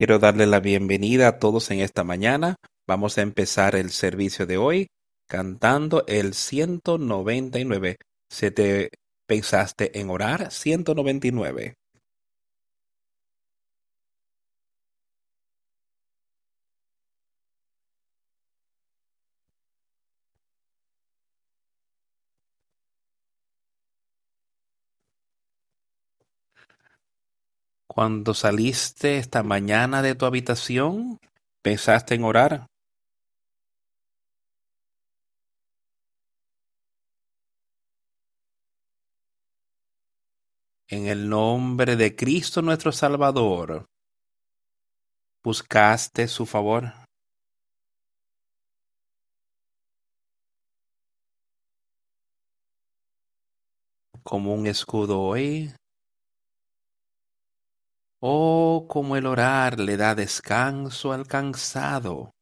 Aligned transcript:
Quiero 0.00 0.18
darle 0.18 0.46
la 0.46 0.60
bienvenida 0.60 1.28
a 1.28 1.38
todos 1.38 1.70
en 1.70 1.80
esta 1.80 2.04
mañana. 2.04 2.56
Vamos 2.88 3.18
a 3.18 3.20
empezar 3.20 3.74
el 3.74 3.90
servicio 3.90 4.46
de 4.46 4.56
hoy 4.56 4.86
cantando 5.28 6.06
el 6.06 6.32
199. 6.32 7.96
¿Se 8.30 8.50
te 8.50 8.88
pensaste 9.26 10.00
en 10.00 10.08
orar? 10.08 10.52
199. 10.52 11.74
Cuando 27.92 28.34
saliste 28.34 29.16
esta 29.16 29.42
mañana 29.42 30.00
de 30.00 30.14
tu 30.14 30.24
habitación, 30.24 31.18
¿pensaste 31.60 32.14
en 32.14 32.22
orar? 32.22 32.68
En 40.86 41.08
el 41.08 41.28
nombre 41.28 41.96
de 41.96 42.14
Cristo 42.14 42.62
nuestro 42.62 42.92
Salvador, 42.92 43.86
¿buscaste 45.42 46.28
su 46.28 46.46
favor? 46.46 46.92
Como 54.22 54.54
un 54.54 54.68
escudo 54.68 55.20
hoy, 55.20 55.72
Oh, 58.22 58.84
como 58.86 59.16
el 59.16 59.24
orar 59.24 59.80
le 59.80 59.96
da 59.96 60.14
descanso 60.14 61.12
al 61.12 61.26
cansado. 61.26 62.34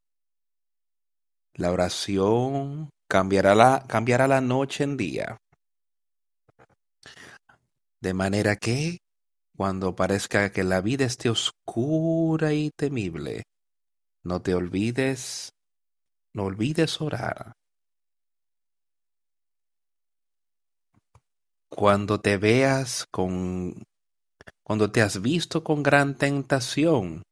La 1.55 1.71
oración 1.71 2.91
cambiará 3.07 3.55
la, 3.55 3.85
cambiará 3.87 4.27
la 4.27 4.41
noche 4.41 4.83
en 4.83 4.97
día. 4.97 5.39
De 8.01 8.13
manera 8.13 8.57
que, 8.57 8.99
cuando 9.57 9.95
parezca 9.95 10.51
que 10.51 10.65
la 10.65 10.81
vida 10.81 11.05
esté 11.05 11.31
oscura 11.31 12.53
y 12.53 12.71
temible, 12.71 13.45
no 14.25 14.43
te 14.43 14.55
olvides, 14.55 15.53
no 16.33 16.45
olvides 16.45 17.01
orar. 17.01 17.53
Cuando 21.69 22.21
te 22.21 22.37
veas 22.37 23.07
con 23.13 23.88
cuando 24.69 24.93
te 24.93 25.01
has 25.01 25.23
visto 25.23 25.65
con 25.65 25.83
gran 25.83 26.15
tentación, 26.15 27.23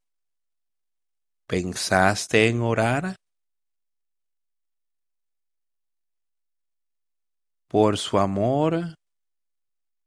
¿pensaste 1.46 2.48
en 2.48 2.62
orar? 2.62 3.14
Por 7.68 7.98
su 7.98 8.18
amor 8.18 8.94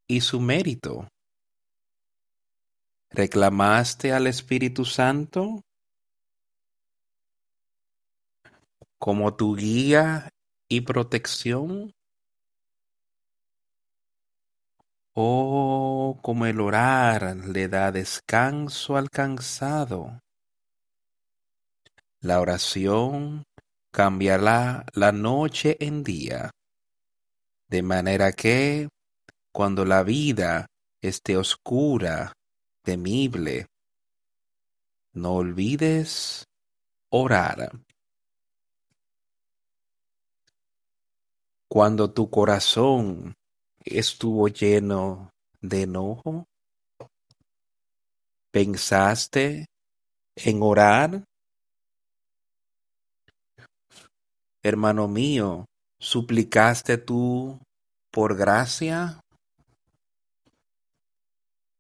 y 0.08 0.22
su 0.22 0.40
mérito. 0.40 1.08
¿Reclamaste 3.12 4.12
al 4.12 4.26
Espíritu 4.26 4.84
Santo 4.84 5.62
como 8.98 9.36
tu 9.36 9.56
guía 9.56 10.30
y 10.68 10.82
protección? 10.82 11.94
Oh, 15.14 16.20
como 16.22 16.46
el 16.46 16.62
orar 16.62 17.36
le 17.46 17.68
da 17.68 17.92
descanso 17.92 18.96
al 18.96 19.10
cansado. 19.10 20.22
La 22.22 22.40
oración 22.40 23.46
cambiará 23.92 24.86
la 24.94 25.12
noche 25.12 25.78
en 25.80 26.04
día, 26.04 26.52
de 27.68 27.82
manera 27.82 28.34
que 28.34 28.90
cuando 29.52 29.84
la 29.84 30.04
vida 30.04 30.68
esté 31.02 31.38
oscura, 31.38 32.34
temible, 32.84 33.68
no 35.14 35.36
olvides 35.36 36.46
orar. 37.10 37.72
Cuando 41.68 42.12
tu 42.12 42.30
corazón 42.30 43.36
estuvo 43.98 44.48
lleno 44.48 45.32
de 45.62 45.84
enojo? 45.84 46.46
¿Pensaste 48.52 49.66
en 50.36 50.60
orar? 50.62 51.24
Hermano 54.64 55.08
mío, 55.08 55.66
¿suplicaste 56.00 56.98
tú 56.98 57.60
por 58.12 58.36
gracia 58.36 59.22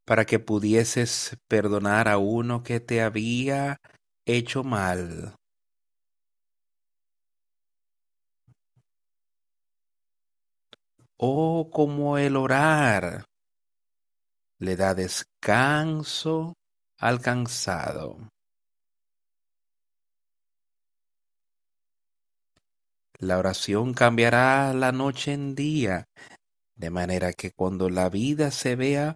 para 0.05 0.25
que 0.25 0.39
pudieses 0.39 1.37
perdonar 1.47 2.07
a 2.07 2.17
uno 2.17 2.63
que 2.63 2.79
te 2.79 3.01
había 3.01 3.77
hecho 4.25 4.63
mal? 4.63 5.38
Oh, 11.21 11.69
como 11.69 12.17
el 12.17 12.37
orar 12.37 13.25
le 14.57 14.77
da 14.77 14.93
descanso 14.93 16.53
al 16.97 17.19
cansado. 17.19 18.29
La 23.17 23.37
oración 23.37 23.93
cambiará 23.93 24.73
la 24.73 24.93
noche 24.93 25.33
en 25.33 25.55
día, 25.55 26.05
de 26.75 26.89
manera 26.89 27.33
que 27.33 27.51
cuando 27.51 27.89
la 27.89 28.07
vida 28.09 28.49
se 28.49 28.77
vea 28.77 29.15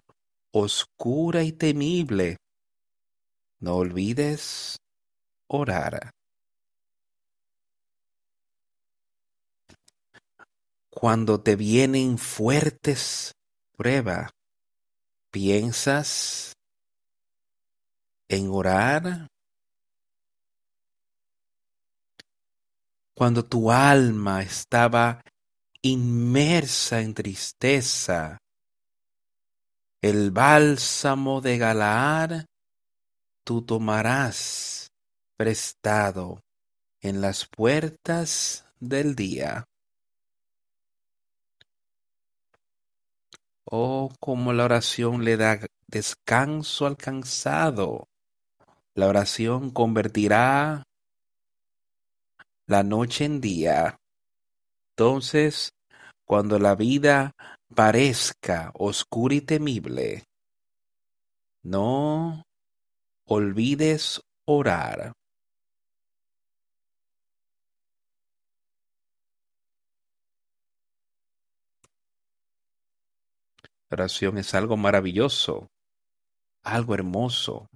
oscura 0.52 1.42
y 1.42 1.52
temible, 1.52 2.36
no 3.60 3.76
olvides 3.76 4.76
orar. 5.48 6.10
Cuando 11.04 11.38
te 11.38 11.54
vienen 11.54 12.16
fuertes 12.16 13.36
pruebas, 13.76 14.30
¿piensas 15.30 16.56
en 18.26 18.48
orar? 18.48 19.28
Cuando 23.12 23.44
tu 23.44 23.70
alma 23.70 24.40
estaba 24.40 25.20
inmersa 25.82 27.02
en 27.02 27.12
tristeza, 27.12 28.38
el 30.00 30.30
bálsamo 30.30 31.42
de 31.42 31.58
Galaad 31.58 32.46
tú 33.44 33.60
tomarás 33.60 34.90
prestado 35.36 36.40
en 37.02 37.20
las 37.20 37.46
puertas 37.46 38.64
del 38.80 39.14
día. 39.14 39.66
Oh, 43.64 44.12
como 44.20 44.52
la 44.52 44.64
oración 44.64 45.24
le 45.24 45.36
da 45.36 45.58
descanso 45.86 46.86
al 46.86 46.96
cansado. 46.96 48.08
La 48.94 49.08
oración 49.08 49.70
convertirá 49.70 50.84
la 52.66 52.82
noche 52.82 53.24
en 53.24 53.40
día. 53.40 53.98
Entonces, 54.90 55.72
cuando 56.24 56.58
la 56.58 56.74
vida 56.74 57.32
parezca 57.74 58.70
oscura 58.74 59.34
y 59.34 59.40
temible, 59.40 60.24
no 61.62 62.44
olvides 63.26 64.20
orar. 64.46 65.12
Oración 73.94 74.38
es 74.38 74.54
algo 74.54 74.76
maravilloso, 74.76 75.70
algo 76.62 76.94
hermoso. 76.94 77.68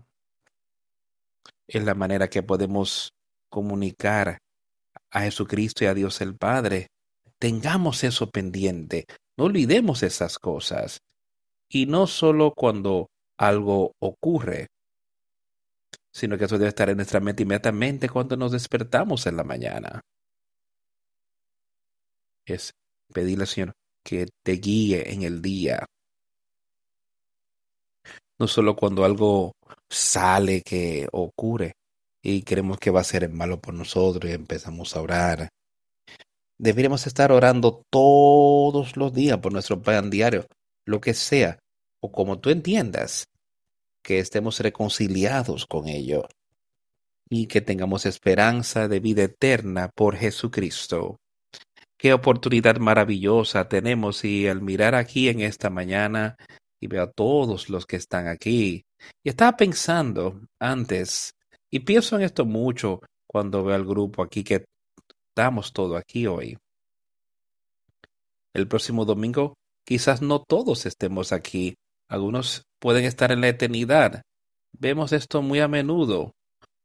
Es 1.66 1.84
la 1.84 1.94
manera 1.94 2.28
que 2.28 2.42
podemos 2.42 3.14
comunicar 3.48 4.38
a 5.10 5.22
Jesucristo 5.22 5.84
y 5.84 5.86
a 5.86 5.94
Dios 5.94 6.20
el 6.20 6.36
Padre. 6.36 6.88
Tengamos 7.38 8.04
eso 8.04 8.30
pendiente, 8.30 9.06
no 9.36 9.44
olvidemos 9.44 10.02
esas 10.02 10.38
cosas. 10.38 11.00
Y 11.68 11.86
no 11.86 12.06
solo 12.06 12.52
cuando 12.54 13.10
algo 13.36 13.94
ocurre, 13.98 14.68
sino 16.10 16.36
que 16.36 16.44
eso 16.44 16.58
debe 16.58 16.70
estar 16.70 16.88
en 16.88 16.96
nuestra 16.96 17.20
mente 17.20 17.44
inmediatamente 17.44 18.08
cuando 18.08 18.36
nos 18.36 18.52
despertamos 18.52 19.26
en 19.26 19.36
la 19.36 19.44
mañana. 19.44 20.00
Es 22.44 22.74
pedirle 23.12 23.44
al 23.44 23.48
Señor 23.48 23.74
que 24.02 24.26
te 24.42 24.52
guíe 24.52 25.12
en 25.12 25.22
el 25.22 25.42
día, 25.42 25.86
no 28.38 28.46
solo 28.46 28.76
cuando 28.76 29.04
algo 29.04 29.56
sale 29.88 30.62
que 30.62 31.08
ocurre 31.12 31.74
y 32.22 32.42
creemos 32.42 32.78
que 32.78 32.90
va 32.90 33.00
a 33.00 33.04
ser 33.04 33.28
malo 33.30 33.60
por 33.60 33.74
nosotros 33.74 34.30
y 34.30 34.34
empezamos 34.34 34.94
a 34.96 35.02
orar. 35.02 35.48
Deberíamos 36.58 37.06
estar 37.06 37.30
orando 37.32 37.84
todos 37.90 38.96
los 38.96 39.12
días 39.12 39.38
por 39.38 39.52
nuestro 39.52 39.80
pan 39.80 40.10
diario, 40.10 40.46
lo 40.84 41.00
que 41.00 41.14
sea, 41.14 41.58
o 42.00 42.10
como 42.10 42.38
tú 42.38 42.50
entiendas, 42.50 43.28
que 44.02 44.18
estemos 44.18 44.58
reconciliados 44.60 45.66
con 45.66 45.88
ello 45.88 46.26
y 47.30 47.46
que 47.46 47.60
tengamos 47.60 48.06
esperanza 48.06 48.88
de 48.88 49.00
vida 49.00 49.24
eterna 49.24 49.90
por 49.94 50.16
Jesucristo. 50.16 51.20
Qué 51.96 52.12
oportunidad 52.12 52.76
maravillosa 52.78 53.68
tenemos 53.68 54.24
y 54.24 54.48
al 54.48 54.62
mirar 54.62 54.94
aquí 54.94 55.28
en 55.28 55.40
esta 55.40 55.68
mañana 55.68 56.36
y 56.80 56.86
veo 56.86 57.02
a 57.02 57.10
todos 57.10 57.68
los 57.68 57.86
que 57.86 57.96
están 57.96 58.28
aquí. 58.28 58.84
Y 59.22 59.28
estaba 59.28 59.56
pensando 59.56 60.40
antes, 60.58 61.34
y 61.70 61.80
pienso 61.80 62.16
en 62.16 62.22
esto 62.22 62.44
mucho 62.44 63.00
cuando 63.26 63.64
veo 63.64 63.74
al 63.74 63.84
grupo 63.84 64.22
aquí 64.22 64.42
que 64.42 64.64
estamos 65.28 65.72
todo 65.72 65.96
aquí 65.96 66.26
hoy. 66.26 66.58
El 68.54 68.66
próximo 68.66 69.04
domingo 69.04 69.54
quizás 69.84 70.22
no 70.22 70.40
todos 70.40 70.86
estemos 70.86 71.32
aquí. 71.32 71.76
Algunos 72.08 72.64
pueden 72.78 73.04
estar 73.04 73.30
en 73.32 73.42
la 73.42 73.48
eternidad. 73.48 74.22
Vemos 74.72 75.12
esto 75.12 75.42
muy 75.42 75.60
a 75.60 75.68
menudo. 75.68 76.32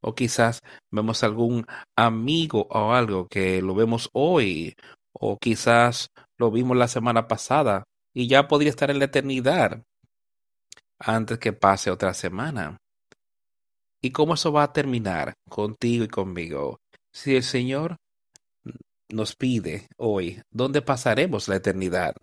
O 0.02 0.14
quizás 0.14 0.60
vemos 0.92 1.24
algún 1.24 1.66
amigo 1.96 2.68
o 2.70 2.92
algo 2.92 3.28
que 3.28 3.62
lo 3.62 3.74
vemos 3.74 4.10
hoy. 4.12 4.76
O 5.14 5.38
quizás 5.38 6.10
lo 6.38 6.52
vimos 6.52 6.76
la 6.76 6.90
semana 6.90 7.28
pasada 7.28 7.86
y 8.14 8.28
ya 8.28 8.48
podría 8.48 8.70
estar 8.70 8.92
en 8.92 9.00
la 9.00 9.06
eternidad 9.06 9.84
antes 11.00 11.40
que 11.40 11.54
pase 11.54 11.92
otra 11.92 12.14
semana. 12.14 12.78
¿Y 14.02 14.12
cómo 14.12 14.34
eso 14.34 14.52
va 14.52 14.64
a 14.64 14.74
terminar 14.74 15.34
contigo 15.50 16.04
y 16.04 16.08
conmigo? 16.08 16.80
Si 17.12 17.36
el 17.36 17.44
Señor 17.44 17.98
nos 19.10 19.36
pide 19.36 19.88
hoy, 19.98 20.42
¿dónde 20.52 20.82
pasaremos 20.82 21.48
la 21.48 21.56
eternidad? 21.56 22.16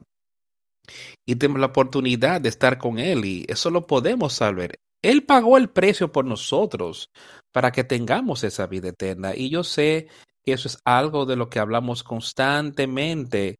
Y 1.24 1.36
tenemos 1.36 1.60
la 1.60 1.68
oportunidad 1.68 2.40
de 2.40 2.48
estar 2.48 2.78
con 2.78 2.98
Él 2.98 3.24
y 3.24 3.46
eso 3.48 3.70
lo 3.70 3.86
podemos 3.86 4.34
saber. 4.34 4.78
Él 5.02 5.24
pagó 5.24 5.56
el 5.56 5.70
precio 5.70 6.12
por 6.12 6.24
nosotros 6.24 7.10
para 7.52 7.72
que 7.72 7.84
tengamos 7.84 8.44
esa 8.44 8.66
vida 8.66 8.88
eterna. 8.88 9.34
Y 9.34 9.48
yo 9.48 9.64
sé 9.64 10.08
que 10.44 10.52
eso 10.52 10.68
es 10.68 10.78
algo 10.84 11.26
de 11.26 11.36
lo 11.36 11.48
que 11.48 11.58
hablamos 11.58 12.02
constantemente 12.02 13.56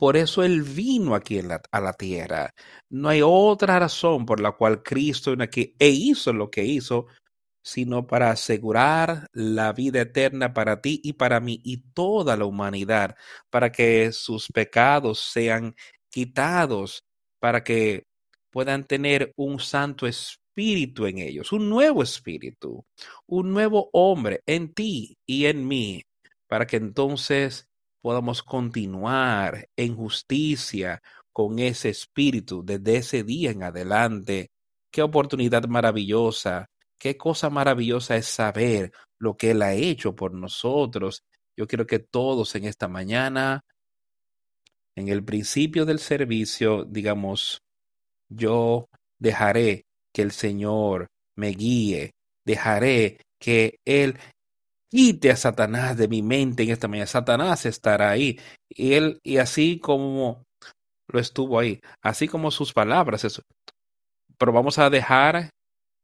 por 0.00 0.16
eso 0.16 0.42
Él 0.42 0.62
vino 0.62 1.14
aquí 1.14 1.40
a 1.70 1.80
la 1.82 1.92
tierra. 1.92 2.54
No 2.88 3.10
hay 3.10 3.20
otra 3.22 3.78
razón 3.78 4.24
por 4.24 4.40
la 4.40 4.52
cual 4.52 4.82
Cristo 4.82 5.30
vino 5.32 5.44
aquí 5.44 5.76
e 5.78 5.90
hizo 5.90 6.32
lo 6.32 6.50
que 6.50 6.64
hizo, 6.64 7.06
sino 7.62 8.06
para 8.06 8.30
asegurar 8.30 9.26
la 9.34 9.74
vida 9.74 10.00
eterna 10.00 10.54
para 10.54 10.80
ti 10.80 11.02
y 11.04 11.12
para 11.12 11.38
mí 11.40 11.60
y 11.62 11.82
toda 11.92 12.34
la 12.38 12.46
humanidad, 12.46 13.14
para 13.50 13.70
que 13.70 14.10
sus 14.12 14.48
pecados 14.48 15.20
sean 15.20 15.74
quitados, 16.08 17.04
para 17.38 17.62
que 17.62 18.06
puedan 18.48 18.86
tener 18.86 19.34
un 19.36 19.60
santo 19.60 20.06
espíritu 20.06 21.04
en 21.04 21.18
ellos, 21.18 21.52
un 21.52 21.68
nuevo 21.68 22.02
espíritu, 22.02 22.86
un 23.26 23.52
nuevo 23.52 23.90
hombre 23.92 24.40
en 24.46 24.72
ti 24.72 25.18
y 25.26 25.44
en 25.44 25.68
mí, 25.68 26.02
para 26.48 26.66
que 26.66 26.78
entonces 26.78 27.69
podamos 28.00 28.42
continuar 28.42 29.68
en 29.76 29.96
justicia 29.96 31.02
con 31.32 31.58
ese 31.58 31.90
espíritu 31.90 32.62
desde 32.64 32.96
ese 32.96 33.22
día 33.24 33.50
en 33.50 33.62
adelante. 33.62 34.50
Qué 34.90 35.02
oportunidad 35.02 35.64
maravillosa, 35.66 36.68
qué 36.98 37.16
cosa 37.16 37.50
maravillosa 37.50 38.16
es 38.16 38.26
saber 38.26 38.92
lo 39.18 39.36
que 39.36 39.52
Él 39.52 39.62
ha 39.62 39.74
hecho 39.74 40.14
por 40.14 40.32
nosotros. 40.32 41.22
Yo 41.56 41.66
quiero 41.66 41.86
que 41.86 41.98
todos 41.98 42.54
en 42.54 42.64
esta 42.64 42.88
mañana, 42.88 43.64
en 44.96 45.08
el 45.08 45.24
principio 45.24 45.84
del 45.84 45.98
servicio, 45.98 46.84
digamos, 46.84 47.62
yo 48.28 48.88
dejaré 49.18 49.84
que 50.12 50.22
el 50.22 50.32
Señor 50.32 51.08
me 51.36 51.48
guíe, 51.48 52.12
dejaré 52.44 53.18
que 53.38 53.78
Él 53.84 54.18
quite 54.90 55.30
a 55.30 55.36
Satanás 55.36 55.96
de 55.96 56.08
mi 56.08 56.22
mente 56.22 56.62
en 56.64 56.70
esta 56.70 56.88
mañana. 56.88 57.06
Satanás 57.06 57.66
estará 57.66 58.10
ahí. 58.10 58.38
Y 58.68 58.94
él, 58.94 59.20
y 59.22 59.38
así 59.38 59.78
como 59.80 60.44
lo 61.08 61.20
estuvo 61.20 61.58
ahí, 61.58 61.80
así 62.02 62.28
como 62.28 62.50
sus 62.50 62.72
palabras. 62.72 63.24
Eso. 63.24 63.42
Pero 64.38 64.52
vamos 64.52 64.78
a 64.78 64.90
dejar 64.90 65.50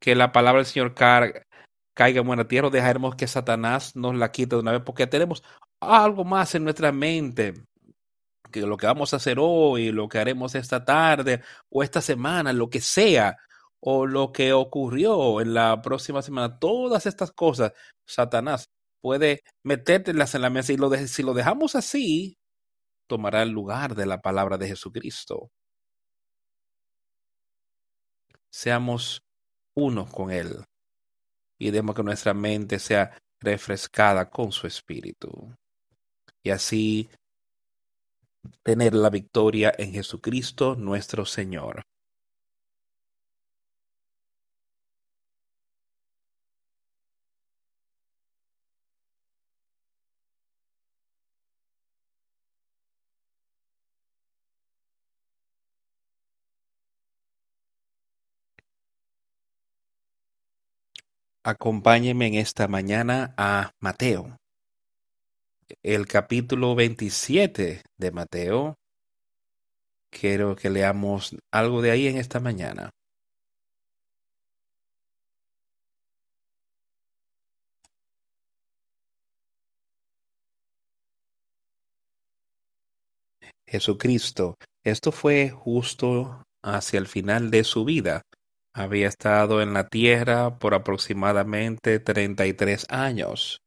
que 0.00 0.14
la 0.14 0.32
palabra 0.32 0.58
del 0.58 0.66
Señor 0.66 0.94
caiga 0.94 2.20
en 2.20 2.26
buena 2.26 2.48
tierra 2.48 2.68
o 2.68 2.70
dejaremos 2.70 3.16
que 3.16 3.26
Satanás 3.26 3.96
nos 3.96 4.14
la 4.14 4.30
quite 4.30 4.56
de 4.56 4.62
una 4.62 4.72
vez 4.72 4.82
porque 4.84 5.06
tenemos 5.06 5.42
algo 5.80 6.24
más 6.24 6.54
en 6.54 6.64
nuestra 6.64 6.92
mente 6.92 7.54
que 8.52 8.60
lo 8.60 8.76
que 8.76 8.86
vamos 8.86 9.12
a 9.12 9.16
hacer 9.16 9.38
hoy, 9.40 9.90
lo 9.90 10.08
que 10.08 10.18
haremos 10.18 10.54
esta 10.54 10.84
tarde 10.84 11.42
o 11.70 11.82
esta 11.82 12.00
semana, 12.00 12.52
lo 12.52 12.70
que 12.70 12.80
sea, 12.80 13.36
o 13.80 14.06
lo 14.06 14.32
que 14.32 14.52
ocurrió 14.52 15.40
en 15.40 15.54
la 15.54 15.82
próxima 15.82 16.22
semana, 16.22 16.58
todas 16.58 17.06
estas 17.06 17.32
cosas, 17.32 17.72
Satanás 18.06 18.68
puede 19.06 19.44
metértelas 19.62 20.34
en 20.34 20.42
la 20.42 20.50
mesa 20.50 20.72
y 20.72 20.76
lo 20.76 20.88
de, 20.88 21.06
si 21.06 21.22
lo 21.22 21.32
dejamos 21.32 21.76
así, 21.76 22.40
tomará 23.06 23.44
el 23.44 23.50
lugar 23.50 23.94
de 23.94 24.04
la 24.04 24.20
palabra 24.20 24.58
de 24.58 24.66
Jesucristo. 24.66 25.52
Seamos 28.50 29.22
uno 29.76 30.06
con 30.06 30.32
Él 30.32 30.64
y 31.56 31.70
demos 31.70 31.94
que 31.94 32.02
nuestra 32.02 32.34
mente 32.34 32.80
sea 32.80 33.16
refrescada 33.38 34.28
con 34.28 34.50
su 34.50 34.66
espíritu. 34.66 35.54
Y 36.42 36.50
así 36.50 37.08
tener 38.64 38.92
la 38.92 39.10
victoria 39.10 39.72
en 39.78 39.92
Jesucristo 39.92 40.74
nuestro 40.74 41.24
Señor. 41.26 41.84
Acompáñeme 61.46 62.26
en 62.26 62.34
esta 62.34 62.66
mañana 62.66 63.32
a 63.36 63.70
Mateo, 63.78 64.36
el 65.84 66.08
capítulo 66.08 66.74
27 66.74 67.84
de 67.96 68.10
Mateo. 68.10 68.74
Quiero 70.10 70.56
que 70.56 70.70
leamos 70.70 71.36
algo 71.52 71.82
de 71.82 71.92
ahí 71.92 72.08
en 72.08 72.16
esta 72.16 72.40
mañana. 72.40 72.90
Jesucristo, 83.68 84.56
esto 84.82 85.12
fue 85.12 85.50
justo 85.50 86.42
hacia 86.64 86.98
el 86.98 87.06
final 87.06 87.52
de 87.52 87.62
su 87.62 87.84
vida 87.84 88.22
había 88.76 89.08
estado 89.08 89.62
en 89.62 89.72
la 89.72 89.88
tierra 89.88 90.58
por 90.58 90.74
aproximadamente 90.74 91.98
33 91.98 92.84
años. 92.90 93.62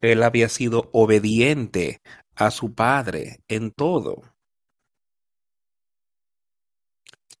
Él 0.00 0.24
había 0.24 0.48
sido 0.48 0.90
obediente 0.92 2.00
a 2.34 2.50
su 2.50 2.74
padre 2.74 3.38
en 3.46 3.70
todo. 3.70 4.22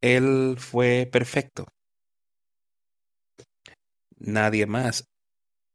Él 0.00 0.54
fue 0.58 1.08
perfecto. 1.10 1.66
Nadie 4.16 4.66
más 4.66 5.08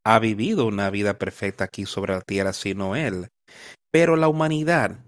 ha 0.05 0.19
vivido 0.19 0.65
una 0.67 0.89
vida 0.89 1.17
perfecta 1.17 1.65
aquí 1.65 1.85
sobre 1.85 2.13
la 2.13 2.21
tierra 2.21 2.53
sino 2.53 2.95
él. 2.95 3.27
Pero 3.91 4.15
la 4.15 4.29
humanidad 4.29 5.03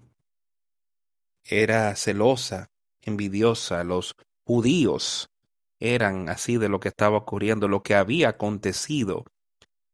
era 1.42 1.96
celosa, 1.96 2.68
envidiosa. 3.00 3.82
Los 3.82 4.14
judíos 4.44 5.30
eran 5.84 6.28
así 6.30 6.56
de 6.56 6.68
lo 6.68 6.80
que 6.80 6.88
estaba 6.88 7.18
ocurriendo, 7.18 7.68
lo 7.68 7.82
que 7.82 7.94
había 7.94 8.30
acontecido, 8.30 9.24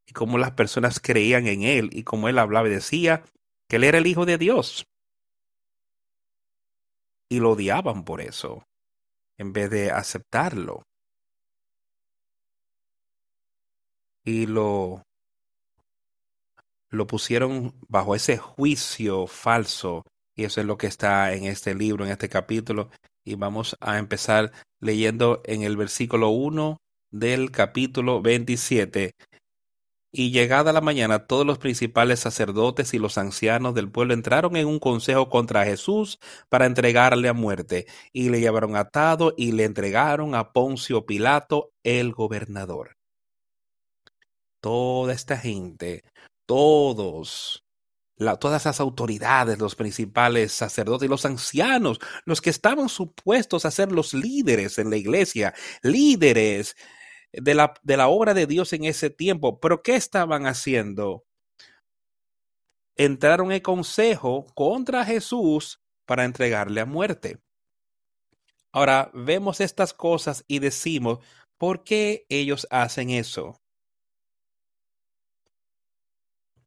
y 0.06 0.12
cómo 0.12 0.38
las 0.38 0.52
personas 0.52 1.00
creían 1.00 1.47
en 1.49 1.62
él, 1.62 1.90
y 1.92 2.04
cómo 2.04 2.28
él 2.28 2.38
hablaba 2.38 2.68
y 2.68 2.73
decía 2.73 3.25
que 3.68 3.76
él 3.76 3.85
era 3.85 3.99
el 3.99 4.06
Hijo 4.06 4.25
de 4.25 4.38
Dios. 4.38 4.87
Y 7.28 7.40
lo 7.40 7.52
odiaban 7.52 8.04
por 8.04 8.20
eso, 8.20 8.64
en 9.37 9.52
vez 9.52 9.70
de 9.70 9.90
aceptarlo. 9.90 10.85
Y 14.25 14.47
lo, 14.47 15.02
lo 16.90 17.06
pusieron 17.06 17.75
bajo 17.88 18.14
ese 18.14 18.37
juicio 18.37 19.26
falso, 19.26 20.04
y 20.37 20.44
eso 20.44 20.61
es 20.61 20.66
lo 20.66 20.78
que 20.78 20.87
está 20.87 21.35
en 21.35 21.44
este 21.44 21.75
libro, 21.75 22.04
en 22.04 22.12
este 22.12 22.28
capítulo, 22.28 22.90
Y 23.25 23.35
vamos 23.35 23.77
a 23.81 23.99
empezar 23.99 24.53
leyendo 24.81 25.43
en 25.45 25.62
el 25.62 25.77
versículo 25.77 26.31
1 26.31 26.79
del 27.11 27.50
capítulo 27.50 28.23
27. 28.23 29.12
Y 30.12 30.33
llegada 30.33 30.73
la 30.73 30.81
mañana, 30.81 31.27
todos 31.27 31.47
los 31.47 31.59
principales 31.59 32.19
sacerdotes 32.19 32.95
y 32.95 32.99
los 32.99 33.17
ancianos 33.17 33.75
del 33.75 33.91
pueblo 33.91 34.12
entraron 34.12 34.57
en 34.57 34.67
un 34.67 34.81
consejo 34.81 35.29
contra 35.29 35.65
Jesús 35.65 36.19
para 36.49 36.67
entregarle 36.67 37.29
a 37.29 37.33
muerte, 37.33 37.87
y 38.12 38.31
le 38.31 38.41
llevaron 38.41 38.75
atado 38.75 39.35
y 39.37 39.53
le 39.53 39.65
entregaron 39.65 40.35
a 40.35 40.53
Poncio 40.53 41.07
Pilato, 41.07 41.71
el 41.85 42.12
gobernador. 42.12 42.97
Toda 44.61 45.12
esta 45.12 45.39
gente, 45.39 46.03
todos, 46.45 47.62
todas 48.39 48.65
las 48.67 48.81
autoridades, 48.81 49.59
los 49.59 49.75
principales 49.75 50.53
sacerdotes 50.53 51.07
y 51.07 51.09
los 51.09 51.25
ancianos, 51.25 51.99
los 52.27 52.41
que 52.41 52.50
estaban 52.50 52.89
supuestos 52.89 53.65
a 53.65 53.71
ser 53.71 53.93
los 53.93 54.12
líderes 54.12 54.79
en 54.79 54.91
la 54.91 54.97
iglesia, 54.97 55.55
líderes 55.83 56.77
de 57.33 57.55
la, 57.55 57.75
de 57.83 57.97
la 57.97 58.09
obra 58.09 58.35
de 58.35 58.47
Dios 58.47 58.73
en 58.73 58.85
ese 58.85 59.11
tiempo. 59.11 59.59
Pero 59.61 59.83
¿qué 59.83 59.97
estaban 59.97 60.47
haciendo? 60.47 61.25
Entraron 62.97 63.53
en 63.53 63.61
consejo 63.61 64.47
contra 64.55 65.05
Jesús 65.05 65.81
para 66.05 66.25
entregarle 66.25 66.83
a 66.83 66.87
muerte. 66.87 67.39
Ahora 68.73 69.11
vemos 69.15 69.61
estas 69.61 69.95
cosas 69.95 70.45
y 70.47 70.59
decimos, 70.59 71.19
¿por 71.57 71.85
qué 71.85 72.27
ellos 72.29 72.67
hacen 72.71 73.11
eso? 73.11 73.60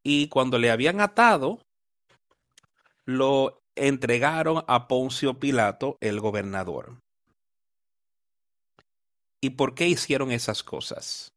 Y 0.03 0.27
cuando 0.27 0.59
le 0.59 0.69
habían 0.69 0.99
atado, 0.99 1.59
lo 3.05 3.61
entregaron 3.75 4.63
a 4.67 4.87
Poncio 4.87 5.39
Pilato, 5.39 5.97
el 6.01 6.19
gobernador. 6.19 6.99
¿Y 9.41 9.51
por 9.51 9.75
qué 9.75 9.87
hicieron 9.87 10.31
esas 10.31 10.63
cosas? 10.63 11.29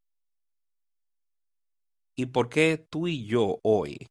¿Y 2.16 2.26
por 2.26 2.48
qué 2.48 2.86
tú 2.90 3.08
y 3.08 3.26
yo 3.26 3.58
hoy 3.62 4.06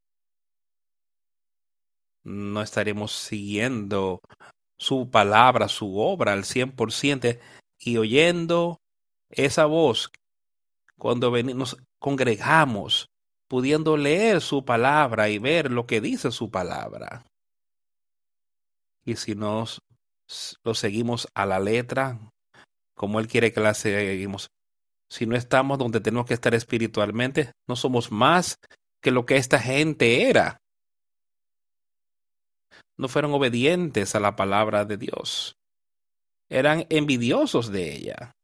no 2.24 2.62
estaremos 2.62 3.12
siguiendo 3.12 4.20
su 4.78 5.10
palabra, 5.10 5.68
su 5.70 5.98
obra 5.98 6.34
al 6.34 6.44
100% 6.44 7.40
y 7.80 7.98
oyendo 7.98 8.80
esa 9.30 9.66
voz 9.66 10.12
cuando 10.98 11.32
nos 11.32 11.78
congregamos, 12.00 13.08
pudiendo 13.48 13.98
leer 13.98 14.42
su 14.42 14.66
palabra 14.66 15.30
y 15.30 15.40
ver 15.40 15.72
lo 15.72 15.86
que 15.86 16.02
dice 16.02 16.32
su 16.32 16.50
palabra? 16.52 17.26
Y 19.06 19.16
si 19.16 19.36
nos 19.36 19.82
lo 20.64 20.74
seguimos 20.74 21.28
a 21.36 21.46
la 21.46 21.60
letra, 21.60 22.20
como 22.96 23.20
Él 23.20 23.28
quiere 23.28 23.54
que 23.54 23.60
la 23.60 23.74
seguimos. 23.74 24.50
Si 25.10 25.26
no 25.28 25.36
estamos 25.36 25.78
donde 25.78 26.00
tenemos 26.00 26.26
que 26.26 26.34
estar 26.34 26.56
espiritualmente, 26.56 27.52
no 27.68 27.76
somos 27.76 28.12
más 28.12 28.58
que 29.02 29.12
lo 29.12 29.26
que 29.26 29.38
esta 29.38 29.60
gente 29.60 30.30
era. 30.30 30.58
No 32.98 33.08
fueron 33.08 33.34
obedientes 33.34 34.16
a 34.16 34.20
la 34.20 34.36
palabra 34.36 34.86
de 34.86 34.98
Dios. 34.98 35.56
Eran 36.50 36.86
envidiosos 36.90 37.72
de 37.72 37.94
ella. 37.96 38.35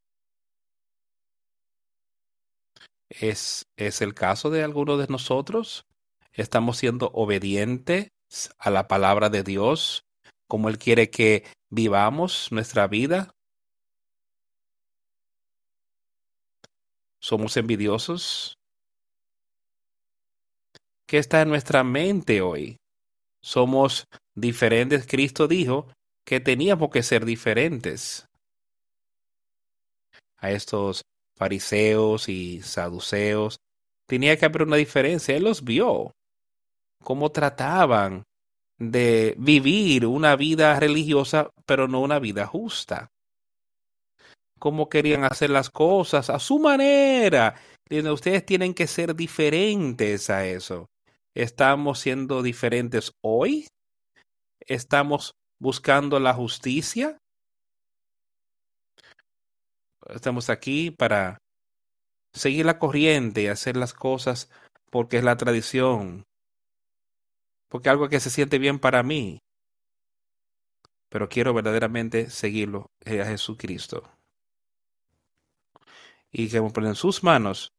¿Es, 3.19 3.67
es 3.75 4.01
el 4.01 4.13
caso 4.13 4.49
de 4.49 4.63
algunos 4.63 4.97
de 4.99 5.07
nosotros? 5.07 5.85
¿Estamos 6.31 6.77
siendo 6.77 7.11
obedientes 7.13 8.09
a 8.57 8.69
la 8.69 8.87
palabra 8.87 9.29
de 9.29 9.43
Dios 9.43 10.05
como 10.47 10.69
Él 10.69 10.77
quiere 10.77 11.09
que 11.09 11.43
vivamos 11.69 12.51
nuestra 12.51 12.87
vida? 12.87 13.33
¿Somos 17.19 17.57
envidiosos? 17.57 18.57
¿Qué 21.05 21.17
está 21.17 21.41
en 21.41 21.49
nuestra 21.49 21.83
mente 21.83 22.41
hoy? 22.41 22.77
¿Somos 23.41 24.07
diferentes? 24.35 25.05
Cristo 25.05 25.49
dijo 25.49 25.87
que 26.25 26.39
teníamos 26.39 26.89
que 26.89 27.03
ser 27.03 27.25
diferentes. 27.25 28.29
A 30.37 30.51
estos 30.51 31.03
fariseos 31.41 32.29
y 32.29 32.61
saduceos 32.61 33.57
tenía 34.07 34.37
que 34.37 34.45
haber 34.45 34.61
una 34.61 34.75
diferencia. 34.75 35.35
Él 35.35 35.45
los 35.45 35.63
vio, 35.63 36.11
cómo 37.03 37.31
trataban 37.31 38.23
de 38.77 39.33
vivir 39.39 40.05
una 40.05 40.35
vida 40.35 40.79
religiosa, 40.79 41.49
pero 41.65 41.87
no 41.87 42.01
una 42.01 42.19
vida 42.19 42.45
justa 42.45 43.09
cómo 44.61 44.89
querían 44.89 45.23
hacer 45.23 45.49
las 45.49 45.71
cosas 45.71 46.29
a 46.29 46.37
su 46.37 46.59
manera. 46.59 47.55
Ustedes 47.89 48.45
tienen 48.45 48.75
que 48.75 48.85
ser 48.85 49.15
diferentes 49.15 50.29
a 50.29 50.45
eso. 50.45 50.85
¿Estamos 51.35 51.97
siendo 51.99 52.43
diferentes 52.43 53.11
hoy? 53.23 53.65
¿Estamos 54.67 55.33
buscando 55.59 56.19
la 56.19 56.35
justicia? 56.35 57.17
Estamos 60.09 60.49
aquí 60.49 60.91
para 60.91 61.37
seguir 62.33 62.65
la 62.65 62.79
corriente 62.79 63.43
y 63.43 63.47
hacer 63.47 63.77
las 63.77 63.93
cosas 63.93 64.49
porque 64.89 65.17
es 65.17 65.23
la 65.23 65.37
tradición, 65.37 66.23
porque 67.69 67.89
algo 67.89 68.09
que 68.09 68.19
se 68.19 68.29
siente 68.29 68.59
bien 68.59 68.79
para 68.79 69.03
mí, 69.03 69.39
pero 71.09 71.29
quiero 71.29 71.53
verdaderamente 71.53 72.29
seguirlo 72.29 72.91
a 73.05 73.25
Jesucristo 73.25 74.09
y 76.31 76.49
que 76.49 76.61
poner 76.61 76.89
en 76.89 76.95
sus 76.95 77.23
manos 77.23 77.73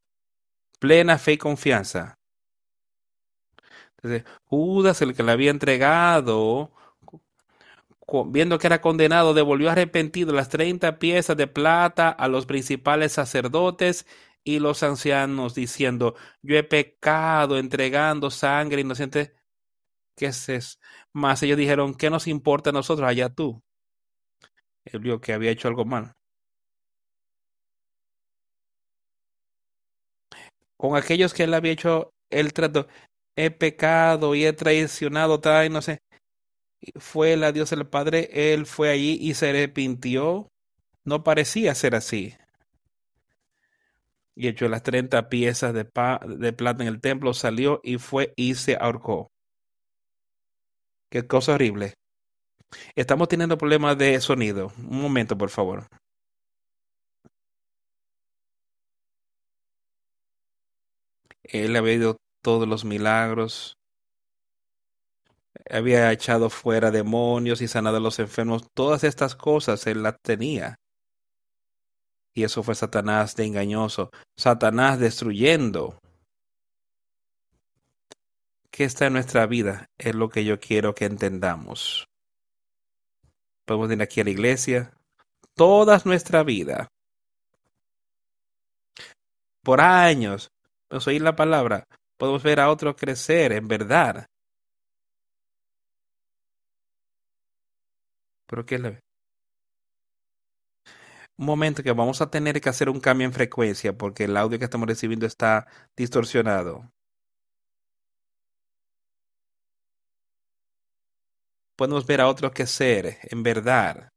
plena 0.78 1.18
fe 1.18 1.32
y 1.32 1.38
confianza. 1.38 2.14
Entonces, 3.96 4.24
Judas, 4.44 5.00
el 5.00 5.14
que 5.14 5.22
le 5.22 5.32
había 5.32 5.50
entregado, 5.50 6.72
viendo 8.26 8.58
que 8.58 8.66
era 8.66 8.80
condenado, 8.80 9.34
devolvió 9.34 9.70
arrepentido 9.70 10.32
las 10.34 10.48
treinta 10.48 10.98
piezas 10.98 11.36
de 11.36 11.46
plata 11.46 12.10
a 12.10 12.28
los 12.28 12.46
principales 12.46 13.12
sacerdotes 13.12 14.06
y 14.44 14.58
los 14.58 14.82
ancianos, 14.82 15.54
diciendo, 15.54 16.14
yo 16.42 16.56
he 16.56 16.64
pecado 16.64 17.58
entregando 17.58 18.30
sangre 18.30 18.82
inocente. 18.82 19.34
¿Qué 20.16 20.26
es 20.26 20.48
eso? 20.48 20.78
Más 21.12 21.42
ellos 21.42 21.58
dijeron, 21.58 21.94
¿qué 21.94 22.10
nos 22.10 22.26
importa 22.28 22.70
a 22.70 22.72
nosotros? 22.74 23.08
Allá 23.08 23.30
tú. 23.30 23.62
Él 24.84 25.00
vio 25.00 25.20
que 25.20 25.32
había 25.32 25.50
hecho 25.50 25.66
algo 25.66 25.84
mal. 25.84 26.14
con 30.82 30.96
aquellos 30.96 31.32
que 31.32 31.44
él 31.44 31.54
había 31.54 31.72
hecho 31.72 32.12
el 32.30 32.52
trato. 32.52 32.88
He 33.36 33.50
pecado 33.52 34.34
y 34.34 34.44
he 34.44 34.52
traicionado, 34.52 35.40
tal, 35.40 35.72
no 35.72 35.80
sé. 35.80 36.00
Fue 36.96 37.36
la 37.36 37.52
Dios 37.52 37.72
el 37.72 37.86
Padre, 37.86 38.52
él 38.52 38.66
fue 38.66 38.90
allí 38.90 39.16
y 39.20 39.34
se 39.34 39.50
arrepintió. 39.50 40.48
No 41.04 41.24
parecía 41.24 41.74
ser 41.74 41.94
así. 41.94 42.34
Y 44.34 44.48
echó 44.48 44.68
las 44.68 44.82
treinta 44.82 45.28
piezas 45.28 45.74
de, 45.74 45.84
de 46.26 46.52
plata 46.52 46.82
en 46.82 46.88
el 46.88 47.00
templo, 47.00 47.34
salió 47.34 47.80
y 47.84 47.98
fue 47.98 48.32
y 48.36 48.54
se 48.54 48.76
ahorcó. 48.76 49.30
Qué 51.10 51.26
cosa 51.26 51.54
horrible. 51.54 51.94
Estamos 52.96 53.28
teniendo 53.28 53.58
problemas 53.58 53.98
de 53.98 54.20
sonido. 54.20 54.72
Un 54.78 55.02
momento, 55.02 55.36
por 55.36 55.50
favor. 55.50 55.86
Él 61.44 61.76
había 61.76 61.94
ido 61.94 62.16
todos 62.42 62.66
los 62.66 62.84
milagros, 62.84 63.76
había 65.70 66.10
echado 66.12 66.50
fuera 66.50 66.90
demonios 66.90 67.60
y 67.60 67.68
sanado 67.68 67.98
a 67.98 68.00
los 68.00 68.18
enfermos. 68.18 68.68
Todas 68.74 69.04
estas 69.04 69.34
cosas 69.34 69.86
él 69.86 70.02
las 70.02 70.20
tenía. 70.22 70.76
Y 72.34 72.44
eso 72.44 72.62
fue 72.62 72.74
Satanás 72.74 73.36
de 73.36 73.44
engañoso. 73.44 74.10
Satanás 74.36 74.98
destruyendo. 74.98 75.98
¿Qué 78.70 78.84
está 78.84 79.06
en 79.06 79.12
nuestra 79.12 79.46
vida? 79.46 79.86
Es 79.98 80.14
lo 80.14 80.30
que 80.30 80.44
yo 80.44 80.58
quiero 80.58 80.94
que 80.94 81.04
entendamos. 81.04 82.06
Podemos 83.66 83.92
ir 83.92 84.02
aquí 84.02 84.20
a 84.20 84.24
la 84.24 84.30
iglesia. 84.30 84.94
Toda 85.54 86.00
nuestra 86.04 86.42
vida. 86.42 86.88
Por 89.62 89.80
años 89.80 90.50
pues 90.92 91.06
oír 91.06 91.22
la 91.22 91.34
palabra, 91.34 91.86
podemos 92.18 92.42
ver 92.42 92.60
a 92.60 92.68
otros 92.68 92.96
crecer 92.96 93.52
en 93.52 93.66
verdad. 93.66 94.26
Pero 98.52 98.66
¿qué 98.66 98.78
le 98.78 99.00
Un 101.38 101.46
momento 101.46 101.82
que 101.82 101.92
vamos 101.92 102.20
a 102.20 102.28
tener 102.30 102.60
que 102.60 102.68
hacer 102.68 102.90
un 102.90 103.00
cambio 103.00 103.26
en 103.26 103.32
frecuencia 103.32 103.96
porque 103.96 104.24
el 104.24 104.36
audio 104.36 104.58
que 104.58 104.66
estamos 104.66 104.86
recibiendo 104.86 105.24
está 105.24 105.66
distorsionado. 105.96 106.92
Podemos 111.78 112.06
ver 112.06 112.20
a 112.20 112.28
otros 112.28 112.52
crecer 112.52 113.20
en 113.22 113.42
verdad. 113.42 114.10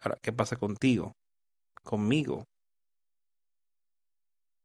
Ahora, 0.00 0.18
¿qué 0.20 0.32
pasa 0.32 0.56
contigo? 0.56 1.12
Conmigo. 1.84 2.46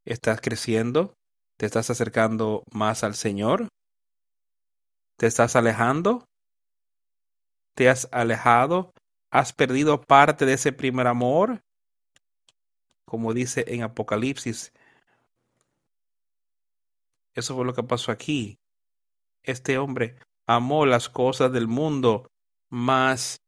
¿Estás 0.08 0.42
creciendo? 0.42 1.14
¿Te 1.60 1.68
estás 1.68 1.92
acercando 1.92 2.64
más 2.72 3.04
al 3.04 3.14
Señor? 3.14 3.68
¿Te 5.20 5.28
estás 5.28 5.56
alejando? 5.56 6.26
¿Te 7.76 7.90
has 7.90 8.08
alejado? 8.12 8.94
¿Has 9.32 9.52
perdido 9.52 10.02
parte 10.02 10.46
de 10.46 10.54
ese 10.54 10.72
primer 10.72 11.08
amor? 11.08 11.62
Como 13.06 13.34
dice 13.34 13.66
en 13.68 13.84
Apocalipsis. 13.84 14.72
Eso 17.34 17.54
fue 17.54 17.66
lo 17.66 17.74
que 17.74 17.84
pasó 17.84 18.12
aquí. 18.12 18.58
Este 19.44 19.78
hombre 19.78 20.16
amó 20.48 20.86
las 20.86 21.10
cosas 21.10 21.52
del 21.52 21.68
mundo 21.68 22.32
más 22.70 23.42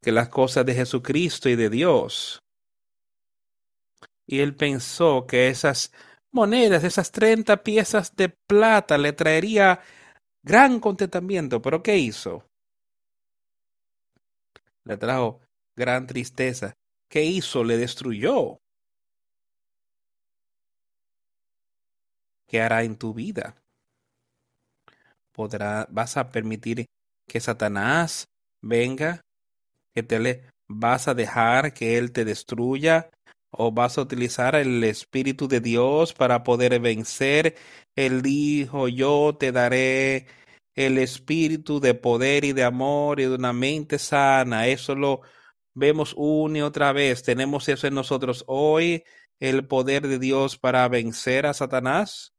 que 0.00 0.12
las 0.12 0.28
cosas 0.28 0.64
de 0.64 0.74
Jesucristo 0.74 1.48
y 1.48 1.56
de 1.56 1.70
Dios. 1.70 2.38
Y 4.26 4.40
él 4.40 4.54
pensó 4.54 5.26
que 5.26 5.48
esas 5.48 5.92
monedas, 6.30 6.84
esas 6.84 7.10
treinta 7.10 7.62
piezas 7.62 8.14
de 8.14 8.28
plata 8.28 8.96
le 8.96 9.12
traería 9.12 9.80
gran 10.42 10.78
contentamiento. 10.78 11.60
Pero 11.60 11.82
¿qué 11.82 11.98
hizo? 11.98 12.44
Le 14.84 14.96
trajo 14.96 15.40
gran 15.76 16.06
tristeza. 16.06 16.74
¿Qué 17.08 17.24
hizo? 17.24 17.64
Le 17.64 17.76
destruyó. 17.76 18.58
¿Qué 22.46 22.60
hará 22.60 22.84
en 22.84 22.96
tu 22.96 23.14
vida? 23.14 23.56
¿Podrá, 25.32 25.88
vas 25.90 26.16
a 26.16 26.30
permitir 26.30 26.86
que 27.26 27.40
Satanás 27.40 28.28
venga? 28.60 29.22
¿Que 29.94 30.02
te 30.02 30.18
le 30.20 30.44
vas 30.68 31.08
a 31.08 31.14
dejar 31.14 31.72
que 31.72 31.98
él 31.98 32.12
te 32.12 32.24
destruya? 32.24 33.10
¿O 33.50 33.72
vas 33.72 33.98
a 33.98 34.02
utilizar 34.02 34.54
el 34.56 34.84
Espíritu 34.84 35.48
de 35.48 35.60
Dios 35.60 36.12
para 36.12 36.42
poder 36.42 36.78
vencer? 36.80 37.56
Él 37.96 38.22
dijo, 38.22 38.88
yo 38.88 39.36
te 39.38 39.52
daré 39.52 40.26
el 40.74 40.98
espíritu 40.98 41.80
de 41.80 41.94
poder 41.94 42.44
y 42.44 42.52
de 42.52 42.64
amor 42.64 43.20
y 43.20 43.24
de 43.24 43.34
una 43.34 43.52
mente 43.52 43.98
sana. 43.98 44.66
Eso 44.68 44.94
lo 44.94 45.20
vemos 45.74 46.14
una 46.16 46.58
y 46.58 46.62
otra 46.62 46.92
vez. 46.92 47.22
Tenemos 47.22 47.68
eso 47.68 47.86
en 47.86 47.94
nosotros 47.94 48.44
hoy, 48.46 49.04
el 49.40 49.66
poder 49.66 50.08
de 50.08 50.18
Dios 50.18 50.58
para 50.58 50.88
vencer 50.88 51.46
a 51.46 51.54
Satanás. 51.54 52.34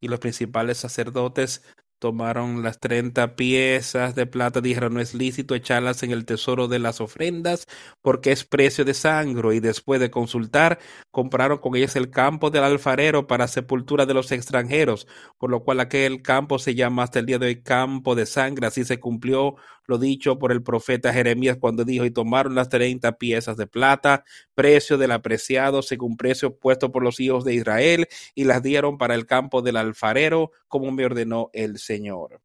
Y 0.00 0.08
los 0.08 0.20
principales 0.20 0.78
sacerdotes 0.78 1.62
Tomaron 1.98 2.62
las 2.62 2.78
treinta 2.78 3.36
piezas 3.36 4.14
de 4.14 4.26
plata, 4.26 4.60
dijeron, 4.60 4.94
no 4.94 5.00
es 5.00 5.14
lícito 5.14 5.54
echarlas 5.54 6.02
en 6.02 6.10
el 6.10 6.26
tesoro 6.26 6.68
de 6.68 6.78
las 6.78 7.00
ofrendas, 7.00 7.66
porque 8.02 8.32
es 8.32 8.44
precio 8.44 8.84
de 8.84 8.92
sangre, 8.92 9.56
y 9.56 9.60
después 9.60 9.98
de 9.98 10.10
consultar, 10.10 10.78
compraron 11.10 11.56
con 11.58 11.74
ellas 11.74 11.96
el 11.96 12.10
campo 12.10 12.50
del 12.50 12.64
alfarero 12.64 13.26
para 13.26 13.48
sepultura 13.48 14.04
de 14.04 14.12
los 14.12 14.30
extranjeros, 14.30 15.06
por 15.38 15.50
lo 15.50 15.64
cual 15.64 15.80
aquel 15.80 16.20
campo 16.20 16.58
se 16.58 16.74
llama 16.74 17.02
hasta 17.04 17.18
el 17.20 17.26
día 17.26 17.38
de 17.38 17.46
hoy 17.46 17.62
campo 17.62 18.14
de 18.14 18.26
sangre, 18.26 18.66
así 18.66 18.84
se 18.84 19.00
cumplió 19.00 19.56
lo 19.86 19.98
dicho 19.98 20.38
por 20.38 20.52
el 20.52 20.62
profeta 20.62 21.12
Jeremías 21.12 21.56
cuando 21.58 21.84
dijo, 21.84 22.04
y 22.04 22.10
tomaron 22.10 22.54
las 22.54 22.68
treinta 22.68 23.18
piezas 23.18 23.56
de 23.56 23.66
plata, 23.66 24.24
precio 24.54 24.98
del 24.98 25.12
apreciado, 25.12 25.82
según 25.82 26.16
precio 26.16 26.56
puesto 26.58 26.92
por 26.92 27.02
los 27.02 27.20
hijos 27.20 27.44
de 27.44 27.54
Israel, 27.54 28.08
y 28.34 28.44
las 28.44 28.62
dieron 28.62 28.98
para 28.98 29.14
el 29.14 29.26
campo 29.26 29.62
del 29.62 29.76
alfarero, 29.76 30.50
como 30.68 30.90
me 30.90 31.04
ordenó 31.04 31.50
el 31.52 31.78
Señor. 31.78 32.40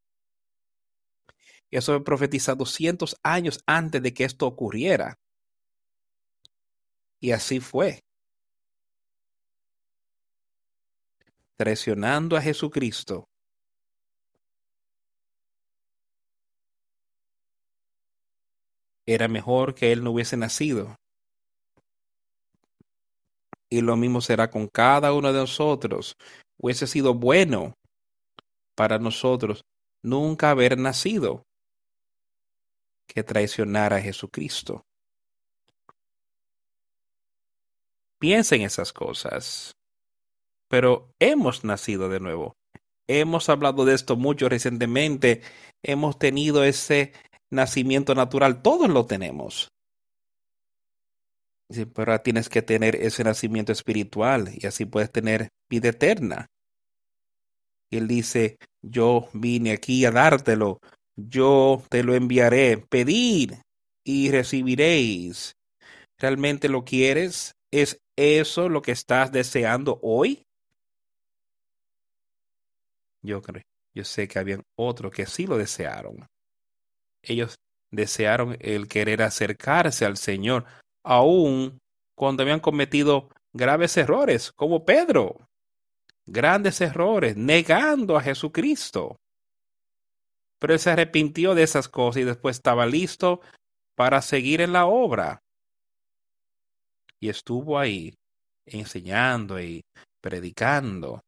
Eso 1.71 1.93
fue 1.93 2.03
profetizado 2.03 2.57
doscientos 2.57 3.17
años 3.24 3.63
antes 3.65 4.01
de 4.03 4.13
que 4.13 4.25
esto 4.25 4.45
ocurriera. 4.45 5.17
Y 7.21 7.31
así 7.31 7.60
fue. 7.60 8.03
Traicionando 11.55 12.35
a 12.35 12.42
Jesucristo, 12.42 13.30
era 19.13 19.27
mejor 19.27 19.75
que 19.75 19.91
él 19.91 20.03
no 20.03 20.11
hubiese 20.11 20.37
nacido. 20.37 20.95
Y 23.69 23.81
lo 23.81 23.95
mismo 23.95 24.21
será 24.21 24.50
con 24.50 24.67
cada 24.67 25.13
uno 25.13 25.31
de 25.31 25.39
nosotros. 25.39 26.15
Hubiese 26.57 26.87
sido 26.87 27.13
bueno 27.13 27.74
para 28.75 29.00
nosotros 29.00 29.63
nunca 30.03 30.50
haber 30.50 30.77
nacido 30.77 31.43
que 33.07 33.24
traicionar 33.24 33.93
a 33.93 34.01
Jesucristo. 34.01 34.85
Piensa 38.19 38.55
en 38.55 38.61
esas 38.61 38.93
cosas. 38.93 39.74
Pero 40.69 41.11
hemos 41.19 41.63
nacido 41.63 42.07
de 42.07 42.19
nuevo. 42.19 42.55
Hemos 43.07 43.50
hablado 43.50 43.83
de 43.83 43.93
esto 43.93 44.15
mucho 44.15 44.47
recientemente. 44.47 45.41
Hemos 45.83 46.17
tenido 46.17 46.63
ese 46.63 47.13
nacimiento 47.51 48.16
natural, 48.16 48.61
todos 48.61 48.90
lo 48.90 49.05
tenemos. 49.05 49.70
pero 51.94 52.20
tienes 52.20 52.50
que 52.50 52.61
tener 52.61 52.98
ese 52.98 53.24
nacimiento 53.24 53.72
espiritual 53.72 54.50
y 54.53 54.66
así 54.68 54.85
puedes 54.85 55.09
tener 55.09 55.50
vida 55.70 55.90
eterna. 55.90 56.48
Y 57.90 57.98
él 57.98 58.07
dice, 58.07 58.57
yo 58.81 59.29
vine 59.33 59.72
aquí 59.72 60.03
a 60.05 60.11
dártelo, 60.11 60.79
yo 61.16 61.83
te 61.90 62.03
lo 62.03 62.14
enviaré, 62.14 62.77
pedir 62.77 63.61
y 64.03 64.31
recibiréis. 64.31 65.55
¿Realmente 66.18 66.70
lo 66.70 66.83
quieres? 66.83 67.53
¿Es 67.72 68.01
eso 68.18 68.70
lo 68.70 68.81
que 68.81 68.92
estás 68.92 69.31
deseando 69.31 70.00
hoy? 70.03 70.44
Yo 73.24 73.42
creo, 73.42 73.64
yo 73.94 74.03
sé 74.03 74.27
que 74.27 74.40
habían 74.40 74.64
otros 74.77 75.11
que 75.11 75.25
sí 75.25 75.46
lo 75.46 75.57
desearon. 75.57 76.27
Ellos 77.24 77.55
desearon 77.92 78.57
el 78.60 78.88
querer 78.88 79.22
acercarse 79.22 80.05
al 80.05 80.18
Señor, 80.18 80.66
aun 81.03 81.79
cuando 82.16 82.44
habían 82.44 82.60
cometido 82.60 83.29
graves 83.53 83.98
errores, 83.98 84.51
como 84.51 84.86
Pedro. 84.86 85.48
Grandes 86.25 86.79
errores, 86.81 87.36
negando 87.36 88.16
a 88.16 88.22
Jesucristo. 88.22 89.18
Pero 90.60 90.74
él 90.74 90.79
se 90.79 90.92
arrepintió 90.92 91.55
de 91.55 91.64
esas 91.64 91.90
cosas 91.90 92.22
y 92.22 92.25
después 92.25 92.57
estaba 92.57 92.86
listo 92.86 93.42
para 93.96 94.22
seguir 94.22 94.62
en 94.62 94.74
la 94.74 94.86
obra. 94.86 95.40
Y 97.20 97.29
estuvo 97.29 97.77
ahí 97.77 98.14
enseñando 98.66 99.60
y 99.60 99.81
predicando 100.22 101.22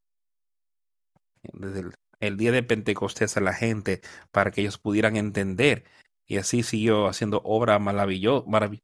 desde 1.52 1.82
el 1.82 1.94
el 2.28 2.38
día 2.38 2.52
de 2.52 2.64
Pentecostés 2.64 3.38
a 3.38 3.42
la 3.42 3.54
gente 3.54 4.02
para 4.32 4.52
que 4.52 4.62
ellos 4.62 4.78
pudieran 4.78 5.18
entender. 5.18 5.86
Y 6.26 6.38
así 6.38 6.64
siguió 6.64 7.08
haciendo 7.08 7.42
obra 7.44 7.80
maravillosa. 7.80 8.46
Marav 8.48 8.80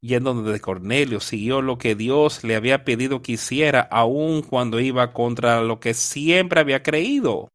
yendo 0.00 0.42
de 0.42 0.60
Cornelio, 0.60 1.20
siguió 1.20 1.62
lo 1.62 1.78
que 1.78 1.94
Dios 1.94 2.44
le 2.44 2.54
había 2.54 2.84
pedido 2.84 3.22
que 3.22 3.32
hiciera, 3.32 3.80
aun 3.80 4.42
cuando 4.42 4.78
iba 4.80 5.12
contra 5.12 5.60
lo 5.62 5.80
que 5.80 5.94
siempre 5.94 6.60
había 6.60 6.82
creído. 6.82 7.48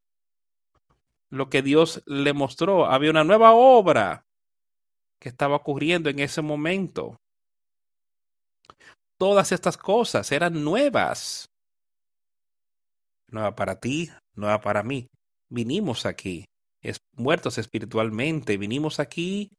Lo 1.29 1.49
que 1.49 1.61
Dios 1.61 2.03
le 2.05 2.33
mostró, 2.33 2.87
había 2.87 3.11
una 3.11 3.23
nueva 3.23 3.53
obra 3.53 4.25
que 5.19 5.29
estaba 5.29 5.55
ocurriendo 5.55 6.09
en 6.09 6.19
ese 6.19 6.41
momento. 6.41 7.15
Todas 9.17 9.51
estas 9.51 9.77
cosas 9.77 10.31
eran 10.31 10.63
nuevas 10.63 11.50
nueva 13.31 13.55
para 13.55 13.79
ti, 13.79 14.09
nueva 14.35 14.61
para 14.61 14.83
mí. 14.83 15.07
Vinimos 15.49 16.05
aquí, 16.05 16.45
muertos 17.13 17.57
espiritualmente, 17.57 18.57
vinimos 18.57 18.99
aquí 18.99 19.51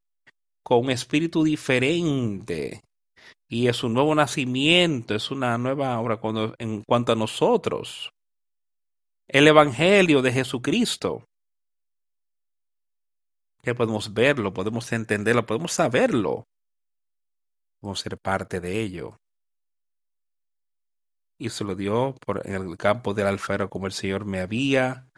con 0.62 0.84
un 0.84 0.90
espíritu 0.90 1.44
diferente. 1.44 2.82
Y 3.48 3.68
es 3.68 3.84
un 3.84 3.94
nuevo 3.94 4.14
nacimiento, 4.14 5.14
es 5.14 5.30
una 5.30 5.58
nueva 5.58 5.98
obra 6.00 6.16
cuando, 6.16 6.54
en 6.58 6.82
cuanto 6.82 7.12
a 7.12 7.16
nosotros. 7.16 8.10
El 9.28 9.48
Evangelio 9.48 10.22
de 10.22 10.32
Jesucristo, 10.32 11.24
que 13.62 13.74
podemos 13.74 14.12
verlo, 14.12 14.52
podemos 14.52 14.90
entenderlo, 14.92 15.46
podemos 15.46 15.72
saberlo, 15.72 16.44
podemos 17.80 18.00
ser 18.00 18.18
parte 18.18 18.60
de 18.60 18.80
ello 18.80 19.21
y 21.38 21.50
se 21.50 21.64
lo 21.64 21.74
dio 21.74 22.14
por 22.24 22.46
el 22.46 22.76
campo 22.76 23.14
del 23.14 23.26
alfarero 23.26 23.70
como 23.70 23.86
el 23.86 23.92
Señor 23.92 24.24
me 24.24 24.40
había 24.40 25.08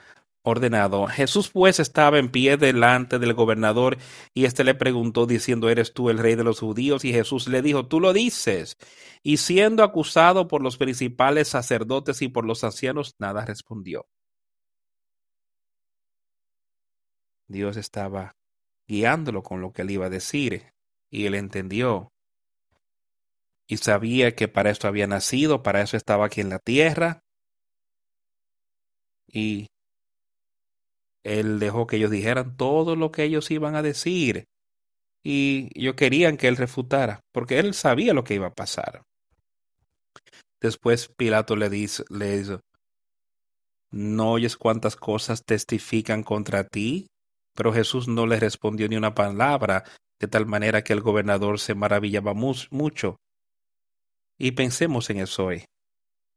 ordenado. 0.44 1.06
Jesús 1.06 1.50
pues 1.50 1.80
estaba 1.80 2.18
en 2.18 2.30
pie 2.30 2.56
delante 2.56 3.18
del 3.18 3.34
gobernador 3.34 3.96
y 4.34 4.44
éste 4.44 4.62
le 4.62 4.74
preguntó 4.74 5.26
diciendo, 5.26 5.70
¿eres 5.70 5.92
tú 5.94 6.10
el 6.10 6.18
rey 6.18 6.34
de 6.36 6.44
los 6.44 6.60
judíos? 6.60 7.04
Y 7.04 7.12
Jesús 7.12 7.48
le 7.48 7.62
dijo, 7.62 7.86
tú 7.88 8.00
lo 8.00 8.12
dices. 8.12 8.76
Y 9.22 9.38
siendo 9.38 9.82
acusado 9.82 10.46
por 10.46 10.62
los 10.62 10.76
principales 10.76 11.48
sacerdotes 11.48 12.22
y 12.22 12.28
por 12.28 12.44
los 12.44 12.62
ancianos, 12.62 13.14
nada 13.18 13.44
respondió. 13.44 14.06
Dios 17.48 17.76
estaba 17.76 18.36
guiándolo 18.86 19.42
con 19.42 19.60
lo 19.60 19.72
que 19.72 19.82
él 19.82 19.90
iba 19.92 20.06
a 20.06 20.10
decir 20.10 20.74
y 21.10 21.26
él 21.26 21.34
entendió 21.34 22.13
y 23.66 23.78
sabía 23.78 24.34
que 24.34 24.48
para 24.48 24.70
esto 24.70 24.88
había 24.88 25.06
nacido, 25.06 25.62
para 25.62 25.80
eso 25.80 25.96
estaba 25.96 26.26
aquí 26.26 26.40
en 26.40 26.50
la 26.50 26.58
tierra 26.58 27.20
y 29.26 29.66
él 31.24 31.58
dejó 31.58 31.86
que 31.86 31.96
ellos 31.96 32.10
dijeran 32.10 32.56
todo 32.56 32.96
lo 32.96 33.10
que 33.10 33.24
ellos 33.24 33.50
iban 33.50 33.74
a 33.74 33.82
decir 33.82 34.44
y 35.24 35.70
yo 35.80 35.96
querían 35.96 36.36
que 36.36 36.48
él 36.48 36.56
refutara 36.56 37.20
porque 37.32 37.58
él 37.58 37.74
sabía 37.74 38.12
lo 38.12 38.24
que 38.24 38.34
iba 38.34 38.48
a 38.48 38.54
pasar. 38.54 39.02
Después 40.60 41.08
Pilato 41.08 41.56
le 41.56 41.68
dice, 41.68 42.04
¿no 43.90 44.32
oyes 44.32 44.56
cuántas 44.56 44.96
cosas 44.96 45.44
testifican 45.44 46.22
contra 46.22 46.64
ti? 46.64 47.06
Pero 47.54 47.72
Jesús 47.72 48.08
no 48.08 48.26
le 48.26 48.40
respondió 48.40 48.88
ni 48.88 48.96
una 48.96 49.14
palabra, 49.14 49.84
de 50.18 50.28
tal 50.28 50.46
manera 50.46 50.82
que 50.82 50.92
el 50.92 51.00
gobernador 51.00 51.60
se 51.60 51.74
maravillaba 51.74 52.34
mucho. 52.34 53.16
Y 54.38 54.52
pensemos 54.52 55.10
en 55.10 55.20
eso 55.20 55.46
hoy. 55.46 55.64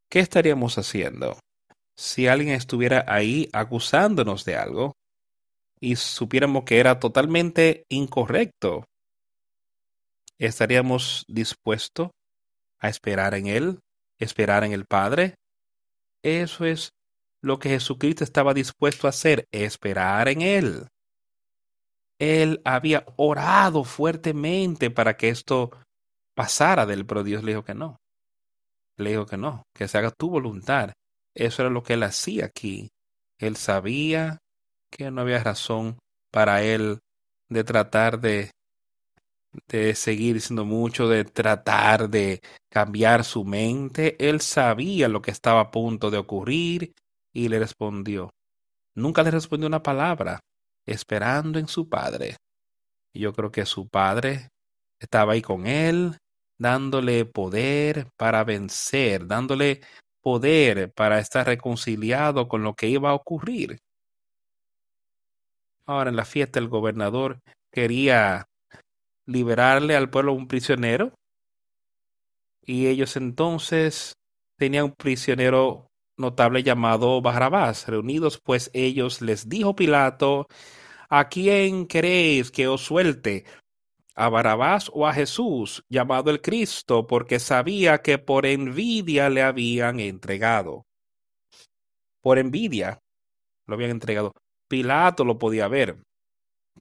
¿Qué 0.10 0.20
estaríamos 0.20 0.78
haciendo 0.78 1.40
si 1.96 2.28
alguien 2.28 2.54
estuviera 2.54 3.04
ahí 3.08 3.50
acusándonos 3.54 4.46
de 4.46 4.56
algo 4.56 4.94
y 5.80 5.96
supiéramos 5.96 6.64
que 6.64 6.80
era 6.80 7.00
totalmente 7.00 7.86
incorrecto? 7.90 8.86
¿Estaríamos 10.38 11.26
dispuestos 11.28 12.12
a 12.80 12.90
esperar 12.90 13.34
en 13.34 13.48
Él, 13.48 13.80
esperar 14.20 14.64
en 14.64 14.72
el 14.72 14.86
Padre? 14.86 15.36
Eso 16.24 16.66
es 16.66 16.92
lo 17.42 17.60
que 17.60 17.70
Jesucristo 17.70 18.24
estaba 18.24 18.54
dispuesto 18.54 19.08
a 19.08 19.10
hacer, 19.10 19.46
esperar 19.52 20.30
en 20.30 20.42
Él. 20.42 20.88
Él 22.20 22.62
había 22.66 23.06
orado 23.16 23.84
fuertemente 23.84 24.90
para 24.90 25.18
que 25.18 25.30
esto 25.30 25.72
pasara 26.38 26.86
del, 26.86 27.08
pero 27.08 27.23
Dios 27.23 27.43
le 27.43 27.54
dijo 27.54 27.63
que 27.63 27.73
no. 27.73 27.97
Le 28.95 29.10
dijo 29.10 29.26
que 29.26 29.38
no, 29.38 29.63
que 29.73 29.88
se 29.88 29.97
haga 29.97 30.12
tu 30.12 30.30
voluntad. 30.30 30.93
Eso 31.34 31.63
era 31.63 31.71
lo 31.71 31.82
que 31.82 31.93
él 31.93 32.04
hacía 32.04 32.45
aquí. 32.45 32.89
Él 33.39 33.56
sabía 33.56 34.38
que 34.91 35.10
no 35.10 35.21
había 35.21 35.43
razón 35.43 35.97
para 36.32 36.62
él 36.62 37.00
de 37.50 37.63
tratar 37.63 38.19
de, 38.19 38.52
de 39.67 39.95
seguir 39.95 40.36
diciendo 40.36 40.63
mucho, 40.63 41.08
de 41.08 41.26
tratar 41.26 42.08
de 42.08 42.39
cambiar 42.69 43.23
su 43.23 43.43
mente. 43.43 44.15
Él 44.19 44.39
sabía 44.39 45.08
lo 45.08 45.23
que 45.23 45.32
estaba 45.32 45.62
a 45.62 45.71
punto 45.71 46.12
de 46.12 46.19
ocurrir 46.19 46.93
y 47.34 47.50
le 47.50 47.58
respondió. 47.58 48.30
Nunca 48.95 49.23
le 49.23 49.32
respondió 49.32 49.67
una 49.67 49.82
palabra, 49.82 50.39
esperando 50.86 51.58
en 51.58 51.67
su 51.67 51.89
padre. 51.89 52.36
Yo 53.12 53.34
creo 53.34 53.52
que 53.52 53.65
su 53.65 53.88
padre 53.88 54.50
estaba 55.00 55.34
ahí 55.34 55.41
con 55.41 55.65
él, 55.65 56.17
dándole 56.58 57.26
poder 57.26 58.08
para 58.17 58.43
vencer, 58.43 59.28
dándole 59.28 59.82
poder 60.22 60.91
para 60.93 61.20
estar 61.20 61.46
reconciliado 61.48 62.48
con 62.48 62.63
lo 62.63 62.74
que 62.74 62.88
iba 62.88 63.10
a 63.10 63.13
ocurrir. 63.13 63.80
Ahora 65.86 66.10
en 66.10 66.17
la 66.17 66.26
fiesta 66.26 66.60
el 66.60 66.67
gobernador 66.67 67.39
quería 67.72 68.46
liberarle 69.26 69.96
al 69.96 70.10
pueblo 70.10 70.34
un 70.34 70.48
prisionero 70.48 71.13
y 72.65 72.88
ellos 72.88 73.15
entonces 73.15 74.13
tenían 74.58 74.86
un 74.86 74.93
prisionero 74.93 75.88
notable 76.17 76.63
llamado 76.63 77.22
Barrabás. 77.22 77.88
Reunidos 77.88 78.39
pues 78.43 78.70
ellos 78.74 79.22
les 79.22 79.48
dijo 79.48 79.76
Pilato, 79.76 80.48
¿a 81.10 81.30
quién 81.30 81.88
queréis 81.88 82.52
que 82.52 82.67
os 82.67 82.82
suelte? 82.82 83.46
¿A 84.20 84.30
Barrabás 84.30 84.90
o 84.96 85.06
a 85.06 85.14
Jesús, 85.14 85.86
llamado 85.90 86.32
el 86.32 86.42
Cristo, 86.42 87.06
porque 87.06 87.38
sabía 87.40 88.02
que 88.02 88.18
por 88.18 88.48
envidia 88.48 89.30
le 89.30 89.44
habían 89.44 90.00
entregado? 90.00 90.88
Por 92.24 92.40
envidia 92.40 92.98
lo 93.68 93.76
habían 93.76 93.92
entregado. 93.92 94.34
Pilato 94.68 95.24
lo 95.24 95.38
podía 95.38 95.68
ver. 95.68 96.02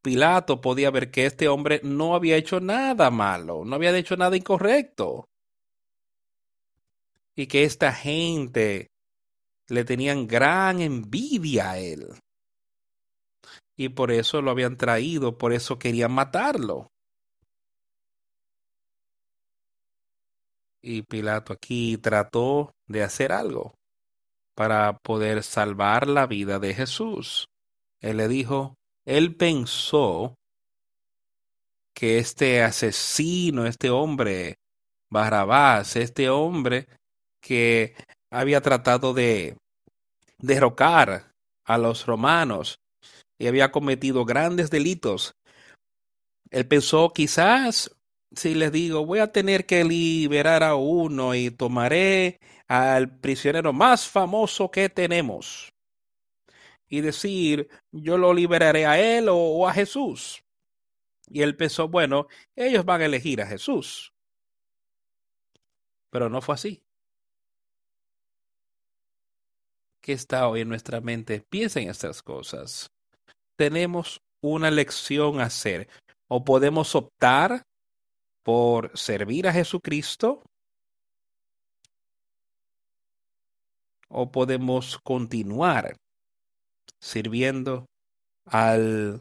Pilato 0.02 0.62
podía 0.62 0.90
ver 0.90 1.10
que 1.10 1.26
este 1.26 1.48
hombre 1.48 1.82
no 1.84 2.14
había 2.14 2.36
hecho 2.36 2.58
nada 2.60 3.10
malo, 3.10 3.66
no 3.66 3.76
había 3.76 3.94
hecho 3.94 4.16
nada 4.16 4.34
incorrecto. 4.34 5.26
Y 7.36 7.48
que 7.48 7.64
esta 7.64 7.92
gente 7.92 8.86
le 9.68 9.84
tenían 9.84 10.26
gran 10.26 10.80
envidia 10.80 11.72
a 11.72 11.78
él. 11.78 12.06
Y 13.76 13.90
por 13.90 14.10
eso 14.10 14.40
lo 14.40 14.52
habían 14.52 14.78
traído, 14.78 15.36
por 15.36 15.52
eso 15.52 15.78
querían 15.78 16.12
matarlo. 16.12 16.88
Y 20.88 21.02
Pilato 21.02 21.52
aquí 21.52 21.98
trató 21.98 22.70
de 22.86 23.02
hacer 23.02 23.32
algo 23.32 23.74
para 24.54 24.98
poder 24.98 25.42
salvar 25.42 26.06
la 26.06 26.28
vida 26.28 26.60
de 26.60 26.74
Jesús. 26.74 27.48
Él 28.00 28.18
le 28.18 28.28
dijo, 28.28 28.76
él 29.04 29.34
pensó 29.34 30.36
que 31.92 32.18
este 32.18 32.62
asesino, 32.62 33.66
este 33.66 33.90
hombre, 33.90 34.58
Barrabás, 35.10 35.96
este 35.96 36.30
hombre 36.30 36.86
que 37.42 37.96
había 38.30 38.60
tratado 38.60 39.12
de 39.12 39.56
derrocar 40.38 41.32
a 41.64 41.78
los 41.78 42.06
romanos 42.06 42.78
y 43.40 43.48
había 43.48 43.72
cometido 43.72 44.24
grandes 44.24 44.70
delitos. 44.70 45.34
Él 46.48 46.68
pensó 46.68 47.12
quizás 47.12 47.90
si 48.36 48.54
les 48.54 48.72
digo 48.72 49.04
voy 49.04 49.18
a 49.20 49.32
tener 49.32 49.66
que 49.66 49.84
liberar 49.84 50.62
a 50.62 50.74
uno 50.74 51.34
y 51.34 51.50
tomaré 51.50 52.38
al 52.68 53.18
prisionero 53.18 53.72
más 53.72 54.08
famoso 54.08 54.70
que 54.70 54.88
tenemos 54.88 55.72
y 56.88 57.00
decir 57.00 57.68
yo 57.92 58.18
lo 58.18 58.32
liberaré 58.32 58.86
a 58.86 59.00
él 59.00 59.28
o, 59.28 59.68
a 59.68 59.72
Jesús. 59.72 60.42
Y 61.28 61.42
él 61.42 61.56
pensó, 61.56 61.88
bueno, 61.88 62.28
ellos 62.54 62.84
van 62.84 63.02
a 63.02 63.06
elegir 63.06 63.42
a 63.42 63.46
Jesús. 63.46 64.12
Pero 66.10 66.30
no 66.30 66.40
fue 66.40 66.54
así. 66.54 66.82
¿Qué 70.00 70.12
está 70.12 70.48
hoy 70.48 70.60
en 70.60 70.68
nuestra 70.68 71.00
mente? 71.00 71.40
Piensa 71.40 71.80
en 71.80 71.90
estas 71.90 72.22
cosas. 72.22 72.92
Tenemos 73.56 74.20
una 74.40 74.70
lección 74.70 75.40
a 75.40 75.46
hacer. 75.46 75.88
O 76.28 76.44
podemos 76.44 76.94
optar 76.94 77.62
por 78.46 78.96
servir 78.96 79.48
a 79.48 79.52
Jesucristo. 79.52 80.40
O 84.08 84.30
podemos 84.30 85.00
continuar 85.02 85.96
sirviendo 87.00 87.86
al 88.44 89.20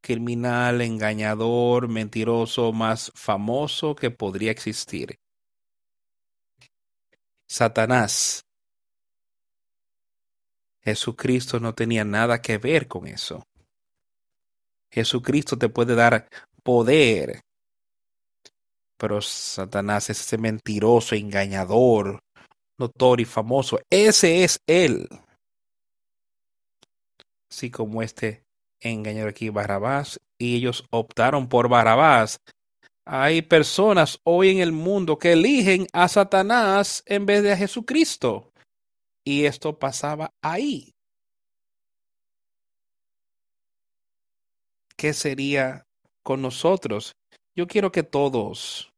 criminal, 0.00 0.80
engañador, 0.80 1.88
mentiroso 1.88 2.72
más 2.72 3.10
famoso 3.16 3.96
que 3.96 4.12
podría 4.12 4.52
existir. 4.52 5.16
Satanás 7.48 8.44
Jesucristo 10.84 11.58
no 11.58 11.74
tenía 11.74 12.04
nada 12.04 12.40
que 12.40 12.58
ver 12.58 12.86
con 12.86 13.08
eso. 13.08 13.42
Jesucristo 14.88 15.58
te 15.58 15.68
puede 15.68 15.96
dar 15.96 16.28
poder, 16.62 17.42
pero 19.02 19.20
Satanás 19.20 20.10
es 20.10 20.20
ese 20.20 20.38
mentiroso, 20.38 21.16
engañador, 21.16 22.20
notorio 22.78 23.24
y 23.24 23.26
famoso. 23.26 23.80
Ese 23.90 24.44
es 24.44 24.60
él. 24.68 25.08
Así 27.50 27.68
como 27.68 28.00
este 28.00 28.44
engañador 28.80 29.30
aquí, 29.30 29.48
Barrabás, 29.48 30.20
y 30.38 30.54
ellos 30.54 30.86
optaron 30.92 31.48
por 31.48 31.68
Barrabás. 31.68 32.38
Hay 33.04 33.42
personas 33.42 34.20
hoy 34.22 34.50
en 34.50 34.58
el 34.58 34.70
mundo 34.70 35.18
que 35.18 35.32
eligen 35.32 35.88
a 35.92 36.06
Satanás 36.06 37.02
en 37.06 37.26
vez 37.26 37.42
de 37.42 37.54
a 37.54 37.56
Jesucristo. 37.56 38.52
Y 39.24 39.46
esto 39.46 39.80
pasaba 39.80 40.30
ahí. 40.40 40.92
¿Qué 44.96 45.12
sería 45.12 45.88
con 46.22 46.40
nosotros? 46.40 47.16
Yo 47.56 47.66
quiero 47.66 47.90
que 47.90 48.04
todos 48.04 48.91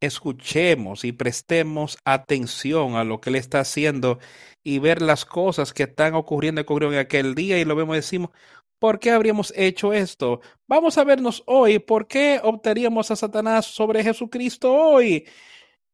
escuchemos 0.00 1.04
y 1.04 1.12
prestemos 1.12 1.98
atención 2.04 2.96
a 2.96 3.04
lo 3.04 3.20
que 3.20 3.30
Él 3.30 3.36
está 3.36 3.60
haciendo 3.60 4.18
y 4.62 4.78
ver 4.78 5.02
las 5.02 5.24
cosas 5.24 5.72
que 5.72 5.84
están 5.84 6.14
ocurriendo, 6.14 6.64
en 6.66 6.98
aquel 6.98 7.34
día 7.34 7.58
y 7.58 7.64
lo 7.64 7.76
vemos 7.76 7.94
y 7.94 7.98
decimos, 7.98 8.30
¿por 8.78 8.98
qué 8.98 9.10
habríamos 9.10 9.52
hecho 9.56 9.92
esto? 9.92 10.40
Vamos 10.66 10.98
a 10.98 11.04
vernos 11.04 11.42
hoy, 11.46 11.78
¿por 11.78 12.08
qué 12.08 12.40
optaríamos 12.42 13.10
a 13.10 13.16
Satanás 13.16 13.66
sobre 13.66 14.02
Jesucristo 14.02 14.72
hoy 14.72 15.26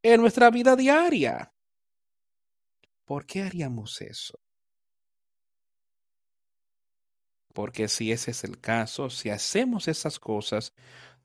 en 0.02 0.20
nuestra 0.20 0.50
vida 0.50 0.76
diaria? 0.76 1.52
¿Por 3.04 3.26
qué 3.26 3.42
haríamos 3.42 4.00
eso? 4.02 4.38
Porque 7.52 7.88
si 7.88 8.12
ese 8.12 8.32
es 8.32 8.44
el 8.44 8.60
caso, 8.60 9.08
si 9.08 9.30
hacemos 9.30 9.88
esas 9.88 10.18
cosas, 10.18 10.74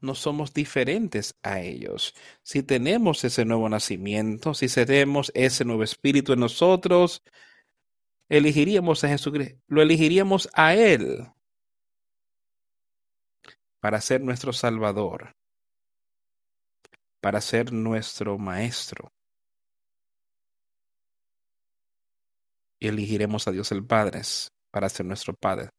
no 0.02 0.16
somos 0.16 0.54
diferentes 0.54 1.36
a 1.44 1.62
ellos. 1.62 2.16
Si 2.44 2.64
tenemos 2.64 3.24
ese 3.24 3.46
nuevo 3.46 3.70
nacimiento, 3.70 4.54
si 4.54 4.68
tenemos 4.68 5.32
ese 5.36 5.64
nuevo 5.64 5.84
espíritu 5.84 6.34
en 6.34 6.40
nosotros, 6.40 7.24
elegiríamos 8.30 9.04
a 9.04 9.10
Jesucristo, 9.10 9.60
lo 9.68 9.82
elegiríamos 9.82 10.50
a 10.54 10.74
Él 10.76 11.28
para 13.80 14.00
ser 14.02 14.22
nuestro 14.22 14.54
Salvador, 14.54 15.36
para 17.20 17.42
ser 17.42 17.72
nuestro 17.72 18.38
Maestro. 18.38 19.12
Y 22.80 22.88
elegiremos 22.88 23.48
a 23.48 23.52
Dios 23.52 23.72
el 23.72 23.86
Padre 23.86 24.22
para 24.72 24.90
ser 24.90 25.06
nuestro 25.06 25.36
Padre. 25.36 25.70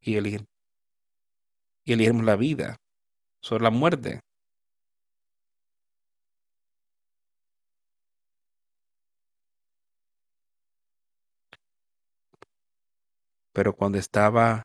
Y, 0.00 0.16
elegir, 0.16 0.44
y 1.84 1.92
elegiremos 1.92 2.24
la 2.24 2.36
vida 2.36 2.76
sobre 3.40 3.64
la 3.64 3.70
muerte. 3.70 4.20
Pero 13.52 13.74
cuando 13.74 13.98
estaba 13.98 14.64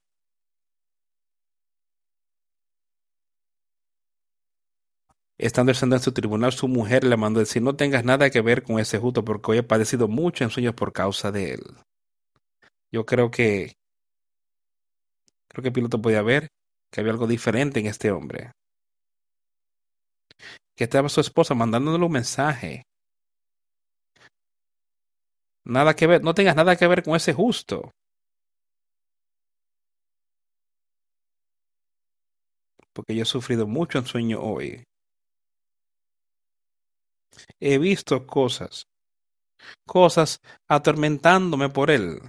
Estando 5.40 5.72
en 5.72 6.00
su 6.02 6.12
tribunal, 6.12 6.52
su 6.52 6.68
mujer 6.68 7.06
le 7.06 7.16
mandó 7.16 7.40
decir, 7.40 7.62
no 7.62 7.78
tengas 7.78 8.04
nada 8.04 8.30
que 8.30 8.42
ver 8.42 8.62
con 8.62 8.78
ese 8.78 9.00
justo, 9.00 9.24
porque 9.24 9.52
hoy 9.52 9.58
he 9.60 9.64
padecido 9.64 10.10
mucho 10.10 10.44
en 10.44 10.50
sueños 10.50 10.74
por 10.74 10.92
causa 10.92 11.32
de 11.32 11.54
él. 11.54 11.62
Yo 12.92 13.06
creo 13.06 13.32
que, 13.32 13.78
creo 15.48 15.64
que 15.64 15.72
Piloto 15.72 16.02
podía 16.02 16.22
ver 16.22 16.50
que 16.92 17.02
había 17.02 17.12
algo 17.12 17.28
diferente 17.28 17.80
en 17.80 17.88
este 17.88 18.12
hombre. 18.12 18.52
Que 20.76 20.86
estaba 20.86 21.10
su 21.10 21.22
esposa 21.22 21.54
mandándole 21.56 22.06
un 22.06 22.12
mensaje. 22.12 22.84
Nada 25.66 25.94
que 25.96 26.08
ver, 26.08 26.24
no 26.24 26.34
tengas 26.34 26.56
nada 26.56 26.76
que 26.76 26.88
ver 26.88 27.04
con 27.04 27.16
ese 27.16 27.34
justo. 27.34 27.92
Porque 32.94 33.16
yo 33.16 33.24
he 33.24 33.26
sufrido 33.26 33.68
mucho 33.68 34.00
en 34.00 34.06
sueño 34.06 34.42
hoy. 34.42 34.84
He 37.60 37.78
visto 37.78 38.26
cosas, 38.26 38.84
cosas 39.86 40.40
atormentándome 40.68 41.70
por 41.70 41.92
él. 41.92 42.20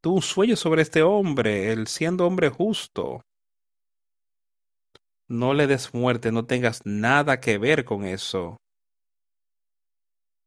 Tuve 0.00 0.14
un 0.14 0.22
sueño 0.22 0.54
sobre 0.54 0.82
este 0.82 1.02
hombre, 1.02 1.72
él 1.72 1.88
siendo 1.88 2.24
hombre 2.24 2.50
justo. 2.50 3.22
No 5.28 5.54
le 5.54 5.66
des 5.66 5.92
muerte, 5.92 6.30
no 6.30 6.46
tengas 6.46 6.86
nada 6.86 7.40
que 7.40 7.58
ver 7.58 7.84
con 7.84 8.04
eso. 8.04 8.58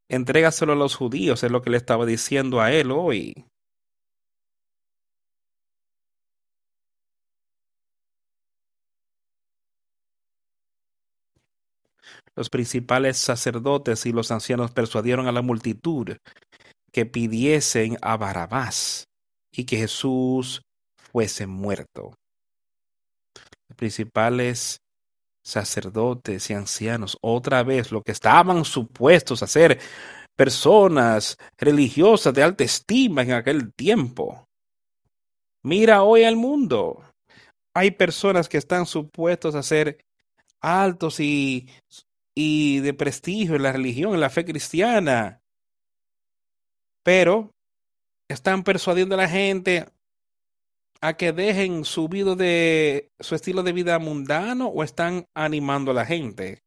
Entrégaselo 0.09 0.73
a 0.73 0.75
los 0.75 0.95
judíos, 0.95 1.43
es 1.43 1.51
lo 1.51 1.61
que 1.61 1.69
le 1.69 1.77
estaba 1.77 2.05
diciendo 2.05 2.61
a 2.61 2.71
él 2.71 2.91
hoy. 2.91 3.45
Los 12.35 12.49
principales 12.49 13.17
sacerdotes 13.17 14.05
y 14.05 14.13
los 14.13 14.31
ancianos 14.31 14.71
persuadieron 14.71 15.27
a 15.27 15.33
la 15.33 15.41
multitud 15.41 16.15
que 16.93 17.05
pidiesen 17.05 17.97
a 18.01 18.15
Barabás 18.15 19.11
y 19.51 19.65
que 19.65 19.77
Jesús 19.77 20.61
fuese 20.95 21.47
muerto. 21.47 22.13
Los 23.69 23.75
principales 23.75 24.81
sacerdotes 25.43 26.49
y 26.49 26.53
ancianos, 26.53 27.17
otra 27.21 27.63
vez 27.63 27.91
lo 27.91 28.01
que 28.01 28.11
estaban 28.11 28.63
supuestos 28.63 29.41
a 29.41 29.47
ser 29.47 29.79
personas 30.35 31.37
religiosas 31.57 32.33
de 32.33 32.43
alta 32.43 32.63
estima 32.63 33.23
en 33.23 33.33
aquel 33.33 33.73
tiempo. 33.73 34.47
Mira 35.63 36.03
hoy 36.03 36.23
al 36.23 36.35
mundo. 36.35 37.03
Hay 37.73 37.91
personas 37.91 38.49
que 38.49 38.57
están 38.57 38.85
supuestos 38.85 39.55
a 39.55 39.63
ser 39.63 40.03
altos 40.61 41.19
y 41.19 41.67
y 42.35 42.79
de 42.79 42.93
prestigio 42.93 43.55
en 43.55 43.63
la 43.63 43.71
religión, 43.71 44.13
en 44.13 44.19
la 44.19 44.29
fe 44.29 44.45
cristiana. 44.45 45.41
Pero 47.03 47.51
están 48.31 48.63
persuadiendo 48.63 49.15
a 49.15 49.19
la 49.19 49.29
gente 49.29 49.85
a 51.01 51.17
que 51.17 51.33
dejen 51.33 51.83
su 51.83 52.07
vida 52.07 52.35
de 52.35 53.11
su 53.19 53.35
estilo 53.35 53.63
de 53.63 53.73
vida 53.73 53.97
mundano 53.99 54.67
o 54.67 54.83
están 54.83 55.25
animando 55.33 55.91
a 55.91 55.95
la 55.95 56.05
gente 56.05 56.63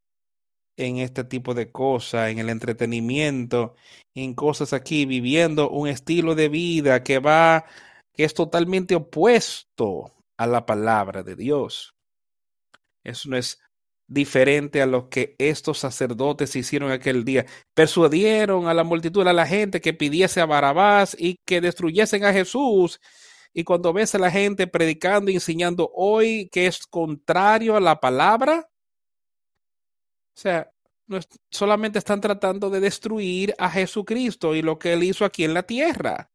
en 0.77 0.97
este 0.97 1.23
tipo 1.23 1.53
de 1.53 1.71
cosas, 1.71 2.29
en 2.29 2.39
el 2.39 2.49
entretenimiento, 2.49 3.75
en 4.13 4.33
cosas 4.33 4.73
aquí, 4.73 5.05
viviendo 5.05 5.69
un 5.69 5.87
estilo 5.87 6.35
de 6.35 6.49
vida 6.49 7.01
que 7.03 7.19
va, 7.19 7.65
que 8.13 8.25
es 8.25 8.33
totalmente 8.33 8.95
opuesto 8.95 10.11
a 10.37 10.47
la 10.47 10.65
palabra 10.65 11.23
de 11.23 11.35
Dios. 11.35 11.95
Eso 13.03 13.29
no 13.29 13.37
es 13.37 13.61
diferente 14.07 14.81
a 14.81 14.85
lo 14.85 15.09
que 15.09 15.35
estos 15.39 15.79
sacerdotes 15.79 16.55
hicieron 16.55 16.91
aquel 16.91 17.25
día. 17.25 17.45
Persuadieron 17.73 18.67
a 18.67 18.73
la 18.73 18.83
multitud, 18.83 19.27
a 19.27 19.33
la 19.33 19.47
gente 19.47 19.81
que 19.81 19.93
pidiese 19.93 20.41
a 20.41 20.45
Barabás 20.45 21.15
y 21.19 21.39
que 21.45 21.61
destruyesen 21.61 22.23
a 22.25 22.33
Jesús. 22.33 22.99
Y 23.53 23.63
cuando 23.63 23.93
ves 23.93 24.13
a 24.15 24.19
la 24.19 24.31
gente 24.31 24.67
predicando 24.67 25.31
y 25.31 25.35
enseñando 25.35 25.89
hoy 25.93 26.49
que 26.51 26.67
es 26.67 26.85
contrario 26.85 27.75
a 27.75 27.79
la 27.79 27.99
palabra, 27.99 28.69
o 30.35 30.37
sea, 30.37 30.69
solamente 31.49 31.99
están 31.99 32.19
tratando 32.19 32.69
de 32.69 32.81
destruir 32.81 33.55
a 33.57 33.69
Jesucristo 33.69 34.55
y 34.55 34.61
lo 34.61 34.77
que 34.77 34.93
él 34.93 35.03
hizo 35.03 35.23
aquí 35.25 35.45
en 35.45 35.53
la 35.53 35.63
tierra. 35.63 36.29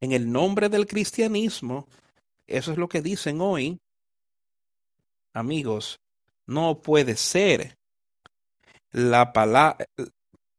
En 0.00 0.12
el 0.12 0.30
nombre 0.30 0.68
del 0.68 0.86
cristianismo, 0.86 1.86
eso 2.46 2.72
es 2.72 2.78
lo 2.78 2.88
que 2.88 3.00
dicen 3.00 3.40
hoy 3.40 3.80
amigos, 5.36 6.00
no 6.46 6.80
puede 6.80 7.16
ser. 7.16 7.76
La, 8.90 9.32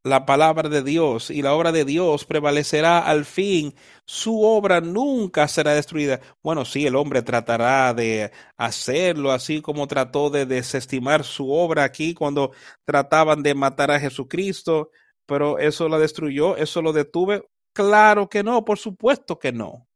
la 0.04 0.26
palabra 0.26 0.70
de 0.70 0.84
Dios 0.84 1.32
y 1.32 1.42
la 1.42 1.54
obra 1.54 1.72
de 1.72 1.86
Dios 1.86 2.26
prevalecerá 2.26 3.00
al 3.00 3.26
fin. 3.26 3.74
Su 4.06 4.42
obra 4.42 4.80
nunca 4.80 5.48
será 5.48 5.74
destruida. 5.74 6.22
Bueno, 6.44 6.66
sí, 6.66 6.86
el 6.86 6.96
hombre 6.96 7.24
tratará 7.24 7.94
de 7.94 8.32
hacerlo, 8.56 9.32
así 9.32 9.62
como 9.62 9.88
trató 9.88 10.30
de 10.30 10.46
desestimar 10.46 11.24
su 11.24 11.52
obra 11.52 11.84
aquí 11.84 12.14
cuando 12.14 12.52
trataban 12.86 13.42
de 13.42 13.56
matar 13.56 13.92
a 13.92 14.00
Jesucristo, 14.00 14.92
pero 15.26 15.58
eso 15.58 15.90
lo 15.90 16.00
destruyó, 16.00 16.56
eso 16.56 16.82
lo 16.82 16.94
detuve. 16.94 17.44
Claro 17.74 18.30
que 18.30 18.44
no, 18.44 18.64
por 18.64 18.78
supuesto 18.78 19.40
que 19.40 19.52
no. 19.52 19.88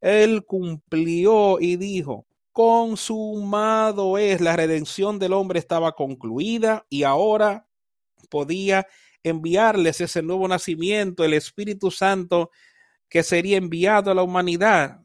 Él 0.00 0.44
cumplió 0.44 1.58
y 1.60 1.76
dijo, 1.76 2.26
consumado 2.52 4.18
es, 4.18 4.40
la 4.40 4.56
redención 4.56 5.18
del 5.18 5.32
hombre 5.32 5.58
estaba 5.58 5.92
concluida 5.92 6.86
y 6.88 7.02
ahora 7.04 7.66
podía 8.28 8.86
enviarles 9.22 10.00
ese 10.00 10.22
nuevo 10.22 10.48
nacimiento, 10.48 11.24
el 11.24 11.34
Espíritu 11.34 11.90
Santo 11.90 12.50
que 13.08 13.22
sería 13.22 13.56
enviado 13.56 14.10
a 14.10 14.14
la 14.14 14.22
humanidad 14.22 15.02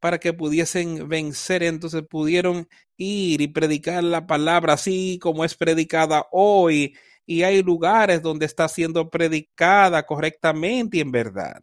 para 0.00 0.18
que 0.18 0.32
pudiesen 0.32 1.08
vencer, 1.08 1.62
entonces 1.62 2.02
pudieron 2.08 2.68
ir 2.96 3.40
y 3.40 3.48
predicar 3.48 4.04
la 4.04 4.26
palabra 4.26 4.74
así 4.74 5.18
como 5.20 5.44
es 5.44 5.54
predicada 5.54 6.26
hoy. 6.32 6.96
Y 7.24 7.42
hay 7.42 7.62
lugares 7.62 8.22
donde 8.22 8.46
está 8.46 8.68
siendo 8.68 9.10
predicada 9.10 10.04
correctamente 10.06 10.98
y 10.98 11.00
en 11.00 11.10
verdad. 11.10 11.60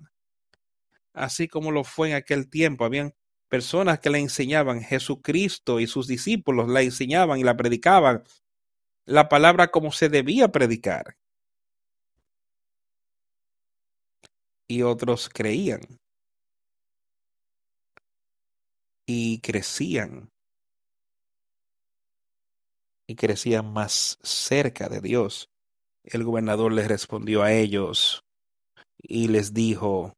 Así 1.13 1.48
como 1.48 1.72
lo 1.72 1.84
fue 1.84 2.10
en 2.10 2.15
aquel 2.15 2.50
tiempo, 2.50 2.86
habían 2.86 3.13
personas 3.54 4.00
que 4.00 4.10
le 4.10 4.18
enseñaban, 4.18 4.82
Jesucristo 4.82 5.80
y 5.80 5.86
sus 5.86 6.08
discípulos 6.08 6.68
la 6.68 6.82
enseñaban 6.82 7.38
y 7.38 7.44
la 7.44 7.56
predicaban, 7.56 8.24
la 9.06 9.30
palabra 9.30 9.68
como 9.68 9.92
se 9.92 10.10
debía 10.10 10.48
predicar. 10.48 11.18
Y 14.68 14.82
otros 14.82 15.30
creían 15.30 15.82
y 19.06 19.39
crecían 19.42 20.32
y 23.08 23.16
crecían 23.16 23.72
más 23.72 24.18
cerca 24.24 24.89
de 24.89 25.00
Dios. 25.00 25.52
El 26.04 26.24
gobernador 26.24 26.74
les 26.74 26.88
respondió 26.88 27.44
a 27.44 27.54
ellos 27.54 28.26
y 28.98 29.28
les 29.28 29.54
dijo, 29.54 30.16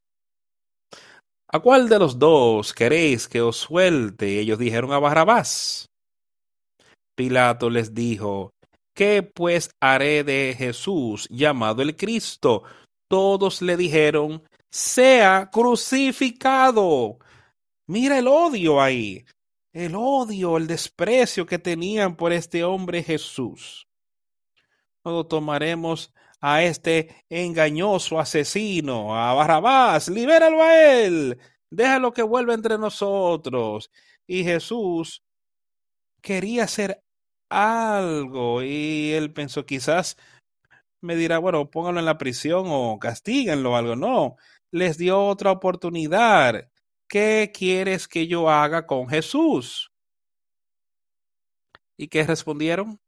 ¿A 1.55 1.61
cuál 1.61 1.87
de 1.87 1.99
los 1.99 2.19
dos 2.19 2.73
queréis 2.73 3.29
que 3.29 3.39
os 3.39 3.55
suelte? 3.55 4.41
Ellos 4.41 4.59
dijeron 4.59 4.91
a 4.91 4.99
Barrabás. 4.99 5.89
Pilato 7.15 7.69
les 7.69 7.93
dijo, 7.93 8.51
¿qué 8.93 9.23
pues 9.23 9.69
haré 9.79 10.25
de 10.25 10.53
Jesús 10.57 11.29
llamado 11.29 11.81
el 11.81 11.95
Cristo? 11.95 12.63
todos 13.07 13.61
le 13.61 13.77
dijeron, 13.77 14.43
sea 14.69 15.49
crucificado. 15.49 17.19
Mira 17.87 18.19
el 18.19 18.27
odio 18.27 18.81
ahí, 18.81 19.23
el 19.71 19.95
odio, 19.95 20.57
el 20.57 20.67
desprecio 20.67 21.45
que 21.45 21.57
tenían 21.57 22.17
por 22.17 22.33
este 22.33 22.65
hombre 22.65 23.01
Jesús. 23.01 23.87
No 25.05 25.25
tomaremos 25.25 26.13
a 26.41 26.63
este 26.63 27.25
engañoso 27.29 28.19
asesino, 28.19 29.15
a 29.17 29.33
Barrabás, 29.33 30.09
libéralo 30.09 30.61
a 30.61 30.79
él, 31.01 31.39
déjalo 31.69 32.13
que 32.13 32.23
vuelva 32.23 32.53
entre 32.53 32.77
nosotros. 32.77 33.91
Y 34.27 34.43
Jesús 34.43 35.23
quería 36.21 36.63
hacer 36.65 37.03
algo 37.49 38.63
y 38.63 39.13
él 39.13 39.31
pensó 39.33 39.65
quizás 39.65 40.17
me 41.01 41.15
dirá, 41.15 41.37
bueno, 41.37 41.69
pónganlo 41.69 41.99
en 41.99 42.05
la 42.05 42.17
prisión 42.17 42.65
o 42.67 42.99
castíguenlo 42.99 43.73
o 43.73 43.75
algo. 43.75 43.95
No, 43.95 44.37
les 44.71 44.97
dio 44.97 45.23
otra 45.25 45.51
oportunidad. 45.51 46.69
¿Qué 47.07 47.51
quieres 47.53 48.07
que 48.07 48.27
yo 48.27 48.49
haga 48.49 48.85
con 48.87 49.07
Jesús? 49.07 49.91
¿Y 51.97 52.07
qué 52.07 52.23
respondieron? 52.23 52.99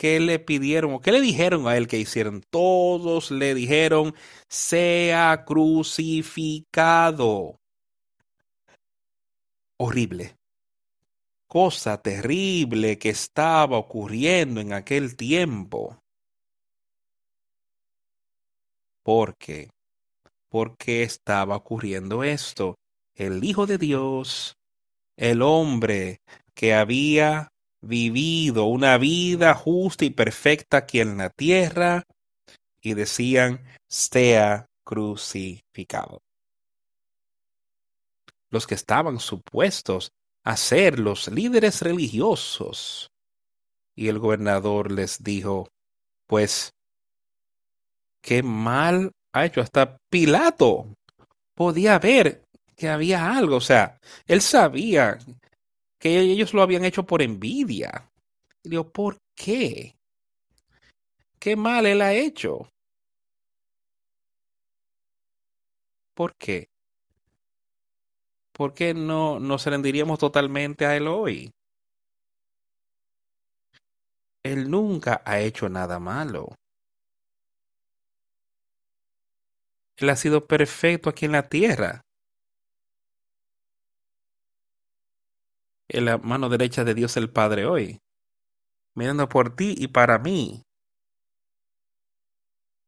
¿Qué 0.00 0.18
le 0.18 0.38
pidieron 0.38 0.94
o 0.94 1.00
qué 1.02 1.12
le 1.12 1.20
dijeron 1.20 1.68
a 1.68 1.76
él 1.76 1.86
que 1.86 1.98
hicieron? 1.98 2.42
Todos 2.48 3.30
le 3.30 3.54
dijeron, 3.54 4.14
sea 4.48 5.44
crucificado. 5.44 7.60
Horrible. 9.76 10.38
Cosa 11.46 12.00
terrible 12.00 12.98
que 12.98 13.10
estaba 13.10 13.76
ocurriendo 13.76 14.62
en 14.62 14.72
aquel 14.72 15.16
tiempo. 15.16 16.02
¿Por 19.02 19.36
qué? 19.36 19.68
¿Por 20.48 20.78
qué 20.78 21.02
estaba 21.02 21.56
ocurriendo 21.56 22.24
esto? 22.24 22.76
El 23.14 23.44
Hijo 23.44 23.66
de 23.66 23.76
Dios, 23.76 24.56
el 25.18 25.42
hombre 25.42 26.22
que 26.54 26.72
había 26.72 27.52
vivido 27.80 28.64
una 28.64 28.98
vida 28.98 29.54
justa 29.54 30.04
y 30.04 30.10
perfecta 30.10 30.78
aquí 30.78 31.00
en 31.00 31.18
la 31.18 31.30
tierra 31.30 32.04
y 32.80 32.94
decían, 32.94 33.64
sea 33.88 34.66
crucificado. 34.84 36.22
Los 38.50 38.66
que 38.66 38.74
estaban 38.74 39.20
supuestos 39.20 40.12
a 40.44 40.56
ser 40.56 40.98
los 40.98 41.28
líderes 41.28 41.82
religiosos. 41.82 43.10
Y 43.94 44.08
el 44.08 44.18
gobernador 44.18 44.90
les 44.90 45.22
dijo, 45.22 45.68
pues, 46.26 46.72
qué 48.22 48.42
mal 48.42 49.12
ha 49.32 49.44
hecho. 49.44 49.60
Hasta 49.60 49.98
Pilato 50.10 50.94
podía 51.54 51.98
ver 51.98 52.44
que 52.76 52.88
había 52.88 53.36
algo. 53.36 53.56
O 53.56 53.60
sea, 53.60 53.98
él 54.26 54.40
sabía 54.40 55.18
que 56.00 56.18
ellos 56.18 56.54
lo 56.54 56.62
habían 56.62 56.84
hecho 56.84 57.04
por 57.04 57.22
envidia. 57.22 58.10
Y 58.64 58.70
digo, 58.70 58.90
¿por 58.90 59.18
qué? 59.36 59.94
¿Qué 61.38 61.56
mal 61.56 61.86
él 61.86 62.00
ha 62.02 62.14
hecho? 62.14 62.68
¿Por 66.14 66.34
qué? 66.36 66.68
¿Por 68.52 68.74
qué 68.74 68.94
no 68.94 69.38
nos 69.38 69.66
rendiríamos 69.66 70.18
totalmente 70.18 70.84
a 70.86 70.96
él 70.96 71.06
hoy? 71.06 71.50
Él 74.42 74.70
nunca 74.70 75.22
ha 75.24 75.40
hecho 75.40 75.68
nada 75.68 75.98
malo. 75.98 76.54
Él 79.96 80.08
ha 80.08 80.16
sido 80.16 80.46
perfecto 80.46 81.10
aquí 81.10 81.26
en 81.26 81.32
la 81.32 81.48
tierra. 81.48 82.00
En 85.92 86.04
la 86.04 86.18
mano 86.18 86.48
derecha 86.48 86.84
de 86.84 86.94
Dios 86.94 87.16
el 87.16 87.30
Padre 87.30 87.66
hoy, 87.66 88.00
mirando 88.94 89.28
por 89.28 89.54
ti 89.54 89.74
y 89.76 89.88
para 89.88 90.18
mí, 90.18 90.62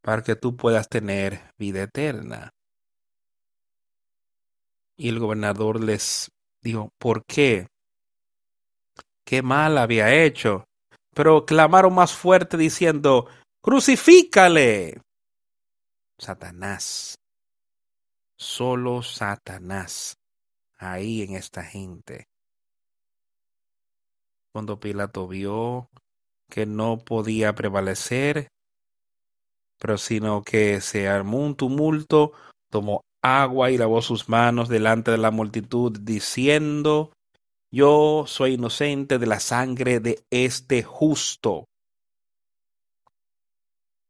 para 0.00 0.22
que 0.22 0.36
tú 0.36 0.56
puedas 0.56 0.88
tener 0.88 1.52
vida 1.58 1.82
eterna. 1.82 2.50
Y 4.96 5.08
el 5.08 5.18
gobernador 5.18 5.82
les 5.82 6.30
dijo, 6.60 6.90
¿por 6.98 7.24
qué? 7.24 7.66
¿Qué 9.24 9.42
mal 9.42 9.78
había 9.78 10.14
hecho? 10.14 10.64
Pero 11.14 11.44
clamaron 11.44 11.94
más 11.94 12.12
fuerte 12.12 12.56
diciendo, 12.56 13.26
crucifícale. 13.60 15.00
Satanás, 16.18 17.16
solo 18.36 19.02
Satanás, 19.02 20.16
ahí 20.78 21.22
en 21.22 21.34
esta 21.34 21.64
gente 21.64 22.31
cuando 24.52 24.78
Pilato 24.78 25.26
vio 25.26 25.88
que 26.50 26.66
no 26.66 26.98
podía 26.98 27.54
prevalecer, 27.54 28.48
pero 29.78 29.96
sino 29.96 30.42
que 30.42 30.80
se 30.80 31.08
armó 31.08 31.38
un 31.38 31.56
tumulto, 31.56 32.32
tomó 32.70 33.00
agua 33.22 33.70
y 33.70 33.78
lavó 33.78 34.02
sus 34.02 34.28
manos 34.28 34.68
delante 34.68 35.10
de 35.10 35.18
la 35.18 35.30
multitud, 35.30 35.98
diciendo, 35.98 37.12
Yo 37.70 38.24
soy 38.26 38.54
inocente 38.54 39.18
de 39.18 39.26
la 39.26 39.40
sangre 39.40 40.00
de 40.00 40.22
este 40.30 40.82
justo. 40.82 41.64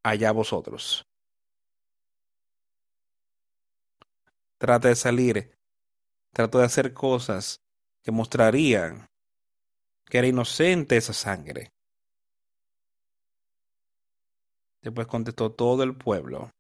Allá 0.05 0.33
vosotros. 0.33 1.05
Trata 4.59 4.89
de 4.89 4.97
salir, 4.97 5.55
trata 6.33 6.59
de 6.59 6.65
hacer 6.65 6.93
cosas 6.93 7.61
que 8.03 8.11
mostrarían 8.11 9.07
que 10.13 10.19
era 10.19 10.29
inocente 10.29 10.99
esa 10.99 11.15
sangre. 11.15 11.73
Después 14.83 15.07
contestó 15.07 15.53
todo 15.53 15.83
el 15.85 15.97
pueblo. 15.97 16.51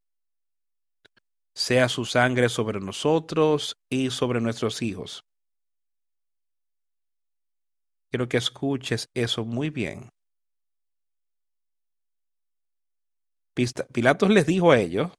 Sea 1.54 1.90
su 1.90 2.06
sangre 2.06 2.48
sobre 2.48 2.80
nosotros 2.80 3.76
y 3.90 4.08
sobre 4.08 4.40
nuestros 4.40 4.80
hijos. 4.80 5.20
Quiero 8.10 8.26
que 8.26 8.38
escuches 8.38 9.10
eso 9.12 9.44
muy 9.44 9.68
bien. 9.68 10.08
Pilatos 13.92 14.30
les 14.30 14.46
dijo 14.46 14.70
a 14.70 14.78
ellos, 14.78 15.12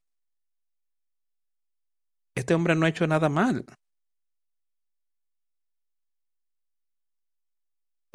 este 2.34 2.52
hombre 2.52 2.74
no 2.74 2.84
ha 2.84 2.88
hecho 2.88 3.06
nada 3.06 3.28
mal. 3.28 3.64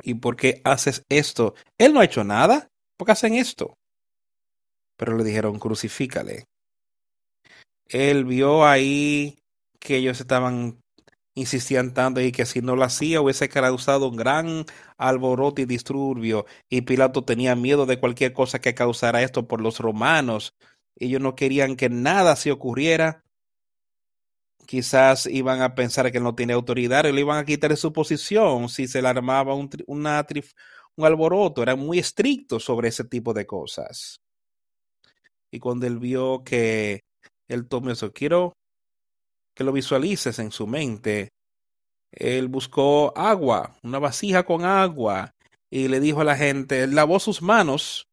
¿Y 0.03 0.15
por 0.15 0.35
qué 0.35 0.61
haces 0.63 1.03
esto? 1.09 1.55
Él 1.77 1.93
no 1.93 1.99
ha 1.99 2.05
hecho 2.05 2.23
nada. 2.23 2.69
¿Por 2.97 3.05
qué 3.05 3.11
hacen 3.13 3.35
esto? 3.35 3.77
Pero 4.97 5.17
le 5.17 5.23
dijeron, 5.23 5.59
crucifícale. 5.59 6.45
Él 7.85 8.25
vio 8.25 8.65
ahí 8.65 9.39
que 9.79 9.97
ellos 9.97 10.19
estaban 10.19 10.79
insistían 11.35 11.93
tanto 11.93 12.21
y 12.21 12.31
que 12.31 12.45
si 12.45 12.61
no 12.61 12.75
lo 12.75 12.83
hacía 12.83 13.21
hubiese 13.21 13.49
causado 13.49 14.09
un 14.09 14.17
gran 14.17 14.65
alboroto 14.97 15.61
y 15.61 15.65
disturbio 15.65 16.45
y 16.69 16.81
Pilato 16.81 17.23
tenía 17.23 17.55
miedo 17.55 17.85
de 17.85 17.99
cualquier 17.99 18.33
cosa 18.33 18.59
que 18.59 18.75
causara 18.75 19.21
esto 19.21 19.47
por 19.47 19.61
los 19.61 19.79
romanos. 19.79 20.53
Ellos 20.97 21.21
no 21.21 21.35
querían 21.35 21.75
que 21.77 21.89
nada 21.89 22.35
se 22.35 22.51
ocurriera 22.51 23.23
quizás 24.69 25.25
iban 25.25 25.63
a 25.63 25.73
pensar 25.73 26.11
que 26.11 26.19
no 26.19 26.35
tiene 26.35 26.53
autoridad 26.53 27.03
y 27.05 27.11
le 27.11 27.21
iban 27.21 27.39
a 27.39 27.43
quitar 27.43 27.75
su 27.75 27.91
posición 27.91 28.69
si 28.69 28.87
se 28.87 29.01
le 29.01 29.07
armaba 29.07 29.55
un, 29.55 29.67
un 29.87 30.05
alboroto. 30.05 31.63
Era 31.63 31.75
muy 31.75 31.97
estricto 31.97 32.59
sobre 32.59 32.89
ese 32.89 33.03
tipo 33.03 33.33
de 33.33 33.47
cosas. 33.47 34.17
Y 35.51 35.57
cuando 35.57 35.87
él 35.87 35.97
vio 35.97 36.43
que 36.43 37.01
él 37.47 37.67
tomó 37.67 37.89
eso, 37.89 38.13
quiero 38.13 38.53
que 39.55 39.63
lo 39.63 39.71
visualices 39.71 40.37
en 40.37 40.51
su 40.51 40.67
mente. 40.67 41.29
Él 42.11 42.47
buscó 42.47 43.11
agua, 43.17 43.75
una 43.81 43.97
vasija 43.97 44.43
con 44.43 44.65
agua, 44.65 45.31
y 45.71 45.87
le 45.87 45.99
dijo 45.99 46.21
a 46.21 46.25
la 46.25 46.37
gente, 46.37 46.83
él 46.83 46.93
lavó 46.93 47.19
sus 47.19 47.41
manos, 47.41 48.05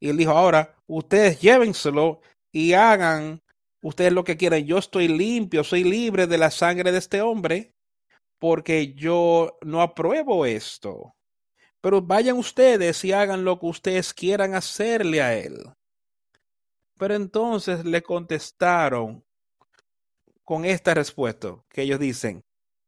y 0.00 0.08
él 0.08 0.16
dijo, 0.16 0.30
ahora, 0.30 0.76
ustedes 0.86 1.42
llévenselo 1.42 2.22
y 2.52 2.72
hagan 2.72 3.42
ustedes 3.82 4.12
lo 4.12 4.24
que 4.24 4.36
quieran, 4.36 4.64
yo 4.64 4.78
estoy 4.78 5.08
limpio, 5.08 5.64
soy 5.64 5.84
libre 5.84 6.26
de 6.26 6.38
la 6.38 6.50
sangre 6.50 6.92
de 6.92 6.98
este 6.98 7.22
hombre, 7.22 7.74
porque 8.38 8.94
yo 8.94 9.58
no 9.62 9.82
apruebo 9.82 10.46
esto. 10.46 11.14
Pero 11.80 12.02
vayan 12.02 12.36
ustedes 12.36 13.04
y 13.04 13.12
hagan 13.12 13.44
lo 13.44 13.58
que 13.58 13.66
ustedes 13.66 14.12
quieran 14.12 14.54
hacerle 14.54 15.22
a 15.22 15.34
él. 15.34 15.56
Pero 16.98 17.14
entonces 17.14 17.84
le 17.84 18.02
contestaron 18.02 19.24
con 20.44 20.64
esta 20.64 20.94
respuesta 20.94 21.56
que 21.70 21.82
ellos 21.82 21.98
dicen, 21.98 22.44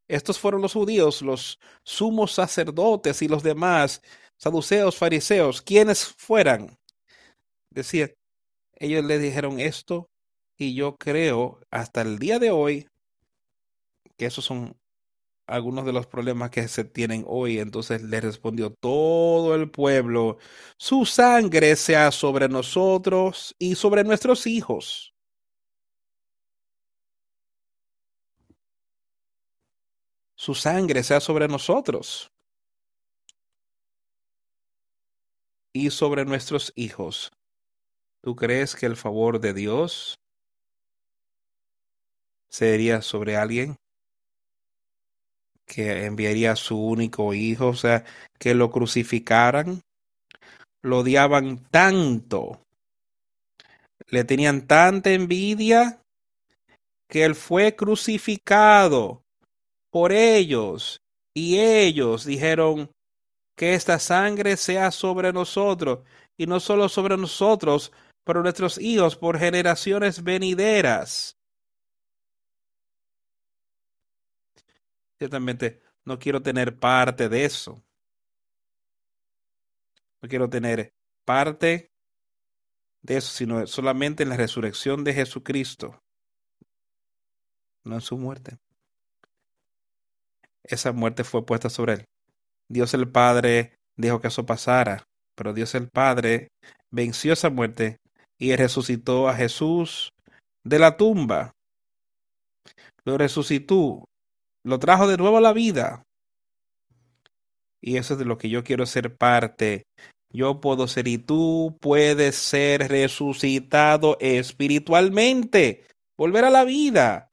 estos 0.09 0.39
fueron 0.39 0.61
los 0.61 0.75
judíos, 0.75 1.23
los 1.23 1.59
sumos 1.85 2.33
sacerdotes 2.33 3.23
y 3.23 3.29
los 3.29 3.43
demás, 3.43 4.03
saduceos, 4.37 4.99
fariseos, 4.99 5.63
quienes 5.63 6.05
fueran. 6.05 6.79
Decía, 7.71 8.13
ellos 8.75 9.05
le 9.05 9.19
dijeron 9.19 9.59
esto 9.61 10.12
y 10.63 10.75
yo 10.75 10.97
creo 10.97 11.61
hasta 11.71 12.03
el 12.03 12.19
día 12.19 12.39
de 12.39 12.51
hoy 12.51 12.89
que 14.17 14.27
esos 14.27 14.45
son 14.45 14.77
algunos 15.47 15.85
de 15.85 15.93
los 15.93 16.07
problemas 16.07 16.51
que 16.51 16.67
se 16.69 16.85
tienen 16.85 17.25
hoy. 17.27 17.59
Entonces 17.59 18.03
le 18.03 18.21
respondió 18.21 18.73
todo 18.73 19.55
el 19.55 19.71
pueblo, 19.71 20.39
su 20.79 21.05
sangre 21.07 21.77
sea 21.77 22.11
sobre 22.13 22.49
nosotros 22.49 23.55
y 23.59 23.75
sobre 23.75 24.05
nuestros 24.05 24.47
hijos. 24.47 25.15
Su 30.37 30.55
sangre 30.55 31.03
sea 31.05 31.21
sobre 31.21 31.47
nosotros 31.49 32.33
y 35.73 35.91
sobre 35.91 36.25
nuestros 36.25 36.73
hijos. 36.77 37.33
¿Tú 38.23 38.37
crees 38.37 38.75
que 38.75 38.87
el 38.87 38.97
favor 38.97 39.41
de 39.41 39.55
Dios 39.55 40.22
sería 42.53 43.03
sobre 43.03 43.37
alguien? 43.37 43.77
que 45.65 46.05
enviaría 46.05 46.53
a 46.53 46.57
su 46.57 46.79
único 46.79 47.33
hijo, 47.33 47.69
o 47.69 47.75
sea, 47.75 48.05
que 48.39 48.55
lo 48.55 48.71
crucificaran, 48.71 49.81
lo 50.83 50.99
odiaban 50.99 51.65
tanto, 51.71 52.61
le 54.09 54.25
tenían 54.25 54.67
tanta 54.67 55.13
envidia 55.13 56.03
que 57.09 57.25
él 57.25 57.35
fue 57.35 57.75
crucificado 57.75 59.23
por 59.91 60.13
ellos 60.13 61.01
y 61.35 61.59
ellos 61.59 62.27
dijeron 62.27 62.91
que 63.57 63.75
esta 63.75 63.99
sangre 63.99 64.57
sea 64.57 64.91
sobre 64.91 65.33
nosotros 65.33 66.01
y 66.37 66.47
no 66.47 66.61
solo 66.61 66.89
sobre 66.89 67.17
nosotros, 67.17 67.93
pero 68.25 68.43
nuestros 68.43 68.79
hijos 68.79 69.17
por 69.17 69.39
generaciones 69.39 70.23
venideras. 70.23 71.37
Ciertamente 75.23 75.81
no 76.05 76.19
quiero 76.19 76.43
tener 76.43 76.81
parte 76.81 77.29
de 77.29 77.45
eso. 77.45 77.81
No 80.21 80.29
quiero 80.29 80.51
tener 80.51 80.93
parte 81.25 81.93
de 83.03 83.19
eso, 83.19 83.31
sino 83.33 83.65
solamente 83.69 84.25
en 84.25 84.31
la 84.31 84.37
resurrección 84.37 85.05
de 85.05 85.15
Jesucristo, 85.15 86.03
no 87.85 87.95
en 87.95 88.01
su 88.01 88.19
muerte. 88.19 88.59
Esa 90.65 90.91
muerte 90.91 91.23
fue 91.23 91.47
puesta 91.47 91.71
sobre 91.71 91.93
él. 91.93 92.05
Dios 92.69 92.93
el 92.93 93.09
Padre 93.09 93.77
dijo 93.97 94.21
que 94.21 94.27
eso 94.27 94.45
pasara, 94.45 95.05
pero 95.37 95.53
Dios 95.53 95.73
el 95.77 95.89
Padre 95.89 96.49
venció 96.91 97.35
esa 97.35 97.49
muerte 97.49 97.99
y 98.39 98.57
resucitó 98.57 99.29
a 99.29 99.37
Jesús 99.37 100.11
de 100.65 100.81
la 100.81 100.97
tumba. 100.97 101.53
Lo 103.05 103.17
resucitó 103.19 104.09
lo 104.65 104.79
trajo 104.79 105.09
de 105.09 105.17
nuevo 105.17 105.39
a 105.39 105.41
la 105.41 105.53
vida. 105.53 106.03
Y 107.81 107.97
eso 107.97 108.15
es 108.15 108.19
de 108.19 108.25
lo 108.25 108.39
que 108.39 108.49
yo 108.49 108.63
quiero 108.63 108.87
ser 108.87 109.17
parte. 109.17 109.85
Yo 110.33 110.61
puedo 110.61 110.87
ser 110.89 111.09
y 111.09 111.19
tú 111.19 111.77
puedes 111.81 112.37
ser 112.37 112.89
resucitado 112.89 114.17
espiritualmente, 114.21 115.85
volver 116.17 116.45
a 116.45 116.51
la 116.51 116.65
vida. 116.65 117.29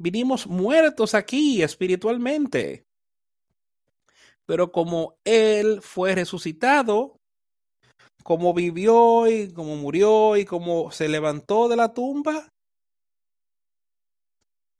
Vinimos 0.00 0.46
muertos 0.46 1.14
aquí 1.14 1.62
espiritualmente. 1.62 2.84
Pero 4.46 4.72
como 4.72 5.16
Él 5.24 5.80
fue 5.82 6.14
resucitado, 6.14 7.16
como 8.24 8.54
vivió 8.54 9.28
y 9.28 9.52
como 9.52 9.76
murió 9.76 10.36
y 10.36 10.44
como 10.44 10.90
se 10.90 11.08
levantó 11.08 11.68
de 11.68 11.76
la 11.76 11.92
tumba, 11.92 12.48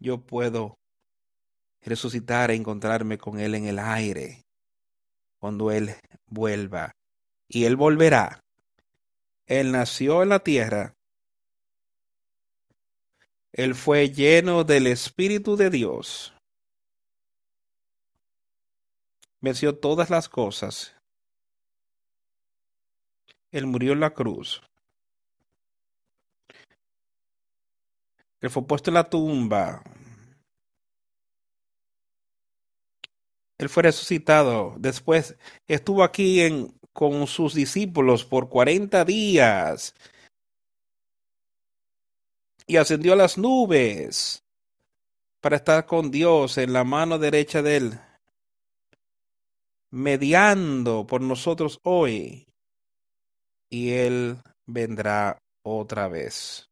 yo 0.01 0.25
puedo 0.25 0.79
resucitar 1.89 2.51
e 2.51 2.55
encontrarme 2.55 3.19
con 3.19 3.39
Él 3.41 3.55
en 3.55 3.67
el 3.67 3.79
aire 3.79 4.45
cuando 5.39 5.71
Él 5.71 5.95
vuelva. 6.27 6.93
Y 7.49 7.65
Él 7.65 7.77
volverá. 7.77 8.45
Él 9.47 9.73
nació 9.73 10.23
en 10.23 10.29
la 10.29 10.41
tierra. 10.41 10.95
Él 13.53 13.75
fue 13.75 14.11
lleno 14.11 14.65
del 14.65 14.87
Espíritu 14.87 15.57
de 15.57 15.71
Dios. 15.71 16.35
Venció 19.41 19.79
todas 19.79 20.11
las 20.11 20.29
cosas. 20.29 20.95
Él 23.51 23.67
murió 23.67 23.93
en 23.93 24.01
la 24.01 24.11
cruz. 24.11 24.63
Él 28.41 28.51
fue 28.51 28.67
puesto 28.67 28.91
en 28.91 28.95
la 28.95 29.09
tumba. 29.09 29.83
Él 33.59 33.69
fue 33.69 33.83
resucitado. 33.83 34.75
Después 34.79 35.37
estuvo 35.67 36.05
aquí 36.05 36.41
en, 36.41 36.73
con 36.93 37.27
sus 37.27 37.55
discípulos 37.55 38.25
por 38.25 38.49
cuarenta 38.49 39.05
días 39.05 39.95
y 42.67 42.77
ascendió 42.77 43.15
a 43.15 43.17
las 43.17 43.37
nubes 43.39 44.45
para 45.41 45.57
estar 45.57 45.87
con 45.87 46.11
Dios 46.11 46.59
en 46.59 46.73
la 46.73 46.85
mano 46.85 47.19
derecha 47.19 47.63
de 47.63 47.77
Él, 47.77 48.01
mediando 49.91 51.07
por 51.07 51.21
nosotros 51.21 51.81
hoy. 51.83 52.47
Y 53.71 53.91
Él 53.91 54.39
vendrá 54.67 55.39
otra 55.63 56.09
vez. 56.09 56.68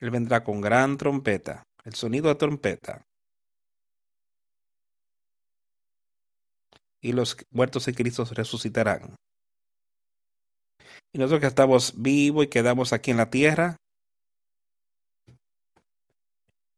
Él 0.00 0.10
vendrá 0.10 0.42
con 0.42 0.60
gran 0.60 0.96
trompeta, 0.96 1.62
el 1.84 1.94
sonido 1.94 2.28
de 2.28 2.34
trompeta. 2.34 3.06
Y 7.02 7.12
los 7.12 7.36
muertos 7.50 7.86
en 7.88 7.94
Cristo 7.94 8.24
resucitarán. 8.24 9.14
Y 11.12 11.18
nosotros 11.18 11.40
que 11.40 11.46
estamos 11.46 11.94
vivos 12.00 12.44
y 12.44 12.48
quedamos 12.48 12.92
aquí 12.92 13.10
en 13.10 13.16
la 13.16 13.30
tierra, 13.30 13.76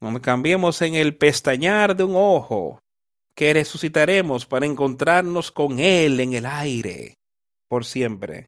cuando 0.00 0.20
cambiemos 0.20 0.82
en 0.82 0.94
el 0.94 1.16
pestañar 1.16 1.96
de 1.96 2.04
un 2.04 2.14
ojo, 2.16 2.80
que 3.34 3.54
resucitaremos 3.54 4.46
para 4.46 4.66
encontrarnos 4.66 5.50
con 5.52 5.78
Él 5.78 6.20
en 6.20 6.34
el 6.34 6.46
aire, 6.46 7.14
por 7.68 7.84
siempre, 7.84 8.46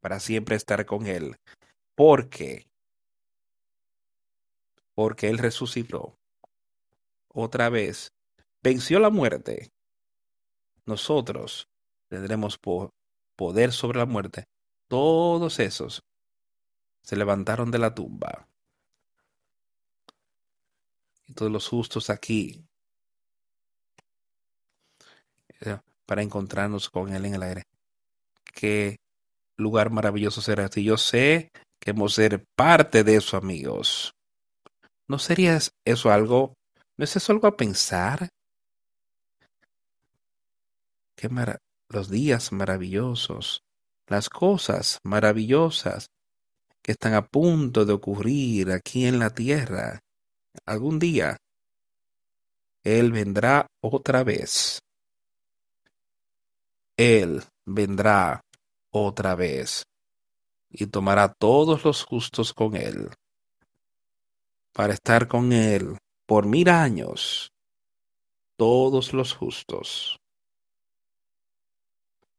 para 0.00 0.20
siempre 0.20 0.56
estar 0.56 0.84
con 0.84 1.06
Él. 1.06 1.36
Porque 1.94 2.67
porque 4.98 5.28
Él 5.28 5.38
resucitó 5.38 6.18
otra 7.28 7.68
vez, 7.68 8.12
venció 8.64 8.98
la 8.98 9.10
muerte, 9.10 9.70
nosotros 10.86 11.68
tendremos 12.08 12.58
poder 13.36 13.70
sobre 13.70 14.00
la 14.00 14.06
muerte. 14.06 14.48
Todos 14.88 15.60
esos 15.60 16.02
se 17.02 17.14
levantaron 17.14 17.70
de 17.70 17.78
la 17.78 17.94
tumba. 17.94 18.48
Y 21.28 21.32
todos 21.32 21.52
los 21.52 21.68
justos 21.68 22.10
aquí 22.10 22.66
eh, 25.60 25.78
para 26.06 26.22
encontrarnos 26.22 26.90
con 26.90 27.14
Él 27.14 27.24
en 27.24 27.36
el 27.36 27.42
aire. 27.44 27.62
Qué 28.52 28.96
lugar 29.56 29.90
maravilloso 29.90 30.40
será 30.40 30.64
este. 30.64 30.82
Yo 30.82 30.96
sé 30.96 31.52
que 31.78 31.90
hemos 31.90 32.14
ser 32.14 32.44
parte 32.56 33.04
de 33.04 33.14
eso, 33.14 33.36
amigos. 33.36 34.12
¿No 35.08 35.18
sería 35.18 35.58
eso 35.86 36.10
algo, 36.10 36.54
no 36.98 37.04
es 37.04 37.16
eso 37.16 37.32
algo 37.32 37.46
a 37.46 37.56
pensar? 37.56 38.28
Qué 41.16 41.30
los 41.88 42.10
días 42.10 42.52
maravillosos, 42.52 43.62
las 44.06 44.28
cosas 44.28 45.00
maravillosas 45.02 46.10
que 46.82 46.92
están 46.92 47.14
a 47.14 47.26
punto 47.26 47.86
de 47.86 47.94
ocurrir 47.94 48.70
aquí 48.70 49.06
en 49.06 49.18
la 49.18 49.30
tierra. 49.30 50.00
Algún 50.66 50.98
día 50.98 51.38
Él 52.84 53.10
vendrá 53.10 53.66
otra 53.80 54.22
vez. 54.24 54.82
Él 56.98 57.42
vendrá 57.64 58.44
otra 58.90 59.34
vez 59.34 59.84
y 60.68 60.86
tomará 60.86 61.32
todos 61.32 61.82
los 61.84 62.04
justos 62.04 62.52
con 62.52 62.76
Él 62.76 63.08
para 64.78 64.94
estar 64.94 65.26
con 65.26 65.52
Él 65.52 65.98
por 66.24 66.46
mil 66.46 66.68
años, 66.68 67.52
todos 68.56 69.12
los 69.12 69.34
justos. 69.34 70.20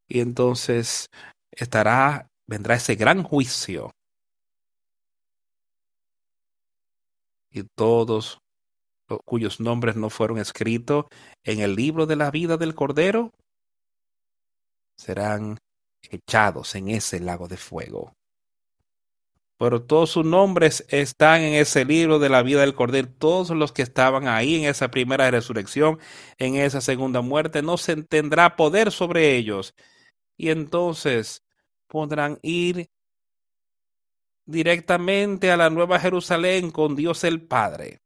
Y 0.07 0.21
entonces 0.21 1.09
estará, 1.51 2.29
vendrá 2.47 2.75
ese 2.75 2.95
gran 2.95 3.23
juicio. 3.23 3.91
Y 7.51 7.63
todos 7.75 8.39
cuyos 9.25 9.59
nombres 9.59 9.97
no 9.97 10.09
fueron 10.09 10.37
escritos 10.37 11.07
en 11.43 11.59
el 11.59 11.75
libro 11.75 12.05
de 12.05 12.15
la 12.15 12.31
vida 12.31 12.55
del 12.55 12.73
Cordero 12.73 13.33
serán 14.95 15.59
echados 16.03 16.73
en 16.75 16.87
ese 16.87 17.19
lago 17.19 17.49
de 17.49 17.57
fuego. 17.57 18.13
Pero 19.59 19.83
todos 19.83 20.11
sus 20.11 20.25
nombres 20.25 20.85
están 20.87 21.41
en 21.41 21.53
ese 21.53 21.83
libro 21.83 22.17
de 22.17 22.29
la 22.29 22.43
vida 22.43 22.61
del 22.61 22.75
Cordero. 22.75 23.09
Todos 23.19 23.49
los 23.49 23.73
que 23.73 23.81
estaban 23.81 24.29
ahí 24.29 24.55
en 24.55 24.63
esa 24.69 24.89
primera 24.89 25.29
resurrección, 25.29 25.99
en 26.37 26.55
esa 26.55 26.79
segunda 26.79 27.19
muerte, 27.21 27.61
no 27.61 27.75
se 27.75 28.01
tendrá 28.03 28.55
poder 28.55 28.89
sobre 28.89 29.35
ellos. 29.35 29.75
Y 30.37 30.49
entonces 30.49 31.43
podrán 31.87 32.39
ir 32.41 32.89
directamente 34.45 35.51
a 35.51 35.57
la 35.57 35.69
Nueva 35.69 35.99
Jerusalén 35.99 36.71
con 36.71 36.95
Dios 36.95 37.25
el 37.25 37.45
Padre 37.45 37.99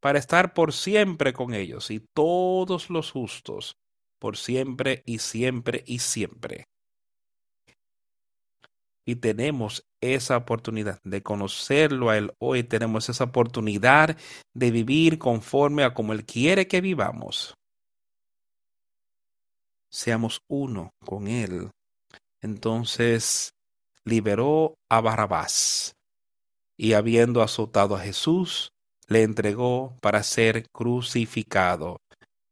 para 0.00 0.20
estar 0.20 0.54
por 0.54 0.72
siempre 0.72 1.32
con 1.32 1.54
ellos 1.54 1.90
y 1.90 1.98
todos 1.98 2.88
los 2.88 3.10
justos, 3.10 3.78
por 4.20 4.36
siempre 4.36 5.02
y 5.06 5.18
siempre 5.18 5.82
y 5.86 5.98
siempre. 5.98 6.66
Y 9.06 9.16
tenemos 9.16 9.84
esa 10.00 10.36
oportunidad 10.36 11.00
de 11.04 11.22
conocerlo 11.22 12.10
a 12.10 12.16
Él 12.16 12.32
hoy, 12.38 12.62
tenemos 12.62 13.08
esa 13.08 13.24
oportunidad 13.24 14.16
de 14.54 14.70
vivir 14.70 15.18
conforme 15.18 15.84
a 15.84 15.92
como 15.92 16.12
Él 16.12 16.24
quiere 16.24 16.66
que 16.66 16.80
vivamos. 16.80 17.54
Seamos 19.90 20.42
uno 20.48 20.94
con 21.04 21.28
Él. 21.28 21.70
Entonces 22.40 23.54
liberó 24.04 24.74
a 24.88 25.00
Barrabás 25.00 25.94
y 26.76 26.94
habiendo 26.94 27.42
azotado 27.42 27.94
a 27.96 28.00
Jesús, 28.00 28.72
le 29.06 29.22
entregó 29.22 29.96
para 30.00 30.22
ser 30.22 30.68
crucificado. 30.70 32.00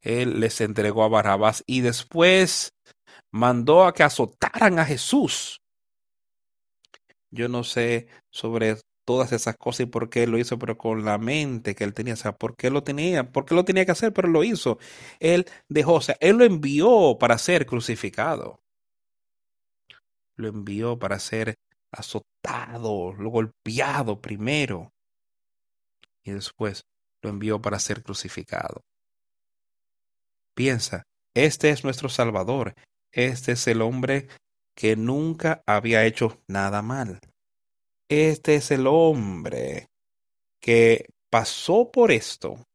Él 0.01 0.41
les 0.41 0.61
entregó 0.61 1.05
a 1.05 1.09
Barrabás 1.09 1.63
y 1.67 1.81
después 1.81 2.71
mandó 3.31 3.85
a 3.85 3.95
que 3.95 4.03
azotaran 4.03 4.79
a 4.79 4.85
Jesús. 4.85 5.62
Yo 7.33 7.49
no 7.49 7.65
sé 7.65 8.07
sobre 8.31 8.77
todas 9.05 9.33
esas 9.33 9.57
cosas 9.57 9.81
y 9.81 9.87
por 9.87 10.11
qué 10.11 10.27
lo 10.29 10.39
hizo, 10.39 10.59
pero 10.59 10.79
con 10.79 11.05
la 11.05 11.19
mente 11.19 11.75
que 11.75 11.85
él 11.85 11.95
tenía, 11.95 12.15
o 12.15 12.17
sea, 12.17 12.39
por 12.39 12.57
qué 12.57 12.71
lo 12.71 12.85
tenía, 12.85 13.33
por 13.33 13.45
qué 13.45 13.55
lo 13.55 13.65
tenía 13.65 13.85
que 13.85 13.93
hacer, 13.93 14.13
pero 14.13 14.29
lo 14.29 14.45
hizo. 14.45 14.79
Él 15.19 15.47
dejó, 15.69 15.95
o 15.95 16.01
sea, 16.01 16.17
él 16.21 16.37
lo 16.37 16.45
envió 16.45 17.19
para 17.19 17.39
ser 17.39 17.67
crucificado. 17.67 18.61
Lo 20.37 20.49
envió 20.49 20.99
para 20.99 21.19
ser 21.19 21.57
azotado, 21.91 23.13
lo 23.15 23.31
golpeado 23.31 24.21
primero 24.21 24.93
y 26.25 26.33
después 26.33 26.85
lo 27.23 27.31
envió 27.31 27.61
para 27.61 27.79
ser 27.79 28.03
crucificado. 28.03 28.85
Piensa, 30.55 31.05
este 31.35 31.71
es 31.71 31.85
nuestro 31.85 32.09
Salvador, 32.09 32.75
este 33.11 33.53
es 33.53 33.67
el 33.67 33.83
hombre 33.83 34.29
que 34.75 34.97
nunca 34.97 35.63
había 35.67 36.05
hecho 36.05 36.41
nada 36.47 36.83
mal. 36.83 37.21
Este 38.09 38.57
es 38.57 38.71
el 38.71 38.87
hombre 38.87 39.89
que 40.61 41.09
pasó 41.31 41.91
por 41.91 42.11
esto 42.13 42.67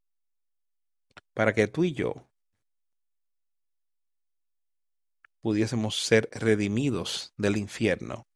para 1.33 1.53
que 1.53 1.67
tú 1.67 1.83
y 1.83 1.93
yo 1.93 2.15
pudiésemos 5.41 6.03
ser 6.03 6.29
redimidos 6.33 7.33
del 7.37 7.57
infierno. 7.57 8.27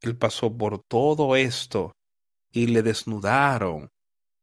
Él 0.00 0.16
pasó 0.16 0.56
por 0.56 0.82
todo 0.84 1.34
esto 1.34 1.96
y 2.52 2.68
le 2.68 2.82
desnudaron 2.82 3.90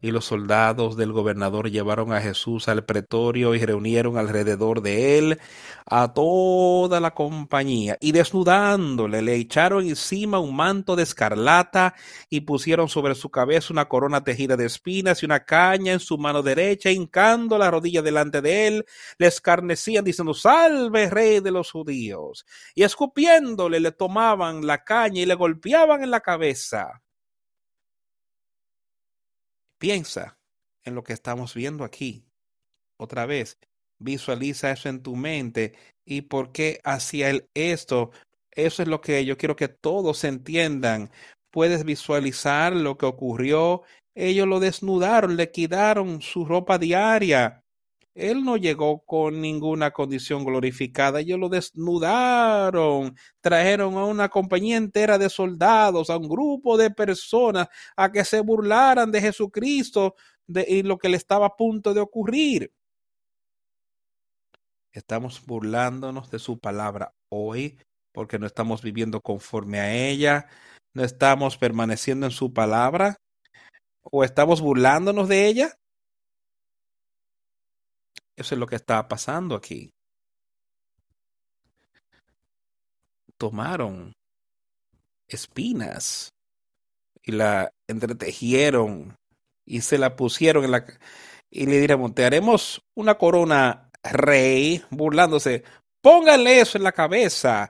y 0.04 0.12
los 0.12 0.26
soldados 0.26 0.98
del 0.98 1.14
gobernador 1.14 1.72
llevaron 1.72 2.12
a 2.12 2.20
Jesús 2.20 2.68
al 2.68 2.84
pretorio 2.84 3.56
y 3.56 3.66
reunieron 3.66 4.18
alrededor 4.18 4.82
de 4.82 5.18
él 5.18 5.40
a 5.86 6.14
toda 6.14 7.00
la 7.00 7.12
compañía. 7.12 7.98
Y 8.02 8.12
desnudándole 8.12 9.22
le 9.22 9.36
echaron 9.36 9.88
encima 9.88 10.40
un 10.40 10.58
manto 10.58 10.98
de 10.98 11.04
escarlata 11.04 11.96
y 12.30 12.42
pusieron 12.42 12.90
sobre 12.90 13.16
su 13.16 13.30
cabeza 13.30 13.72
una 13.72 13.88
corona 13.88 14.26
tejida 14.26 14.58
de 14.58 14.66
espinas 14.66 15.24
y 15.24 15.26
una 15.26 15.46
caña 15.46 15.94
en 15.94 16.02
su 16.02 16.18
mano 16.18 16.44
derecha, 16.44 16.92
hincando 16.92 17.58
la 17.58 17.72
rodilla 17.72 18.02
delante 18.02 18.42
de 18.42 18.68
él, 18.68 18.86
le 19.18 19.28
escarnecían 19.28 20.04
diciendo, 20.04 20.34
salve 20.34 21.10
rey 21.10 21.40
de 21.40 21.52
los 21.52 21.72
judíos, 21.72 22.46
y 22.76 22.84
escupiéndole 22.84 23.80
le 23.80 23.94
tomaban 23.94 24.68
la 24.68 24.84
caña 24.84 25.22
y 25.22 25.26
le 25.26 25.36
golpeaban 25.36 26.04
en 26.04 26.12
la 26.12 26.20
cabeza. 26.20 27.02
Piensa 29.84 30.38
en 30.86 30.96
lo 30.96 31.04
que 31.04 31.12
estamos 31.12 31.54
viendo 31.54 31.84
aquí. 31.84 32.24
Otra 32.96 33.26
vez, 33.26 33.60
visualiza 34.00 34.72
eso 34.72 34.88
en 34.88 35.04
tu 35.04 35.18
mente 35.18 35.74
y 36.06 36.22
por 36.22 36.54
qué 36.54 36.80
hacía 36.86 37.30
él 37.30 37.50
esto. 37.54 38.12
Eso 38.52 38.82
es 38.82 38.88
lo 38.88 39.02
que 39.02 39.26
yo 39.26 39.38
quiero 39.38 39.58
que 39.58 39.68
todos 39.68 40.24
entiendan. 40.24 41.12
Puedes 41.52 41.84
visualizar 41.84 42.74
lo 42.74 42.98
que 42.98 43.06
ocurrió. 43.06 43.84
Ellos 44.16 44.48
lo 44.48 44.62
desnudaron, 44.62 45.36
le 45.36 45.52
quitaron 45.52 46.22
su 46.22 46.46
ropa 46.46 46.78
diaria. 46.78 47.63
Él 48.16 48.44
no 48.44 48.58
llegó 48.58 49.04
con 49.06 49.42
ninguna 49.42 49.92
condición 49.92 50.46
glorificada, 50.46 51.20
ellos 51.20 51.40
lo 51.40 51.50
desnudaron, 51.50 53.16
trajeron 53.42 53.96
a 53.98 54.06
una 54.06 54.30
compañía 54.30 54.78
entera 54.78 55.18
de 55.18 55.30
soldados, 55.30 56.10
a 56.12 56.18
un 56.18 56.30
grupo 56.30 56.78
de 56.78 56.92
personas, 56.92 57.70
a 57.96 58.12
que 58.12 58.24
se 58.24 58.42
burlaran 58.42 59.12
de 59.12 59.22
Jesucristo 59.22 60.16
de, 60.46 60.66
y 60.68 60.84
lo 60.84 61.00
que 61.00 61.10
le 61.10 61.18
estaba 61.18 61.48
a 61.48 61.56
punto 61.56 61.94
de 61.94 62.02
ocurrir. 62.02 62.72
Estamos 64.92 65.44
burlándonos 65.44 66.30
de 66.30 66.38
su 66.38 66.60
palabra 66.60 67.16
hoy 67.30 67.80
porque 68.12 68.38
no 68.38 68.46
estamos 68.46 68.84
viviendo 68.84 69.22
conforme 69.22 69.80
a 69.80 69.92
ella, 69.92 70.48
no 70.94 71.04
estamos 71.04 71.58
permaneciendo 71.58 72.28
en 72.28 72.32
su 72.32 72.54
palabra 72.54 73.18
o 74.04 74.24
estamos 74.24 74.62
burlándonos 74.62 75.28
de 75.28 75.48
ella. 75.48 75.80
Eso 78.36 78.56
es 78.56 78.60
lo 78.60 78.68
que 78.68 78.76
está 78.76 79.08
pasando 79.08 79.56
aquí. 79.56 79.94
Tomaron 83.38 84.14
espinas 85.28 86.34
y 87.24 87.32
la 87.32 87.72
entretejieron 87.88 89.16
y 89.66 89.82
se 89.82 89.98
la 89.98 90.16
pusieron 90.16 90.64
en 90.66 90.72
la 90.72 90.86
y 91.50 91.68
le 91.68 91.80
diremos, 91.80 92.16
te 92.16 92.28
una 92.96 93.16
corona 93.16 93.92
rey, 94.02 94.84
burlándose, 94.90 95.64
pónganle 96.02 96.60
eso 96.60 96.80
en 96.80 96.84
la 96.84 96.92
cabeza, 96.92 97.70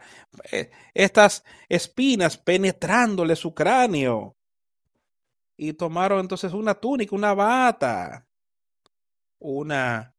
eh, 0.51 0.71
estas 0.93 1.43
espinas 1.67 2.37
penetrándole 2.37 3.35
su 3.35 3.53
cráneo. 3.53 4.37
Y 5.57 5.73
tomaron 5.73 6.21
entonces 6.21 6.53
una 6.53 6.73
túnica, 6.75 7.13
una 7.13 7.33
bata, 7.33 8.25
una 9.39 10.12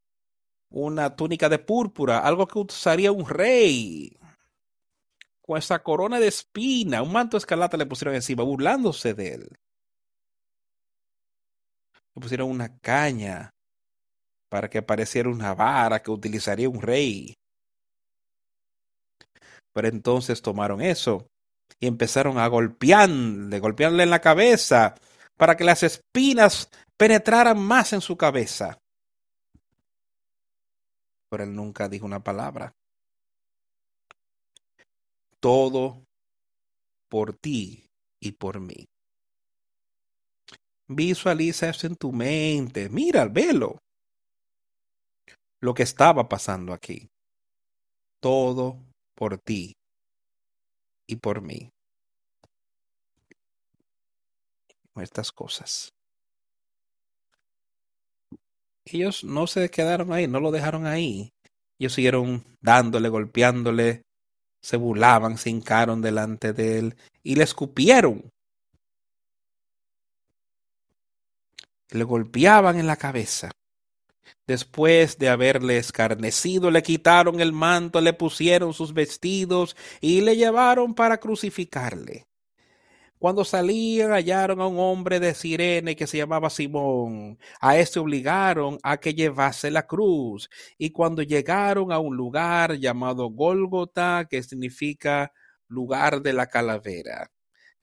una 0.74 1.14
túnica 1.14 1.48
de 1.48 1.60
púrpura, 1.60 2.18
algo 2.18 2.48
que 2.48 2.58
usaría 2.58 3.12
un 3.12 3.28
rey. 3.28 4.16
Con 5.40 5.56
esa 5.56 5.80
corona 5.82 6.18
de 6.18 6.26
espina, 6.26 7.00
un 7.02 7.12
manto 7.12 7.36
escarlata 7.36 7.76
le 7.76 7.86
pusieron 7.86 8.14
encima, 8.14 8.42
burlándose 8.42 9.14
de 9.14 9.34
él. 9.34 9.48
Le 12.14 12.20
pusieron 12.20 12.50
una 12.50 12.76
caña 12.78 13.50
para 14.48 14.68
que 14.68 14.82
pareciera 14.82 15.28
una 15.28 15.54
vara 15.54 16.02
que 16.02 16.10
utilizaría 16.10 16.68
un 16.68 16.82
rey. 16.82 17.34
Pero 19.72 19.88
entonces 19.88 20.42
tomaron 20.42 20.80
eso 20.80 21.28
y 21.78 21.86
empezaron 21.86 22.38
a 22.38 22.48
golpearle, 22.48 23.60
golpearle 23.60 24.02
en 24.02 24.10
la 24.10 24.20
cabeza 24.20 24.96
para 25.36 25.56
que 25.56 25.64
las 25.64 25.84
espinas 25.84 26.68
penetraran 26.96 27.60
más 27.60 27.92
en 27.92 28.00
su 28.00 28.16
cabeza 28.16 28.80
pero 31.28 31.44
él 31.44 31.54
nunca 31.54 31.88
dijo 31.88 32.06
una 32.06 32.22
palabra. 32.22 32.72
Todo 35.40 36.04
por 37.08 37.36
ti 37.36 37.86
y 38.20 38.32
por 38.32 38.60
mí. 38.60 38.86
Visualiza 40.88 41.68
eso 41.68 41.86
en 41.86 41.96
tu 41.96 42.12
mente. 42.12 42.88
Mira, 42.88 43.26
velo. 43.26 43.78
Lo 45.60 45.74
que 45.74 45.82
estaba 45.82 46.28
pasando 46.28 46.72
aquí. 46.72 47.08
Todo 48.20 48.78
por 49.14 49.38
ti 49.38 49.74
y 51.06 51.16
por 51.16 51.40
mí. 51.40 51.70
Estas 54.96 55.32
cosas 55.32 55.93
ellos 58.84 59.24
no 59.24 59.46
se 59.46 59.70
quedaron 59.70 60.12
ahí, 60.12 60.26
no 60.26 60.40
lo 60.40 60.50
dejaron 60.50 60.86
ahí. 60.86 61.32
Ellos 61.78 61.94
siguieron 61.94 62.44
dándole, 62.60 63.08
golpeándole, 63.08 64.02
se 64.60 64.76
burlaban, 64.76 65.38
se 65.38 65.50
hincaron 65.50 66.02
delante 66.02 66.52
de 66.52 66.78
él 66.78 66.96
y 67.22 67.34
le 67.36 67.44
escupieron. 67.44 68.30
Le 71.90 72.04
golpeaban 72.04 72.78
en 72.78 72.86
la 72.86 72.96
cabeza. 72.96 73.50
Después 74.46 75.18
de 75.18 75.28
haberle 75.28 75.78
escarnecido, 75.78 76.70
le 76.70 76.82
quitaron 76.82 77.40
el 77.40 77.52
manto, 77.52 78.00
le 78.00 78.12
pusieron 78.12 78.74
sus 78.74 78.92
vestidos 78.92 79.76
y 80.00 80.20
le 80.20 80.36
llevaron 80.36 80.94
para 80.94 81.18
crucificarle. 81.18 82.26
Cuando 83.24 83.42
salían 83.42 84.10
hallaron 84.10 84.60
a 84.60 84.66
un 84.66 84.78
hombre 84.78 85.18
de 85.18 85.32
Sirene 85.34 85.96
que 85.96 86.06
se 86.06 86.18
llamaba 86.18 86.50
Simón. 86.50 87.38
A 87.58 87.78
este 87.78 87.98
obligaron 87.98 88.78
a 88.82 88.98
que 88.98 89.14
llevase 89.14 89.70
la 89.70 89.86
cruz. 89.86 90.50
Y 90.76 90.90
cuando 90.90 91.22
llegaron 91.22 91.90
a 91.90 91.98
un 91.98 92.18
lugar 92.18 92.74
llamado 92.74 93.30
Gólgota, 93.30 94.26
que 94.28 94.42
significa 94.42 95.32
lugar 95.68 96.20
de 96.20 96.34
la 96.34 96.48
calavera, 96.48 97.30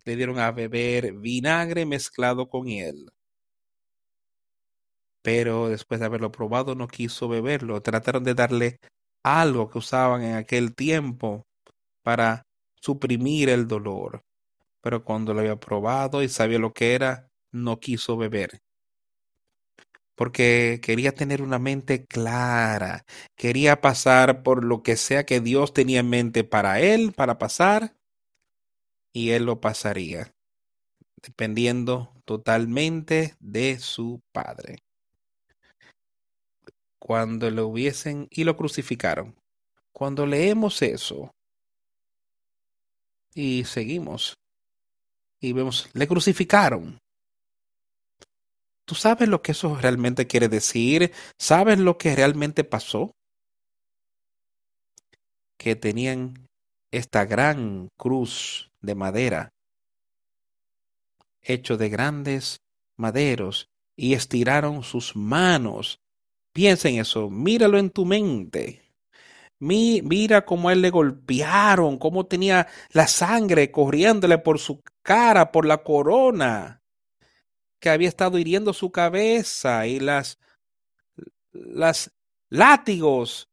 le 0.05 0.15
dieron 0.15 0.37
a 0.37 0.51
beber 0.51 1.13
vinagre 1.13 1.87
mezclado 1.87 2.47
con 2.47 2.67
hiel. 2.67 3.09
Pero 5.23 5.69
después 5.69 5.99
de 5.99 6.05
haberlo 6.05 6.31
probado 6.31 6.75
no 6.75 6.87
quiso 6.87 7.27
beberlo. 7.27 7.81
Trataron 7.81 8.23
de 8.23 8.35
darle 8.35 8.77
algo 9.23 9.71
que 9.71 9.79
usaban 9.79 10.21
en 10.21 10.35
aquel 10.35 10.75
tiempo 10.75 11.47
para 12.03 12.43
suprimir 12.75 13.49
el 13.49 13.67
dolor 13.67 14.23
pero 14.81 15.03
cuando 15.03 15.33
lo 15.33 15.41
había 15.41 15.59
probado 15.59 16.23
y 16.23 16.29
sabía 16.29 16.59
lo 16.59 16.73
que 16.73 16.95
era, 16.95 17.29
no 17.51 17.79
quiso 17.79 18.17
beber. 18.17 18.61
Porque 20.15 20.79
quería 20.83 21.13
tener 21.13 21.41
una 21.41 21.59
mente 21.59 22.05
clara, 22.05 23.05
quería 23.35 23.81
pasar 23.81 24.43
por 24.43 24.65
lo 24.65 24.83
que 24.83 24.97
sea 24.97 25.25
que 25.25 25.39
Dios 25.39 25.73
tenía 25.73 26.01
en 26.01 26.09
mente 26.09 26.43
para 26.43 26.79
él, 26.79 27.13
para 27.13 27.37
pasar, 27.37 27.95
y 29.13 29.31
él 29.31 29.45
lo 29.45 29.59
pasaría, 29.59 30.33
dependiendo 31.21 32.13
totalmente 32.25 33.35
de 33.39 33.79
su 33.79 34.21
Padre. 34.31 34.77
Cuando 36.99 37.49
lo 37.49 37.67
hubiesen 37.67 38.27
y 38.29 38.43
lo 38.43 38.55
crucificaron. 38.55 39.35
Cuando 39.91 40.25
leemos 40.25 40.81
eso 40.81 41.31
y 43.33 43.65
seguimos, 43.65 44.40
y 45.41 45.53
vemos, 45.53 45.89
le 45.93 46.07
crucificaron. 46.07 46.99
¿Tú 48.85 48.95
sabes 48.95 49.27
lo 49.27 49.41
que 49.41 49.53
eso 49.53 49.75
realmente 49.75 50.27
quiere 50.27 50.47
decir? 50.47 51.11
¿Sabes 51.39 51.79
lo 51.79 51.97
que 51.97 52.15
realmente 52.15 52.63
pasó? 52.63 53.11
Que 55.57 55.75
tenían 55.75 56.47
esta 56.91 57.25
gran 57.25 57.89
cruz 57.97 58.69
de 58.81 58.95
madera, 58.95 59.49
hecho 61.41 61.77
de 61.77 61.89
grandes 61.89 62.57
maderos, 62.97 63.67
y 63.95 64.13
estiraron 64.13 64.83
sus 64.83 65.15
manos. 65.15 65.99
Piensa 66.53 66.89
en 66.89 66.99
eso, 66.99 67.29
míralo 67.29 67.77
en 67.77 67.89
tu 67.89 68.05
mente. 68.05 68.80
Mira 69.61 70.43
cómo 70.43 70.69
a 70.69 70.73
él 70.73 70.81
le 70.81 70.89
golpearon, 70.89 71.97
cómo 71.99 72.25
tenía 72.25 72.67
la 72.91 73.07
sangre 73.07 73.71
corriéndole 73.71 74.39
por 74.39 74.57
su 74.59 74.81
cara, 75.03 75.51
por 75.51 75.65
la 75.65 75.83
corona 75.83 76.81
que 77.79 77.89
había 77.89 78.09
estado 78.09 78.37
hiriendo 78.39 78.73
su 78.73 78.91
cabeza 78.91 79.85
y 79.85 79.99
las, 79.99 80.39
las 81.51 82.11
látigos 82.49 83.49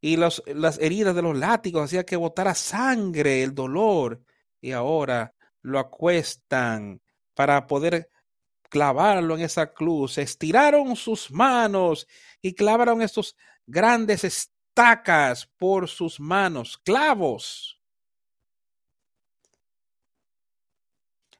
y 0.00 0.16
los, 0.16 0.42
las 0.46 0.78
heridas 0.80 1.14
de 1.14 1.22
los 1.22 1.36
látigos 1.36 1.84
hacía 1.84 2.04
que 2.04 2.16
botara 2.16 2.54
sangre, 2.54 3.42
el 3.42 3.54
dolor, 3.54 4.20
y 4.60 4.72
ahora 4.72 5.34
lo 5.62 5.78
acuestan 5.78 7.00
para 7.34 7.66
poder 7.66 8.10
clavarlo 8.68 9.36
en 9.36 9.42
esa 9.42 9.72
cruz. 9.72 10.18
Estiraron 10.18 10.96
sus 10.96 11.30
manos 11.30 12.06
y 12.42 12.54
clavaron 12.54 13.00
estos 13.00 13.36
grandes 13.66 14.24
estacas 14.74 15.46
por 15.46 15.88
sus 15.88 16.18
manos, 16.18 16.76
clavos. 16.78 17.80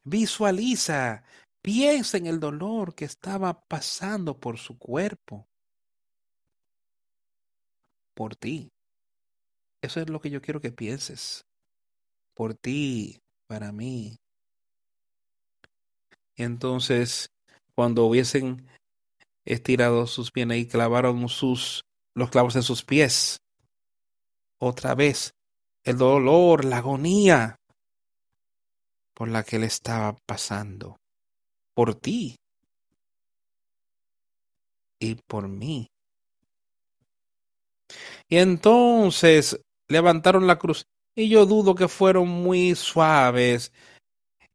Visualiza, 0.05 1.24
piensa 1.61 2.16
en 2.16 2.28
el 2.28 2.39
dolor 2.39 2.95
que 2.95 3.05
estaba 3.05 3.66
pasando 3.66 4.39
por 4.39 4.59
su 4.59 4.78
cuerpo, 4.78 5.49
por 8.14 8.37
ti. 8.37 8.70
Eso 9.82 10.01
es 10.01 10.09
lo 10.09 10.20
que 10.20 10.30
yo 10.30 10.41
quiero 10.41 10.61
que 10.61 10.70
pienses. 10.70 11.45
Por 12.35 12.55
ti, 12.55 13.20
para 13.49 13.72
mí. 13.72 14.16
entonces, 16.37 17.32
cuando 17.74 18.05
hubiesen 18.05 18.68
estirado 19.45 20.07
sus 20.07 20.30
piernas 20.30 20.59
y 20.59 20.68
clavaron 20.68 21.28
sus 21.28 21.85
los 22.15 22.31
clavos 22.31 22.57
en 22.57 22.62
sus 22.62 22.85
pies, 22.85 23.41
otra 24.59 24.95
vez 24.95 25.35
el 25.83 25.99
dolor, 25.99 26.65
la 26.65 26.79
agonía 26.79 27.57
por 29.12 29.29
la 29.29 29.43
que 29.43 29.57
él 29.57 29.65
estaba 29.65 30.17
pasando, 30.27 30.97
por 31.75 31.95
ti 31.95 32.37
y 34.99 35.15
por 35.15 35.49
mí. 35.49 35.89
Y 38.29 38.39
entonces 38.39 39.61
levantaron 39.89 40.47
la 40.47 40.59
cruz 40.59 40.87
y 41.15 41.29
yo 41.29 41.47
dudo 41.47 41.75
que 41.75 41.87
fueron 41.87 42.29
muy 42.29 42.75
suaves 42.75 43.73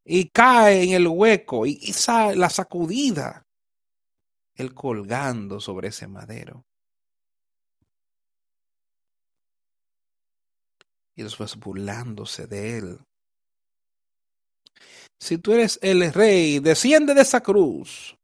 y 0.04 0.28
cae 0.28 0.82
en 0.82 0.90
el 0.90 1.06
hueco 1.06 1.66
y, 1.66 1.78
y 1.80 1.94
la 2.34 2.50
sacudida, 2.50 3.46
él 4.54 4.74
colgando 4.74 5.60
sobre 5.60 5.88
ese 5.88 6.08
madero. 6.08 6.64
Y 11.16 11.22
después 11.22 11.56
burlándose 11.56 12.46
de 12.46 12.78
él. 12.78 12.98
Si 15.18 15.36
tú 15.36 15.52
eres 15.52 15.78
el 15.82 16.12
rey, 16.12 16.60
desciende 16.60 17.14
de 17.14 17.20
esa 17.20 17.42
cruz. 17.42 18.16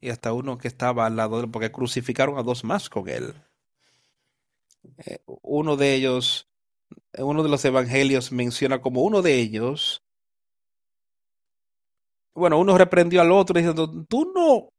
Y 0.00 0.10
hasta 0.10 0.32
uno 0.32 0.56
que 0.56 0.68
estaba 0.68 1.06
al 1.06 1.16
lado 1.16 1.36
de 1.36 1.44
él, 1.44 1.50
porque 1.50 1.70
crucificaron 1.70 2.38
a 2.38 2.42
dos 2.42 2.64
más 2.64 2.88
con 2.88 3.08
él. 3.08 3.34
Eh, 4.98 5.18
uno 5.42 5.76
de 5.76 5.94
ellos, 5.94 6.48
uno 7.18 7.42
de 7.42 7.48
los 7.48 7.64
evangelios 7.64 8.32
menciona 8.32 8.80
como 8.80 9.02
uno 9.02 9.20
de 9.20 9.34
ellos. 9.34 10.02
Bueno, 12.34 12.58
uno 12.58 12.78
reprendió 12.78 13.20
al 13.20 13.32
otro 13.32 13.58
diciendo, 13.58 14.06
tú 14.06 14.32
no 14.34 14.70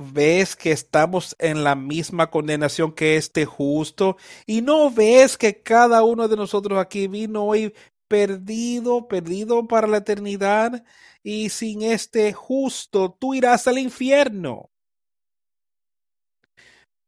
ves 0.00 0.56
que 0.56 0.72
estamos 0.72 1.36
en 1.38 1.64
la 1.64 1.74
misma 1.74 2.30
condenación 2.30 2.92
que 2.92 3.16
este 3.16 3.44
justo 3.46 4.16
y 4.46 4.62
no 4.62 4.90
ves 4.90 5.36
que 5.38 5.62
cada 5.62 6.02
uno 6.02 6.28
de 6.28 6.36
nosotros 6.36 6.78
aquí 6.78 7.06
vino 7.06 7.44
hoy 7.44 7.74
perdido, 8.08 9.06
perdido 9.06 9.68
para 9.68 9.86
la 9.86 9.98
eternidad 9.98 10.84
y 11.22 11.50
sin 11.50 11.82
este 11.82 12.32
justo 12.32 13.16
tú 13.18 13.34
irás 13.34 13.68
al 13.68 13.78
infierno. 13.78 14.70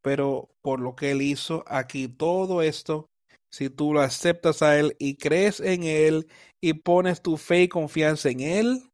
Pero 0.02 0.50
por 0.62 0.80
lo 0.80 0.94
que 0.94 1.12
él 1.12 1.22
hizo 1.22 1.64
aquí 1.66 2.08
todo 2.08 2.62
esto, 2.62 3.08
si 3.50 3.68
tú 3.68 3.92
lo 3.92 4.00
aceptas 4.00 4.62
a 4.62 4.78
él 4.78 4.96
y 4.98 5.16
crees 5.16 5.60
en 5.60 5.84
él 5.84 6.28
y 6.60 6.74
pones 6.74 7.22
tu 7.22 7.36
fe 7.36 7.62
y 7.62 7.68
confianza 7.68 8.30
en 8.30 8.40
él, 8.40 8.90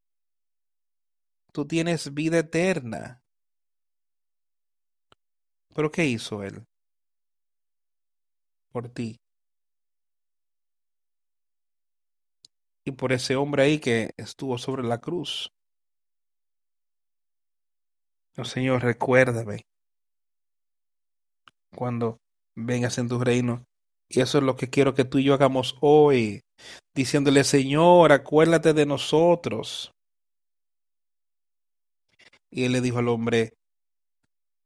tú 1.52 1.66
tienes 1.66 2.14
vida 2.14 2.38
eterna. 2.38 3.22
Pero 5.78 5.92
¿qué 5.92 6.06
hizo 6.06 6.42
él? 6.42 6.64
Por 8.72 8.88
ti. 8.88 9.16
Y 12.84 12.90
por 12.90 13.12
ese 13.12 13.36
hombre 13.36 13.62
ahí 13.62 13.78
que 13.78 14.10
estuvo 14.16 14.58
sobre 14.58 14.82
la 14.82 14.98
cruz. 14.98 15.52
Oh, 18.36 18.44
Señor, 18.44 18.82
recuérdame 18.82 19.60
cuando 21.76 22.16
vengas 22.56 22.98
en 22.98 23.08
tu 23.08 23.20
reino. 23.20 23.62
Y 24.08 24.20
eso 24.20 24.38
es 24.38 24.44
lo 24.44 24.56
que 24.56 24.70
quiero 24.70 24.94
que 24.94 25.04
tú 25.04 25.18
y 25.18 25.24
yo 25.26 25.34
hagamos 25.34 25.76
hoy, 25.80 26.40
diciéndole, 26.92 27.44
Señor, 27.44 28.10
acuérdate 28.10 28.72
de 28.72 28.84
nosotros. 28.84 29.92
Y 32.50 32.64
él 32.64 32.72
le 32.72 32.80
dijo 32.80 32.98
al 32.98 33.06
hombre, 33.06 33.57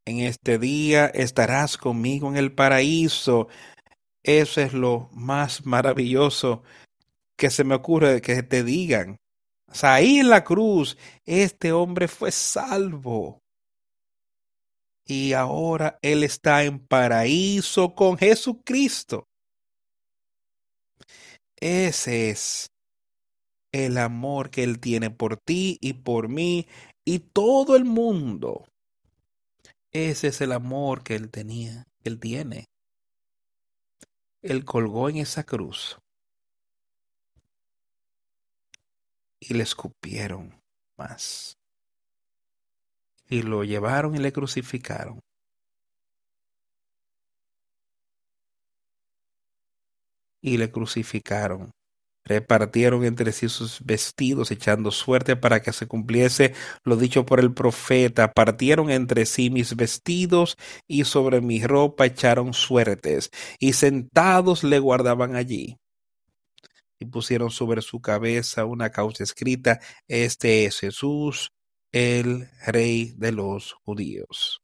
en 0.07 0.21
este 0.21 0.59
día 0.59 1.07
estarás 1.07 1.77
conmigo 1.77 2.29
en 2.29 2.37
el 2.37 2.55
paraíso. 2.55 3.49
Eso 4.23 4.61
es 4.61 4.73
lo 4.73 5.09
más 5.13 5.67
maravilloso 5.67 6.63
que 7.37 7.51
se 7.51 7.65
me 7.65 7.75
ocurre 7.75 8.21
que 8.21 8.43
te 8.43 8.63
digan. 8.65 9.17
O 9.69 9.87
ahí 9.87 10.19
en 10.19 10.29
la 10.29 10.45
cruz, 10.45 10.97
este 11.25 11.73
hombre 11.73 12.09
fue 12.09 12.31
salvo. 12.31 13.39
Y 15.07 15.33
ahora 15.33 15.99
él 16.03 16.23
está 16.23 16.65
en 16.65 16.79
paraíso 16.79 17.95
con 17.95 18.17
Jesucristo. 18.19 19.25
Ese 21.61 22.31
es 22.31 22.67
el 23.73 23.99
amor 23.99 24.51
que 24.51 24.65
Él 24.65 24.81
tiene 24.81 25.11
por 25.11 25.37
ti 25.37 25.79
y 25.81 25.95
por 25.95 26.29
mí 26.29 26.67
y 27.05 27.21
todo 27.21 27.77
el 27.77 27.85
mundo. 27.85 28.67
Ese 29.93 30.29
es 30.29 30.41
el 30.41 30.53
amor 30.53 31.03
que 31.03 31.15
Él 31.15 31.31
tenía, 31.31 31.87
que 32.03 32.09
Él 32.09 32.19
tiene. 32.19 32.69
Él 34.41 34.65
colgó 34.65 35.09
en 35.11 35.19
esa 35.19 35.45
cruz 35.45 35.99
y 39.39 39.55
le 39.55 39.63
escupieron 39.63 40.55
más. 40.97 41.59
Y 43.29 43.43
lo 43.43 43.65
llevaron 43.65 44.15
y 44.15 44.19
le 44.19 44.33
crucificaron. 44.33 45.21
Y 50.41 50.57
le 50.57 50.71
crucificaron. 50.71 51.73
Repartieron 52.25 53.05
entre 53.05 53.33
sí 53.33 53.49
sus 53.49 53.85
vestidos, 53.85 54.51
echando 54.51 54.91
suerte 54.91 55.37
para 55.37 55.61
que 55.61 55.73
se 55.73 55.87
cumpliese 55.87 56.55
lo 56.85 56.97
dicho 56.97 57.27
por 57.27 57.41
el 57.41 57.53
profeta. 57.53 58.33
Partieron 58.33 58.91
entre 58.91 59.27
sí 59.27 59.51
mis 59.51 59.75
vestidos 59.77 60.57
y 60.87 61.05
sobre 61.05 61.41
mi 61.41 61.65
ropa 61.65 62.07
echaron 62.07 62.55
suertes. 62.55 63.31
Y 63.59 63.73
sentados 63.73 64.63
le 64.65 64.79
guardaban 64.79 65.35
allí 65.37 65.79
y 67.03 67.07
pusieron 67.07 67.51
sobre 67.51 67.83
su 67.83 68.01
cabeza 68.01 68.65
una 68.65 68.91
causa 68.91 69.25
escrita, 69.25 69.81
este 70.07 70.65
es 70.65 70.79
Jesús, 70.79 71.51
el 71.91 72.49
rey 72.67 73.13
de 73.17 73.33
los 73.33 73.73
judíos. 73.85 74.63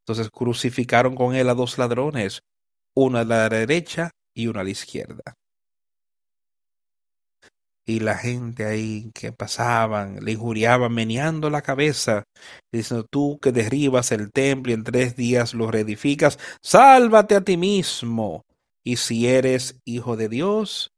Entonces 0.00 0.30
crucificaron 0.30 1.14
con 1.14 1.34
él 1.34 1.48
a 1.48 1.54
dos 1.54 1.78
ladrones, 1.78 2.42
uno 2.94 3.18
a 3.18 3.24
la 3.24 3.48
derecha 3.48 4.10
y 4.34 4.46
uno 4.48 4.60
a 4.60 4.64
la 4.64 4.70
izquierda. 4.70 5.36
Y 7.84 8.00
la 8.00 8.16
gente 8.16 8.66
ahí 8.66 9.10
que 9.14 9.32
pasaban 9.32 10.18
le 10.24 10.32
injuriaban 10.32 10.92
meneando 10.92 11.50
la 11.50 11.62
cabeza, 11.62 12.24
diciendo, 12.70 13.06
tú 13.10 13.38
que 13.40 13.52
derribas 13.52 14.12
el 14.12 14.30
templo 14.32 14.70
y 14.70 14.74
en 14.74 14.84
tres 14.84 15.16
días 15.16 15.54
lo 15.54 15.70
reedificas, 15.70 16.38
sálvate 16.62 17.34
a 17.36 17.40
ti 17.40 17.56
mismo. 17.56 18.44
Y 18.84 18.96
si 18.96 19.26
eres 19.28 19.80
hijo 19.84 20.16
de 20.16 20.28
Dios, 20.28 20.92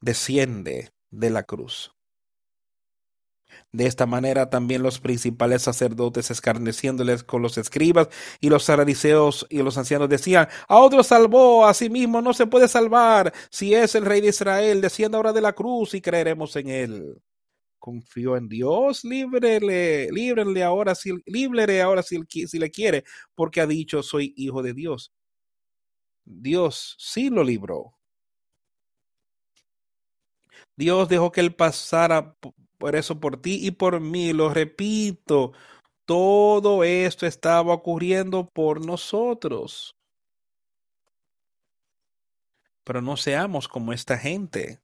desciende 0.00 0.90
de 1.10 1.30
la 1.30 1.42
cruz. 1.44 1.92
De 3.72 3.86
esta 3.86 4.04
manera 4.04 4.50
también 4.50 4.82
los 4.82 4.98
principales 4.98 5.62
sacerdotes 5.62 6.30
escarneciéndoles 6.30 7.22
con 7.22 7.40
los 7.40 7.56
escribas 7.56 8.08
y 8.40 8.48
los 8.48 8.64
saradiseos 8.64 9.46
y 9.48 9.62
los 9.62 9.78
ancianos 9.78 10.08
decían, 10.08 10.48
a 10.66 10.78
otro 10.78 11.04
salvó, 11.04 11.64
a 11.66 11.74
sí 11.74 11.88
mismo 11.88 12.20
no 12.20 12.34
se 12.34 12.46
puede 12.46 12.66
salvar, 12.66 13.32
si 13.48 13.74
es 13.74 13.94
el 13.94 14.04
rey 14.06 14.20
de 14.20 14.28
Israel, 14.28 14.80
descienda 14.80 15.18
ahora 15.18 15.32
de 15.32 15.40
la 15.40 15.52
cruz 15.52 15.94
y 15.94 16.00
creeremos 16.00 16.56
en 16.56 16.68
él. 16.68 17.22
Confío 17.78 18.36
en 18.36 18.48
Dios, 18.48 19.04
líbrele, 19.04 20.10
líbrele 20.10 20.64
ahora 20.64 20.94
si, 20.96 21.12
líbrele 21.26 21.80
ahora 21.80 22.02
si, 22.02 22.20
si 22.48 22.58
le 22.58 22.70
quiere, 22.70 23.04
porque 23.36 23.60
ha 23.60 23.66
dicho 23.66 24.02
soy 24.02 24.34
hijo 24.36 24.62
de 24.62 24.74
Dios. 24.74 25.12
Dios 26.24 26.96
sí 26.98 27.30
lo 27.30 27.44
libró. 27.44 27.94
Dios 30.76 31.08
dejó 31.08 31.30
que 31.30 31.40
Él 31.40 31.54
pasara 31.54 32.36
por 32.80 32.96
eso 32.96 33.20
por 33.20 33.36
ti 33.36 33.66
y 33.66 33.72
por 33.72 34.00
mí. 34.00 34.32
Lo 34.32 34.48
repito, 34.48 35.52
todo 36.06 36.82
esto 36.82 37.26
estaba 37.26 37.74
ocurriendo 37.74 38.48
por 38.48 38.84
nosotros. 38.84 39.94
Pero 42.82 43.02
no 43.02 43.18
seamos 43.18 43.68
como 43.68 43.92
esta 43.92 44.16
gente 44.16 44.80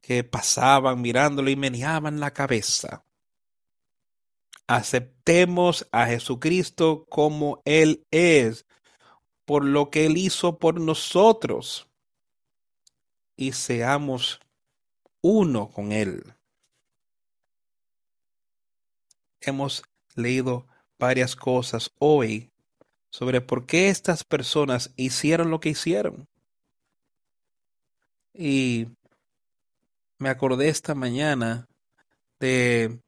que 0.00 0.22
pasaban 0.22 1.02
mirándolo 1.02 1.50
y 1.50 1.56
meneaban 1.56 2.20
la 2.20 2.30
cabeza. 2.30 3.02
Aceptemos 4.68 5.88
a 5.90 6.06
Jesucristo 6.06 7.06
como 7.08 7.60
Él 7.64 8.06
es, 8.12 8.66
por 9.44 9.64
lo 9.64 9.90
que 9.90 10.06
Él 10.06 10.16
hizo 10.16 10.58
por 10.60 10.80
nosotros, 10.80 11.88
y 13.36 13.50
seamos 13.50 14.40
uno 15.22 15.68
con 15.70 15.90
Él. 15.90 16.34
Hemos 19.46 19.82
leído 20.14 20.66
varias 20.98 21.36
cosas 21.36 21.90
hoy 21.98 22.50
sobre 23.10 23.40
por 23.40 23.66
qué 23.66 23.88
estas 23.88 24.24
personas 24.24 24.92
hicieron 24.96 25.50
lo 25.50 25.60
que 25.60 25.70
hicieron. 25.70 26.26
Y 28.32 28.88
me 30.18 30.28
acordé 30.28 30.68
esta 30.68 30.94
mañana 30.94 31.68
de 32.40 32.98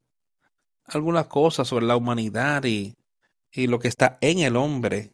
algunas 0.85 1.27
cosas 1.27 1.67
sobre 1.67 1.87
la 1.87 1.97
humanidad 1.97 2.65
y, 2.65 2.95
y 3.51 3.67
lo 3.67 3.79
que 3.79 3.89
está 3.89 4.19
en 4.21 4.39
el 4.39 4.57
hombre. 4.57 5.13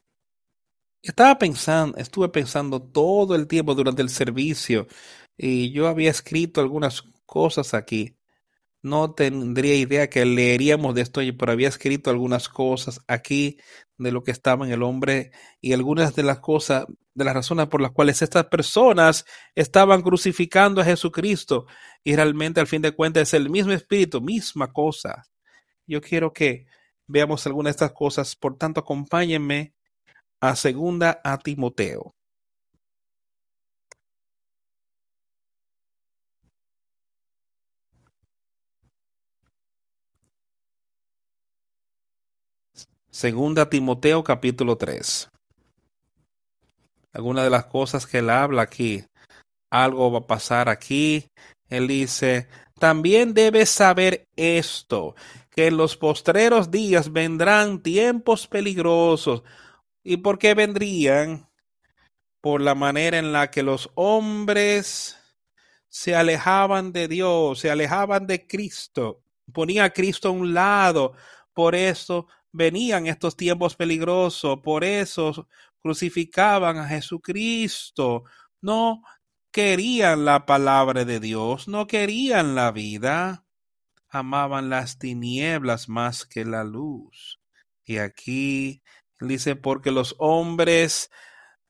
Estaba 1.03 1.39
pensando, 1.39 1.97
estuve 1.97 2.29
pensando 2.29 2.81
todo 2.81 3.35
el 3.35 3.47
tiempo 3.47 3.75
durante 3.75 4.03
el 4.03 4.11
servicio 4.11 4.87
y 5.37 5.73
yo 5.73 5.89
había 5.89 6.11
escrito 6.11 6.61
algunas 6.61 7.03
cosas 7.25 7.75
aquí. 7.75 8.15
No 8.83 9.15
tendría 9.15 9.77
idea 9.77 10.11
que 10.11 10.25
leeríamos 10.25 10.95
de 10.95 11.03
esto, 11.03 11.21
pero 11.39 11.53
había 11.53 11.69
escrito 11.69 12.11
algunas 12.11 12.49
cosas 12.49 13.01
aquí 13.07 13.59
de 13.97 14.11
lo 14.11 14.25
que 14.25 14.33
estaba 14.33 14.67
en 14.67 14.73
el 14.73 14.83
hombre 14.83 15.31
y 15.61 15.73
algunas 15.73 16.17
de 16.17 16.25
las 16.25 16.41
cosas, 16.41 16.87
de 17.15 17.25
las 17.25 17.35
razones 17.35 17.69
por 17.69 17.81
las 17.81 17.93
cuales 17.93 18.23
estas 18.23 18.47
personas 18.47 19.25
estaban 19.55 20.03
crucificando 20.03 20.81
a 20.81 20.85
Jesucristo. 20.85 21.67
Y 22.03 22.17
realmente 22.17 22.61
al 22.61 22.67
fin 22.67 22.83
de 22.83 22.93
cuentas 22.93 23.29
es 23.29 23.35
el 23.35 23.51
mismo 23.51 23.73
espíritu, 23.73 24.21
misma 24.21 24.73
cosa. 24.73 25.23
Yo 25.87 26.01
quiero 26.01 26.33
que 26.33 26.67
veamos 27.07 27.47
algunas 27.47 27.73
de 27.73 27.85
estas 27.85 27.93
cosas, 27.93 28.35
por 28.35 28.59
tanto 28.59 28.81
acompáñenme 28.81 29.75
a 30.41 30.57
segunda 30.57 31.21
a 31.23 31.39
Timoteo. 31.39 32.17
Segunda 43.13 43.69
Timoteo 43.69 44.25
capítulo 44.25 44.79
3. 44.79 45.31
Algunas 47.13 47.45
de 47.45 47.51
las 47.51 47.67
cosas 47.67 48.07
que 48.07 48.21
él 48.21 48.31
habla 48.31 48.63
aquí, 48.63 49.05
algo 49.69 50.11
va 50.11 50.21
a 50.21 50.27
pasar 50.27 50.71
aquí. 50.71 51.27
Él 51.69 51.89
dice, 51.89 52.49
también 52.81 53.35
debes 53.35 53.69
saber 53.69 54.29
esto, 54.35 55.15
que 55.51 55.67
en 55.67 55.77
los 55.77 55.99
postreros 55.99 56.71
días 56.71 57.13
vendrán 57.13 57.83
tiempos 57.83 58.47
peligrosos. 58.47 59.43
¿Y 60.03 60.17
por 60.17 60.39
qué 60.39 60.55
vendrían? 60.55 61.51
Por 62.41 62.63
la 62.63 62.75
manera 62.75 63.19
en 63.19 63.31
la 63.31 63.51
que 63.51 63.63
los 63.63 63.91
hombres 63.95 65.19
se 65.87 66.17
alejaban 66.17 66.93
de 66.93 67.09
Dios, 67.09 67.59
se 67.59 67.71
alejaban 67.71 68.27
de 68.27 68.47
Cristo, 68.47 69.21
ponía 69.53 69.85
a 69.85 69.91
Cristo 69.91 70.29
a 70.29 70.33
un 70.33 70.55
lado. 70.55 71.13
Por 71.53 71.75
eso 71.75 72.27
venían 72.53 73.07
estos 73.07 73.37
tiempos 73.37 73.77
peligrosos, 73.77 74.61
por 74.63 74.85
eso 74.85 75.49
crucificaban 75.81 76.79
a 76.79 76.87
Jesucristo. 76.87 78.25
No 78.61 79.03
querían 79.51 80.25
la 80.25 80.47
palabra 80.47 81.05
de 81.05 81.21
Dios, 81.21 81.69
no 81.69 81.87
querían 81.87 82.55
la 82.55 82.71
vida, 82.71 83.45
amaban 84.09 84.71
las 84.71 84.99
tinieblas 84.99 85.89
más 85.89 86.25
que 86.25 86.45
la 86.45 86.65
luz. 86.65 87.41
Y 87.85 87.99
aquí 87.99 88.83
dice, 89.21 89.57
porque 89.57 89.91
los 89.91 90.15
hombres 90.19 91.11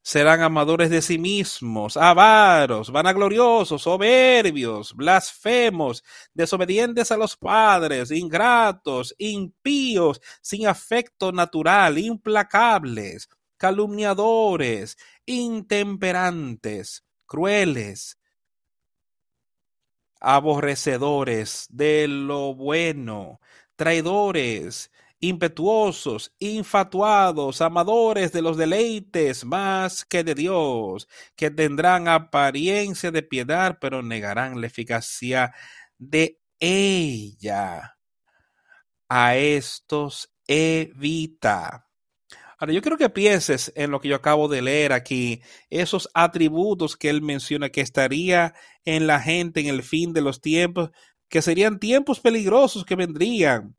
serán 0.03 0.43
amadores 0.43 0.91
de 0.91 1.01
sí 1.01 1.17
mismos, 1.19 1.97
avaros, 1.97 2.91
vanagloriosos, 2.91 3.83
soberbios, 3.83 4.95
blasfemos, 4.95 6.03
desobedientes 6.35 7.13
a 7.13 7.17
los 7.17 7.37
padres, 7.37 8.11
ingratos, 8.11 9.15
impíos, 9.19 10.21
sin 10.41 10.67
afecto 10.67 11.31
natural, 11.31 11.99
implacables, 11.99 13.29
calumniadores, 13.57 14.99
intemperantes, 15.25 17.05
crueles, 17.27 18.19
aborrecedores 20.21 21.67
de 21.71 22.09
lo 22.09 22.55
bueno, 22.55 23.41
traidores, 23.77 24.91
impetuosos, 25.23 26.35
infatuados, 26.41 27.61
amadores 27.61 28.33
de 28.33 28.43
los 28.43 28.57
deleites 28.57 29.45
más 29.45 30.05
que 30.05 30.25
de 30.25 30.35
Dios, 30.35 31.09
que 31.37 31.49
tendrán 31.49 32.09
apariencia 32.09 33.13
de 33.13 33.23
piedad, 33.23 33.79
pero 33.81 34.03
negarán 34.03 34.61
la 34.61 34.67
eficacia 34.67 35.55
de 35.97 36.41
ella. 36.59 37.97
A 39.09 39.37
estos 39.37 40.33
evita. 40.49 41.87
Ahora, 42.59 42.73
yo 42.73 42.83
quiero 42.83 42.97
que 42.99 43.09
pienses 43.09 43.73
en 43.77 43.93
lo 43.93 44.01
que 44.01 44.09
yo 44.09 44.17
acabo 44.17 44.49
de 44.49 44.63
leer 44.63 44.93
aquí, 44.93 45.41
esos 45.71 46.09
atributos 46.15 46.97
que 46.97 47.11
él 47.11 47.23
menciona 47.23 47.71
que 47.71 47.81
estaría 47.81 48.55
en 48.85 49.07
la 49.07 49.21
gente 49.21 49.61
en 49.61 49.67
el 49.67 49.85
fin 49.85 50.13
de 50.13 50.21
los 50.21 50.41
tiempos, 50.41 50.91
que 51.29 51.43
serían 51.43 51.79
tiempos 51.79 52.19
peligrosos 52.19 52.85
que 52.85 52.97
vendrían. 52.97 53.77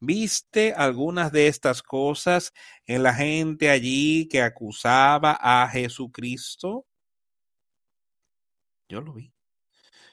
¿Viste 0.00 0.72
algunas 0.74 1.32
de 1.32 1.48
estas 1.48 1.82
cosas 1.82 2.52
en 2.86 3.02
la 3.02 3.14
gente 3.14 3.70
allí 3.70 4.28
que 4.28 4.42
acusaba 4.42 5.38
a 5.40 5.68
Jesucristo? 5.68 6.86
Yo 8.88 9.00
lo 9.00 9.14
vi. 9.14 9.32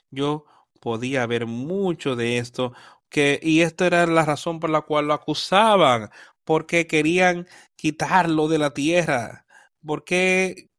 Yo 0.10 0.46
podía 0.80 1.26
ver 1.28 1.46
mucho 1.46 2.16
de 2.16 2.38
esto, 2.38 2.74
que, 3.10 3.40
y 3.42 3.62
esto 3.62 3.86
era 3.86 4.06
la 4.08 4.26
razón 4.26 4.60
por 4.60 4.70
la 4.70 4.82
cual 4.82 5.08
lo 5.08 5.14
acusaban, 5.14 6.10
porque 6.44 6.88
querían 6.88 7.48
quitarlo 7.76 8.48
de 8.48 8.58
la 8.60 8.74
tierra, 8.74 9.46
porque 9.86 10.70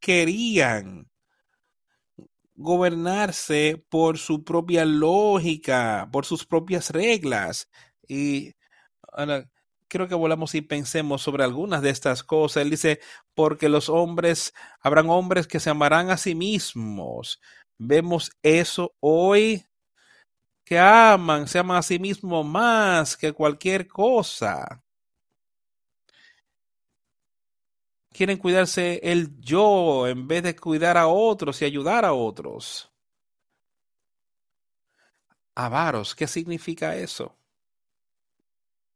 querían 0.00 1.10
gobernarse 2.54 3.84
por 3.88 4.18
su 4.18 4.44
propia 4.44 4.84
lógica, 4.84 6.08
por 6.12 6.24
sus 6.26 6.46
propias 6.46 6.90
reglas. 6.90 7.68
Y 8.12 8.54
ahora, 9.10 9.48
quiero 9.88 10.06
que 10.06 10.14
volvamos 10.14 10.54
y 10.54 10.60
pensemos 10.60 11.22
sobre 11.22 11.44
algunas 11.44 11.80
de 11.80 11.88
estas 11.88 12.22
cosas. 12.22 12.62
Él 12.62 12.70
dice, 12.70 13.00
porque 13.34 13.70
los 13.70 13.88
hombres, 13.88 14.52
habrán 14.80 15.08
hombres 15.08 15.46
que 15.46 15.60
se 15.60 15.70
amarán 15.70 16.10
a 16.10 16.18
sí 16.18 16.34
mismos. 16.34 17.40
Vemos 17.78 18.30
eso 18.42 18.94
hoy, 19.00 19.64
que 20.64 20.78
aman, 20.78 21.48
se 21.48 21.58
aman 21.58 21.78
a 21.78 21.82
sí 21.82 21.98
mismos 21.98 22.44
más 22.44 23.16
que 23.16 23.32
cualquier 23.32 23.88
cosa. 23.88 24.82
quieren 28.12 28.36
cuidarse 28.36 29.00
el 29.02 29.40
yo 29.40 30.06
en 30.06 30.28
vez 30.28 30.42
de 30.42 30.54
cuidar 30.54 30.98
a 30.98 31.06
otros 31.06 31.62
y 31.62 31.64
ayudar 31.64 32.04
a 32.04 32.12
otros. 32.12 32.90
Avaros, 35.54 36.14
¿qué 36.14 36.26
significa 36.26 36.94
eso? 36.94 37.34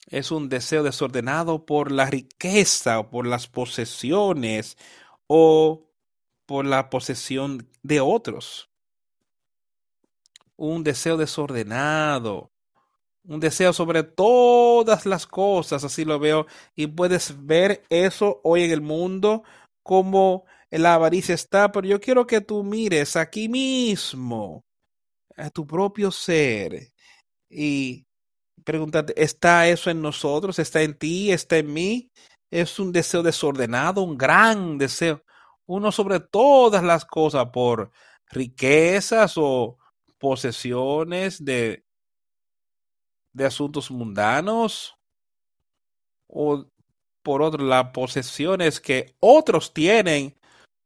Es 0.06 0.30
un 0.30 0.48
deseo 0.48 0.82
desordenado 0.82 1.66
por 1.66 1.90
la 1.90 2.06
riqueza 2.06 3.00
o 3.00 3.10
por 3.10 3.26
las 3.26 3.48
posesiones 3.48 4.76
o 5.26 5.88
por 6.46 6.64
la 6.64 6.90
posesión 6.90 7.68
de 7.82 8.00
otros. 8.00 8.70
Un 10.56 10.84
deseo 10.84 11.16
desordenado 11.16 12.52
un 13.28 13.40
deseo 13.40 13.72
sobre 13.72 14.02
todas 14.02 15.06
las 15.06 15.26
cosas, 15.26 15.84
así 15.84 16.04
lo 16.04 16.18
veo, 16.18 16.46
y 16.74 16.86
puedes 16.86 17.34
ver 17.44 17.82
eso 17.88 18.40
hoy 18.44 18.62
en 18.64 18.70
el 18.70 18.80
mundo 18.80 19.42
como 19.82 20.44
la 20.70 20.94
avaricia 20.94 21.34
está, 21.34 21.72
pero 21.72 21.86
yo 21.86 22.00
quiero 22.00 22.26
que 22.26 22.40
tú 22.40 22.62
mires 22.62 23.16
aquí 23.16 23.48
mismo 23.48 24.64
a 25.36 25.50
tu 25.50 25.66
propio 25.66 26.10
ser 26.10 26.92
y 27.48 28.05
pregúntate, 28.66 29.14
¿está 29.22 29.68
eso 29.68 29.88
en 29.90 30.02
nosotros? 30.02 30.58
¿Está 30.58 30.82
en 30.82 30.98
ti? 30.98 31.32
¿Está 31.32 31.56
en 31.58 31.72
mí? 31.72 32.10
Es 32.50 32.78
un 32.78 32.92
deseo 32.92 33.22
desordenado, 33.22 34.02
un 34.02 34.18
gran 34.18 34.76
deseo, 34.76 35.22
uno 35.66 35.92
sobre 35.92 36.20
todas 36.20 36.82
las 36.82 37.04
cosas 37.04 37.46
por 37.52 37.92
riquezas 38.28 39.34
o 39.36 39.78
posesiones 40.18 41.44
de 41.44 41.86
de 43.36 43.44
asuntos 43.44 43.90
mundanos 43.90 44.96
o 46.26 46.64
por 47.22 47.42
otro 47.42 47.64
las 47.64 47.90
posesiones 47.90 48.80
que 48.80 49.14
otros 49.20 49.74
tienen, 49.74 50.34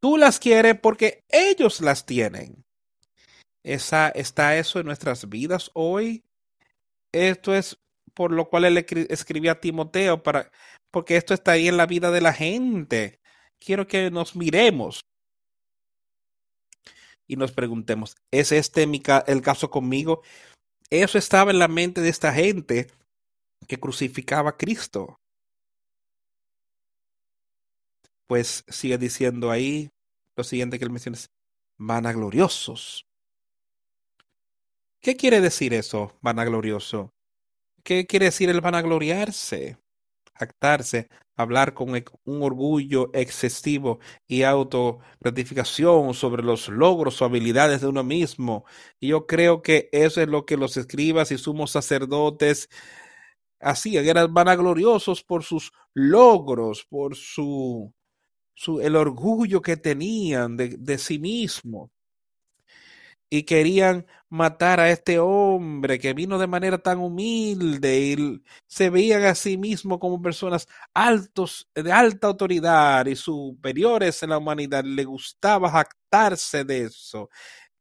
tú 0.01 0.17
las 0.17 0.41
quieres 0.41 0.81
porque 0.81 1.25
ellos 1.29 1.81
las 1.81 2.05
tienen. 2.05 2.65
Esa, 3.63 4.09
¿Está 4.09 4.57
eso 4.57 4.81
en 4.81 4.87
nuestras 4.87 5.29
vidas 5.29 5.71
hoy? 5.75 6.25
Esto 7.13 7.55
es 7.55 7.79
por 8.15 8.33
lo 8.33 8.49
cual 8.49 8.65
él 8.65 8.77
escribía 9.09 9.53
a 9.53 9.61
Timoteo, 9.61 10.23
para, 10.23 10.51
porque 10.91 11.17
esto 11.17 11.35
está 11.35 11.53
ahí 11.53 11.69
en 11.69 11.77
la 11.77 11.87
vida 11.87 12.11
de 12.11 12.21
la 12.21 12.33
gente. 12.33 13.21
Quiero 13.59 13.87
que 13.87 14.11
nos 14.11 14.37
miremos 14.37 15.01
y 17.27 17.37
nos 17.37 17.53
preguntemos, 17.53 18.17
¿es 18.33 18.53
este 18.53 18.89
el 19.27 19.43
caso 19.43 19.71
conmigo? 19.71 20.23
Eso 20.91 21.19
estaba 21.19 21.51
en 21.51 21.61
la 21.61 21.69
mente 21.69 22.01
de 22.01 22.09
esta 22.09 22.33
gente 22.33 22.89
que 23.69 23.79
crucificaba 23.79 24.51
a 24.51 24.57
Cristo. 24.57 25.17
Pues 28.27 28.65
sigue 28.69 28.99
diciendo 28.99 29.51
ahí 29.51 29.91
lo 30.37 30.45
siguiente 30.45 30.79
que 30.79 30.85
él 30.85 30.91
menciona 30.91 31.17
es 31.17 31.31
vanagloriosos. 31.79 33.07
¿Qué 35.03 35.17
quiere 35.17 35.41
decir 35.41 35.73
eso, 35.73 36.13
vanaglorioso? 36.21 37.15
¿Qué 37.85 38.07
quiere 38.07 38.27
decir 38.27 38.51
el 38.51 38.61
vanagloriarse? 38.61 39.79
Actarse, 40.35 41.09
hablar 41.37 41.75
con 41.75 41.91
un 42.25 42.43
orgullo 42.43 43.11
excesivo 43.15 44.01
y 44.29 44.43
autogratificación 44.43 46.15
sobre 46.15 46.43
los 46.43 46.69
logros 46.69 47.23
o 47.23 47.25
habilidades 47.25 47.81
de 47.81 47.89
uno 47.89 48.05
mismo. 48.05 48.67
Y 49.01 49.09
yo 49.09 49.27
creo 49.27 49.63
que 49.63 49.89
eso 49.93 50.21
es 50.21 50.29
lo 50.29 50.47
que 50.47 50.59
los 50.59 50.77
escribas 50.77 51.33
y 51.33 51.39
sumos 51.39 51.71
sacerdotes 51.71 52.69
hacían, 53.61 54.07
eran 54.07 54.35
vanagloriosos 54.35 55.23
por 55.25 55.45
sus 55.45 55.73
logros, 55.95 56.87
por 56.91 57.17
su, 57.17 57.95
su 58.55 58.81
el 58.81 58.97
orgullo 58.97 59.63
que 59.63 59.77
tenían 59.79 60.57
de, 60.57 60.77
de 60.79 60.99
sí 60.99 61.19
mismo 61.19 61.91
y 63.31 63.45
querían 63.45 64.07
matar 64.29 64.81
a 64.81 64.91
este 64.91 65.21
hombre 65.21 66.01
que 66.01 66.15
vino 66.15 66.39
de 66.39 66.49
manera 66.49 66.79
tan 66.79 66.99
humilde 66.99 68.01
y 68.01 68.43
se 68.67 68.91
veían 68.91 69.25
a 69.25 69.37
sí 69.37 69.57
mismos 69.57 69.99
como 70.01 70.21
personas 70.21 70.69
altos, 70.93 71.69
de 71.75 71.93
alta 71.93 72.27
autoridad 72.27 73.07
y 73.07 73.15
superiores 73.17 74.23
en 74.25 74.31
la 74.31 74.39
humanidad. 74.39 74.85
Le 74.85 75.05
gustaba 75.05 75.71
jactarse 75.71 76.65
de 76.65 76.87
eso. 76.87 77.31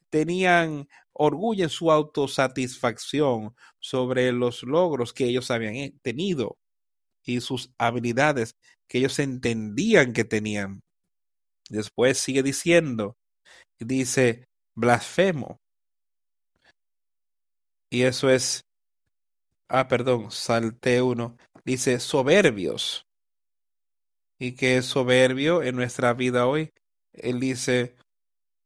Tenían 0.09 0.87
orgullo 1.13 1.63
en 1.63 1.69
su 1.69 1.91
autosatisfacción 1.91 3.55
sobre 3.79 4.31
los 4.31 4.63
logros 4.63 5.13
que 5.13 5.25
ellos 5.25 5.51
habían 5.51 5.97
tenido 6.01 6.57
y 7.23 7.41
sus 7.41 7.71
habilidades 7.77 8.55
que 8.87 8.99
ellos 8.99 9.19
entendían 9.19 10.13
que 10.13 10.25
tenían. 10.25 10.81
Después 11.69 12.17
sigue 12.19 12.43
diciendo, 12.43 13.17
dice, 13.79 14.48
blasfemo. 14.79 15.59
Y 17.91 18.03
eso 18.03 18.29
es, 18.29 18.63
ah, 19.67 19.87
perdón, 19.87 20.31
salté 20.31 21.01
uno. 21.01 21.35
Dice 21.65 21.99
soberbios. 21.99 23.05
¿Y 24.39 24.53
qué 24.53 24.77
es 24.77 24.85
soberbio 24.85 25.61
en 25.63 25.75
nuestra 25.75 26.13
vida 26.13 26.47
hoy? 26.47 26.71
Él 27.13 27.39
dice, 27.39 27.95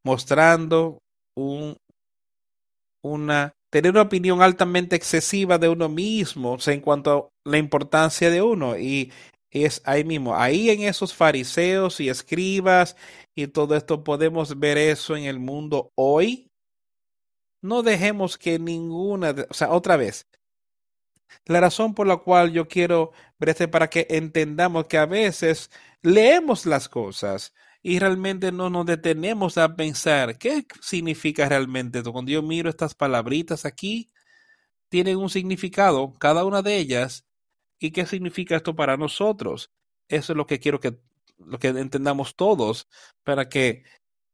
mostrando 0.03 0.99
un, 1.35 1.77
una, 3.01 3.53
tener 3.71 3.91
una 3.91 4.03
opinión 4.03 4.41
altamente 4.41 4.95
excesiva 4.95 5.57
de 5.57 5.69
uno 5.69 5.89
mismo, 5.89 6.57
en 6.67 6.81
cuanto 6.81 7.11
a 7.45 7.49
la 7.49 7.57
importancia 7.57 8.29
de 8.29 8.41
uno. 8.41 8.77
Y 8.77 9.11
es 9.53 9.81
ahí 9.85 10.03
mismo, 10.03 10.35
ahí 10.35 10.69
en 10.69 10.81
esos 10.81 11.13
fariseos 11.13 11.99
y 11.99 12.09
escribas 12.09 12.95
y 13.35 13.47
todo 13.47 13.75
esto 13.75 14.03
podemos 14.03 14.59
ver 14.59 14.77
eso 14.77 15.15
en 15.15 15.25
el 15.25 15.39
mundo 15.39 15.91
hoy. 15.95 16.51
No 17.61 17.83
dejemos 17.83 18.37
que 18.37 18.59
ninguna, 18.59 19.35
o 19.49 19.53
sea, 19.53 19.71
otra 19.71 19.95
vez, 19.95 20.27
la 21.45 21.61
razón 21.61 21.93
por 21.93 22.07
la 22.07 22.17
cual 22.17 22.51
yo 22.51 22.67
quiero 22.67 23.11
ver 23.39 23.49
este 23.49 23.67
para 23.67 23.89
que 23.89 24.07
entendamos 24.09 24.87
que 24.87 24.97
a 24.97 25.05
veces 25.05 25.69
leemos 26.01 26.65
las 26.65 26.89
cosas 26.89 27.53
y 27.81 27.99
realmente 27.99 28.51
no 28.51 28.69
nos 28.69 28.85
detenemos 28.85 29.57
a 29.57 29.75
pensar 29.75 30.37
qué 30.37 30.65
significa 30.81 31.49
realmente. 31.49 32.01
Cuando 32.03 32.31
yo 32.31 32.41
miro 32.41 32.69
estas 32.69 32.95
palabritas 32.95 33.65
aquí, 33.65 34.11
tienen 34.89 35.17
un 35.17 35.29
significado, 35.29 36.13
cada 36.19 36.45
una 36.45 36.61
de 36.61 36.77
ellas, 36.77 37.25
¿Y 37.79 37.91
qué 37.91 38.05
significa 38.05 38.55
esto 38.55 38.75
para 38.75 38.97
nosotros? 38.97 39.71
Eso 40.07 40.33
es 40.33 40.37
lo 40.37 40.47
que 40.47 40.59
quiero 40.59 40.79
que, 40.79 40.97
lo 41.37 41.59
que 41.59 41.69
entendamos 41.69 42.35
todos 42.35 42.87
para 43.23 43.49
que, 43.49 43.83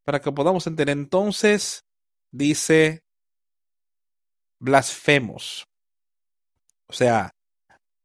para 0.04 0.22
que 0.22 0.32
podamos 0.32 0.68
entender. 0.68 0.98
Entonces, 0.98 1.86
dice 2.32 3.04
blasfemos. 4.60 5.68
O 6.88 6.94
sea, 6.94 7.36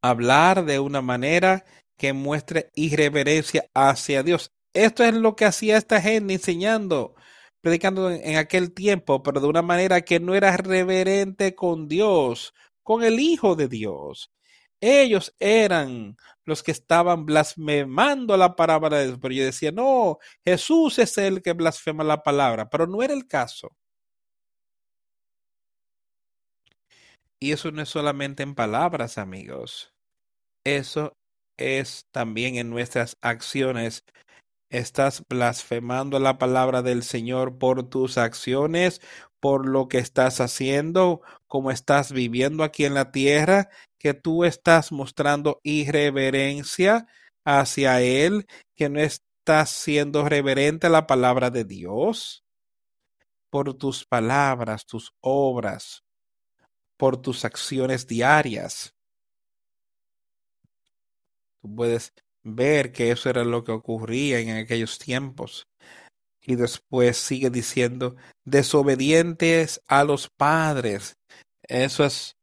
hablar 0.03 0.65
de 0.65 0.79
una 0.79 1.03
manera 1.03 1.65
que 1.97 2.13
muestre 2.13 2.71
irreverencia 2.75 3.67
hacia 3.75 4.23
Dios. 4.23 4.53
Esto 4.73 5.05
es 5.05 5.15
lo 5.15 5.37
que 5.37 5.45
hacía 5.45 5.77
esta 5.77 6.01
gente 6.01 6.35
enseñando, 6.35 7.15
predicando 7.61 8.11
en 8.11 8.37
aquel 8.37 8.73
tiempo, 8.73 9.23
pero 9.23 9.41
de 9.41 9.47
una 9.47 9.63
manera 9.63 10.03
que 10.03 10.21
no 10.21 10.35
era 10.35 10.57
reverente 10.57 11.55
con 11.55 11.89
Dios, 11.89 12.55
con 12.83 13.03
el 13.05 13.21
Hijo 13.21 13.57
de 13.57 13.69
Dios. 13.69 14.31
Ellos 14.85 15.35
eran 15.39 16.17
los 16.45 16.63
que 16.63 16.73
estaban 16.73 17.25
blasfemando 17.27 18.37
la 18.37 18.55
palabra 18.57 18.99
de 18.99 19.07
Dios. 19.07 19.19
Pero 19.21 19.35
yo 19.35 19.45
decía, 19.45 19.73
no, 19.73 20.19
Jesús 20.45 20.99
es 20.99 21.17
el 21.19 21.43
que 21.43 21.53
blasfema 21.55 22.05
la 22.05 22.23
palabra, 22.23 22.69
pero 22.69 22.87
no 22.87 23.03
era 23.03 23.15
el 23.15 23.27
caso. 23.27 23.77
Y 27.41 27.53
eso 27.53 27.71
no 27.73 27.83
es 27.83 27.89
solamente 27.89 28.43
en 28.43 28.55
palabras, 28.55 29.19
amigos. 29.19 29.93
Eso 30.65 31.17
es 31.59 32.07
también 32.11 32.57
en 32.57 32.71
nuestras 32.71 33.17
acciones. 33.21 34.05
Estás 34.71 35.23
blasfemando 35.29 36.19
la 36.19 36.39
palabra 36.39 36.83
del 36.83 37.03
Señor 37.03 37.59
por 37.59 37.89
tus 37.89 38.19
acciones, 38.19 39.01
por 39.45 39.69
lo 39.69 39.89
que 39.89 39.99
estás 39.99 40.41
haciendo, 40.41 41.21
como 41.47 41.71
estás 41.71 42.13
viviendo 42.13 42.65
aquí 42.65 42.87
en 42.87 42.95
la 42.95 43.13
tierra, 43.13 43.69
que 43.99 44.15
tú 44.15 44.43
estás 44.47 44.91
mostrando 44.91 45.61
irreverencia 45.63 47.07
hacia 47.45 48.01
Él, 48.01 48.47
que 48.75 48.89
no 48.89 49.01
estás 49.01 49.69
siendo 49.69 50.27
reverente 50.27 50.87
a 50.87 50.91
la 50.91 51.07
palabra 51.07 51.51
de 51.51 51.65
Dios, 51.65 52.43
por 53.51 53.75
tus 53.75 54.07
palabras, 54.07 54.87
tus 54.87 55.13
obras, 55.21 56.05
por 56.97 57.21
tus 57.21 57.45
acciones 57.45 58.07
diarias. 58.07 58.95
Tú 61.61 61.75
puedes 61.77 62.15
ver 62.43 62.93
que 62.93 63.11
eso 63.11 63.29
era 63.29 63.45
lo 63.45 63.63
que 63.63 63.73
ocurría 63.73 64.39
en 64.39 64.57
aquellos 64.57 64.99
tiempos. 64.99 65.67
Y 66.47 66.57
después 66.57 67.17
sigue 67.17 67.51
diciendo, 67.51 68.17
desobedientes 68.45 69.81
a 69.89 70.05
los 70.05 70.29
padres. 70.29 71.17
Eso 71.63 72.05
es, 72.05 72.37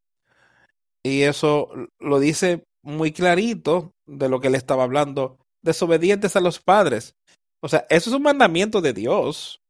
y 1.04 1.22
eso 1.24 1.70
lo 2.00 2.20
dice 2.20 2.64
muy 2.84 3.12
clarito 3.12 3.94
de 4.08 4.28
lo 4.30 4.40
que 4.40 4.48
él 4.48 4.56
estaba 4.56 4.84
hablando, 4.84 5.38
desobedientes 5.62 6.36
a 6.36 6.42
los 6.42 6.60
padres. 6.60 7.16
O 7.62 7.70
sea, 7.70 7.86
eso 7.90 8.10
es 8.10 8.16
un 8.16 8.24
mandamiento 8.24 8.82
de 8.82 8.94
Dios 8.94 9.62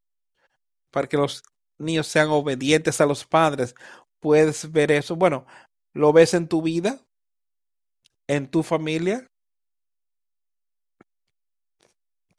para 0.91 1.07
que 1.07 1.17
los 1.17 1.43
niños 1.77 2.07
sean 2.07 2.29
obedientes 2.29 3.01
a 3.01 3.05
los 3.05 3.25
padres. 3.25 3.75
Puedes 4.19 4.71
ver 4.71 4.91
eso. 4.91 5.15
Bueno, 5.15 5.45
¿lo 5.93 6.13
ves 6.13 6.33
en 6.33 6.47
tu 6.47 6.61
vida? 6.61 7.01
¿En 8.27 8.47
tu 8.47 8.63
familia? 8.63 9.27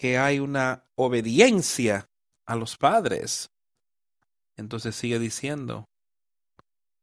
Que 0.02 0.18
hay 0.18 0.40
una 0.40 0.82
obediencia 0.96 2.08
a 2.44 2.56
los 2.56 2.76
padres. 2.76 3.52
Entonces 4.56 4.96
sigue 4.96 5.20
diciendo, 5.20 5.84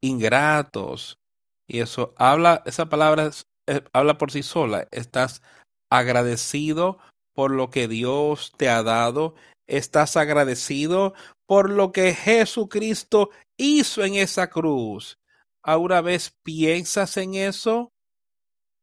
ingratos. 0.01 1.17
Y 1.65 1.79
eso 1.79 2.13
habla, 2.17 2.61
esa 2.65 2.89
palabra 2.89 3.31
eh, 3.67 3.85
habla 3.93 4.17
por 4.17 4.33
sí 4.33 4.43
sola. 4.43 4.85
Estás 4.91 5.41
agradecido 5.89 6.97
por 7.33 7.51
lo 7.51 7.69
que 7.69 7.87
Dios 7.87 8.51
te 8.57 8.67
ha 8.67 8.83
dado. 8.83 9.33
Estás 9.65 10.17
agradecido 10.17 11.13
por 11.45 11.69
lo 11.69 11.93
que 11.93 12.13
Jesucristo 12.13 13.29
hizo 13.55 14.03
en 14.03 14.15
esa 14.15 14.49
cruz. 14.49 15.19
¿Ahora 15.63 16.01
vez 16.01 16.35
piensas 16.43 17.15
en 17.15 17.35
eso? 17.35 17.93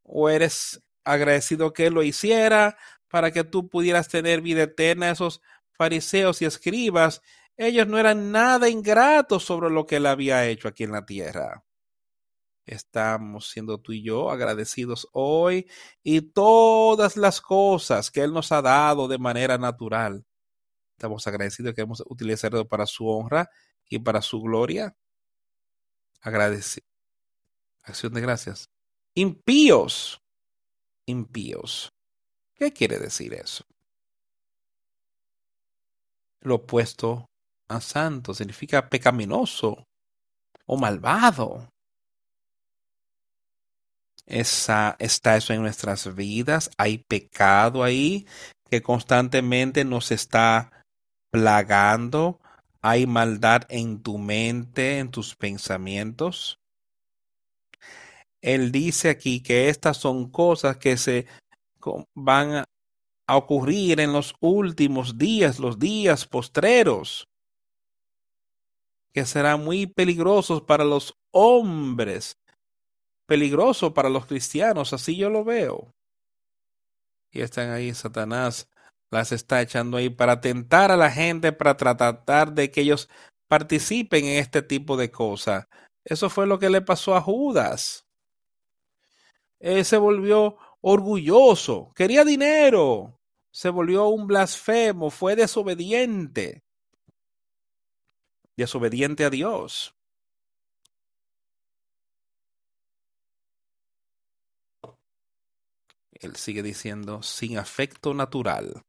¿O 0.01 0.27
eres 0.27 0.81
agradecido 1.03 1.71
que 1.71 1.91
lo 1.91 2.01
hiciera? 2.01 2.79
Para 3.09 3.31
que 3.31 3.43
tú 3.43 3.69
pudieras 3.69 4.09
tener 4.09 4.41
vida 4.41 4.63
eterna. 4.63 5.11
Esos 5.11 5.41
fariseos 5.71 6.41
y 6.41 6.45
escribas, 6.45 7.21
ellos 7.55 7.87
no 7.87 7.97
eran 7.97 8.31
nada 8.31 8.69
ingratos 8.69 9.43
sobre 9.43 9.69
lo 9.69 9.85
que 9.85 9.97
él 9.97 10.05
había 10.05 10.45
hecho 10.47 10.67
aquí 10.67 10.83
en 10.83 10.91
la 10.91 11.05
tierra. 11.05 11.63
Estamos 12.67 13.49
siendo 13.49 13.79
tú 13.79 13.93
y 13.93 14.03
yo 14.03 14.29
agradecidos 14.29 15.07
hoy 15.13 15.69
y 16.03 16.19
todas 16.19 17.15
las 17.15 17.39
cosas 17.39 18.11
que 18.11 18.21
Él 18.21 18.33
nos 18.33 18.51
ha 18.51 18.61
dado 18.61 19.07
de 19.07 19.17
manera 19.17 19.57
natural. 19.57 20.25
Estamos 20.97 21.25
agradecidos 21.27 21.73
que 21.73 21.81
hemos 21.81 22.03
utilizado 22.07 22.67
para 22.67 22.85
su 22.85 23.07
honra 23.07 23.49
y 23.89 23.99
para 23.99 24.21
su 24.21 24.41
gloria. 24.41 24.97
Agradecido. 26.19 26.85
Acción 27.83 28.13
de 28.13 28.19
gracias. 28.19 28.69
Impíos. 29.15 30.21
Impíos. 31.05 31.96
¿Qué 32.57 32.73
quiere 32.73 32.97
decir 32.97 33.33
eso? 33.33 33.63
Lo 36.41 36.55
opuesto 36.55 37.25
a 37.67 37.81
santo 37.81 38.33
significa 38.33 38.89
pecaminoso 38.89 39.83
o 40.65 40.77
malvado. 40.77 41.69
Está 44.25 44.95
eso 44.99 45.53
en 45.53 45.61
nuestras 45.61 46.13
vidas. 46.15 46.69
Hay 46.77 46.97
pecado 46.97 47.83
ahí 47.83 48.27
que 48.69 48.81
constantemente 48.81 49.85
nos 49.85 50.11
está 50.11 50.83
plagando. 51.31 52.39
Hay 52.81 53.05
maldad 53.05 53.63
en 53.69 54.01
tu 54.01 54.17
mente, 54.17 54.99
en 54.99 55.11
tus 55.11 55.35
pensamientos. 55.35 56.59
Él 58.41 58.71
dice 58.71 59.09
aquí 59.09 59.41
que 59.41 59.69
estas 59.69 59.97
son 59.97 60.29
cosas 60.29 60.77
que 60.77 60.97
se 60.97 61.25
van 62.15 62.63
a 63.27 63.37
ocurrir 63.37 63.99
en 63.99 64.13
los 64.13 64.35
últimos 64.39 65.17
días, 65.17 65.59
los 65.59 65.79
días 65.79 66.25
postreros, 66.25 67.27
que 69.13 69.25
serán 69.25 69.63
muy 69.63 69.87
peligrosos 69.87 70.61
para 70.61 70.85
los 70.85 71.17
hombres, 71.31 72.37
peligroso 73.25 73.93
para 73.93 74.09
los 74.09 74.25
cristianos, 74.25 74.93
así 74.93 75.17
yo 75.17 75.29
lo 75.29 75.43
veo. 75.43 75.93
Y 77.31 77.41
están 77.41 77.71
ahí, 77.71 77.93
Satanás 77.93 78.69
las 79.09 79.31
está 79.31 79.61
echando 79.61 79.97
ahí 79.97 80.09
para 80.09 80.41
tentar 80.41 80.91
a 80.91 80.97
la 80.97 81.09
gente, 81.09 81.51
para 81.51 81.77
tratar 81.77 82.53
de 82.53 82.71
que 82.71 82.81
ellos 82.81 83.09
participen 83.47 84.25
en 84.25 84.39
este 84.39 84.61
tipo 84.61 84.97
de 84.97 85.11
cosas. 85.11 85.67
Eso 86.03 86.29
fue 86.29 86.47
lo 86.47 86.59
que 86.59 86.69
le 86.69 86.81
pasó 86.81 87.15
a 87.15 87.21
Judas. 87.21 88.05
Él 89.59 89.85
se 89.85 89.97
volvió 89.97 90.57
orgulloso, 90.81 91.91
quería 91.95 92.23
dinero, 92.23 93.19
se 93.51 93.69
volvió 93.69 94.07
un 94.07 94.27
blasfemo, 94.27 95.09
fue 95.09 95.35
desobediente, 95.35 96.63
desobediente 98.55 99.25
a 99.25 99.29
Dios. 99.29 99.93
Él 106.11 106.35
sigue 106.35 106.63
diciendo, 106.63 107.21
sin 107.21 107.57
afecto 107.57 108.13
natural. 108.13 108.83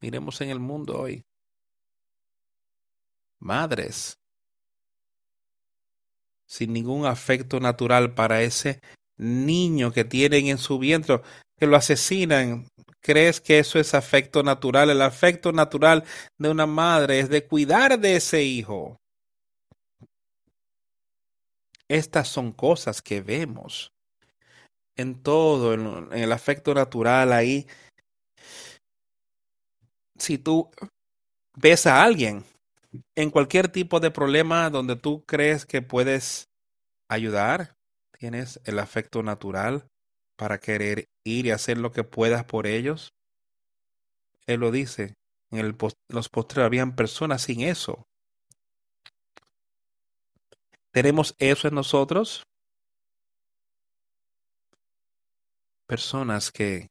Miremos 0.00 0.40
en 0.40 0.50
el 0.50 0.60
mundo 0.60 1.00
hoy. 1.00 1.24
Madres 3.38 4.20
sin 6.50 6.72
ningún 6.72 7.06
afecto 7.06 7.60
natural 7.60 8.12
para 8.12 8.42
ese 8.42 8.80
niño 9.20 9.92
que 9.92 10.04
tienen 10.04 10.46
en 10.46 10.58
su 10.58 10.78
vientre, 10.78 11.20
que 11.58 11.66
lo 11.66 11.76
asesinan. 11.76 12.66
¿Crees 13.00 13.40
que 13.40 13.58
eso 13.58 13.78
es 13.78 13.94
afecto 13.94 14.42
natural? 14.42 14.90
El 14.90 15.02
afecto 15.02 15.52
natural 15.52 16.04
de 16.38 16.50
una 16.50 16.66
madre 16.66 17.20
es 17.20 17.28
de 17.28 17.46
cuidar 17.46 17.98
de 17.98 18.16
ese 18.16 18.42
hijo. 18.42 18.96
Estas 21.88 22.28
son 22.28 22.52
cosas 22.52 23.02
que 23.02 23.20
vemos 23.20 23.92
en 24.96 25.22
todo, 25.22 25.74
en, 25.74 26.12
el 26.12 26.32
afecto 26.32 26.74
natural 26.74 27.32
ahí. 27.32 27.66
Si 30.18 30.38
tú 30.38 30.70
ves 31.56 31.86
a 31.86 32.02
alguien 32.02 32.44
en 33.16 33.30
cualquier 33.30 33.68
tipo 33.68 33.98
de 34.00 34.10
problema 34.10 34.70
donde 34.70 34.96
tú 34.96 35.24
crees 35.24 35.64
que 35.64 35.82
puedes 35.82 36.48
ayudar, 37.08 37.79
¿Tienes 38.20 38.60
el 38.66 38.78
afecto 38.78 39.22
natural 39.22 39.88
para 40.36 40.60
querer 40.60 41.08
ir 41.24 41.46
y 41.46 41.52
hacer 41.52 41.78
lo 41.78 41.90
que 41.90 42.04
puedas 42.04 42.44
por 42.44 42.66
ellos? 42.66 43.14
Él 44.46 44.60
lo 44.60 44.70
dice. 44.70 45.14
En 45.50 45.58
el 45.60 45.74
los 46.10 46.28
postres 46.28 46.66
habían 46.66 46.94
personas 46.94 47.40
sin 47.40 47.62
eso. 47.62 48.06
¿Tenemos 50.92 51.34
eso 51.38 51.66
en 51.66 51.74
nosotros? 51.74 52.42
Personas 55.86 56.52
que 56.52 56.88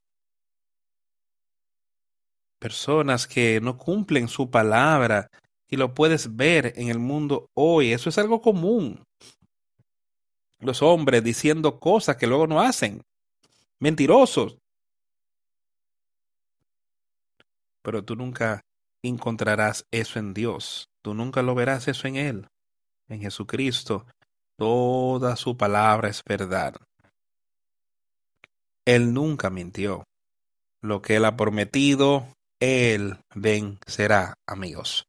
personas 2.59 3.27
que 3.27 3.61
no 3.61 3.77
cumplen 3.77 4.29
su 4.29 4.49
palabra 4.49 5.29
y 5.69 5.77
lo 5.77 5.93
puedes 5.93 6.35
ver 6.35 6.73
en 6.75 6.89
el 6.89 6.97
mundo 6.97 7.51
hoy. 7.53 7.93
Eso 7.93 8.09
es 8.09 8.17
algo 8.17 8.41
común 8.41 9.03
los 10.59 10.81
hombres 10.81 11.23
diciendo 11.23 11.79
cosas 11.79 12.17
que 12.17 12.27
luego 12.27 12.47
no 12.47 12.61
hacen. 12.61 13.03
Mentirosos. 13.79 14.57
Pero 17.81 18.03
tú 18.03 18.15
nunca 18.15 18.61
encontrarás 19.03 19.85
eso 19.91 20.19
en 20.19 20.33
Dios. 20.33 20.89
Tú 21.01 21.13
nunca 21.13 21.41
lo 21.41 21.55
verás 21.55 21.87
eso 21.87 22.07
en 22.07 22.17
Él. 22.17 22.47
En 23.07 23.21
Jesucristo. 23.21 24.05
Toda 24.57 25.37
su 25.37 25.55
palabra 25.55 26.09
es 26.09 26.21
verdad. 26.23 26.75
Él 28.85 29.13
nunca 29.13 29.49
mintió. 29.49 30.03
Lo 30.81 31.01
que 31.01 31.15
Él 31.17 31.25
ha 31.25 31.37
prometido, 31.37 32.27
Él 32.59 33.17
vencerá, 33.33 34.33
amigos. 34.47 35.08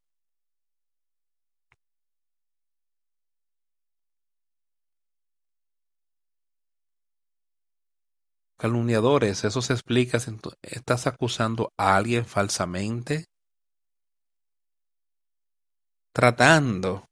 Calumniadores, 8.60 9.42
eso 9.44 9.62
se 9.62 9.72
explica. 9.72 10.18
¿Estás 10.60 11.06
acusando 11.06 11.72
a 11.78 11.96
alguien 11.96 12.26
falsamente? 12.26 13.24
Tratando 16.12 17.06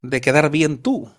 de 0.00 0.20
quedar 0.20 0.48
bien 0.48 0.80
tú. 0.80 1.12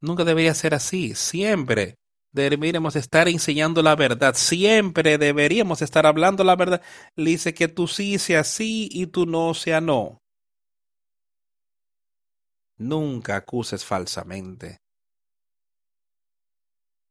Nunca 0.00 0.24
debería 0.24 0.52
ser 0.52 0.74
así. 0.74 1.14
Siempre 1.14 1.94
deberíamos 2.32 2.96
estar 2.96 3.28
enseñando 3.28 3.80
la 3.80 3.94
verdad. 3.94 4.34
Siempre 4.34 5.16
deberíamos 5.16 5.80
estar 5.80 6.06
hablando 6.06 6.42
la 6.42 6.56
verdad. 6.56 6.82
Le 7.14 7.30
dice 7.30 7.54
que 7.54 7.68
tú 7.68 7.86
sí 7.86 8.18
sea 8.18 8.42
sí 8.42 8.88
y 8.90 9.06
tú 9.06 9.26
no 9.26 9.54
sea 9.54 9.80
no. 9.80 10.18
Nunca 12.78 13.36
acuses 13.36 13.84
falsamente 13.84 14.83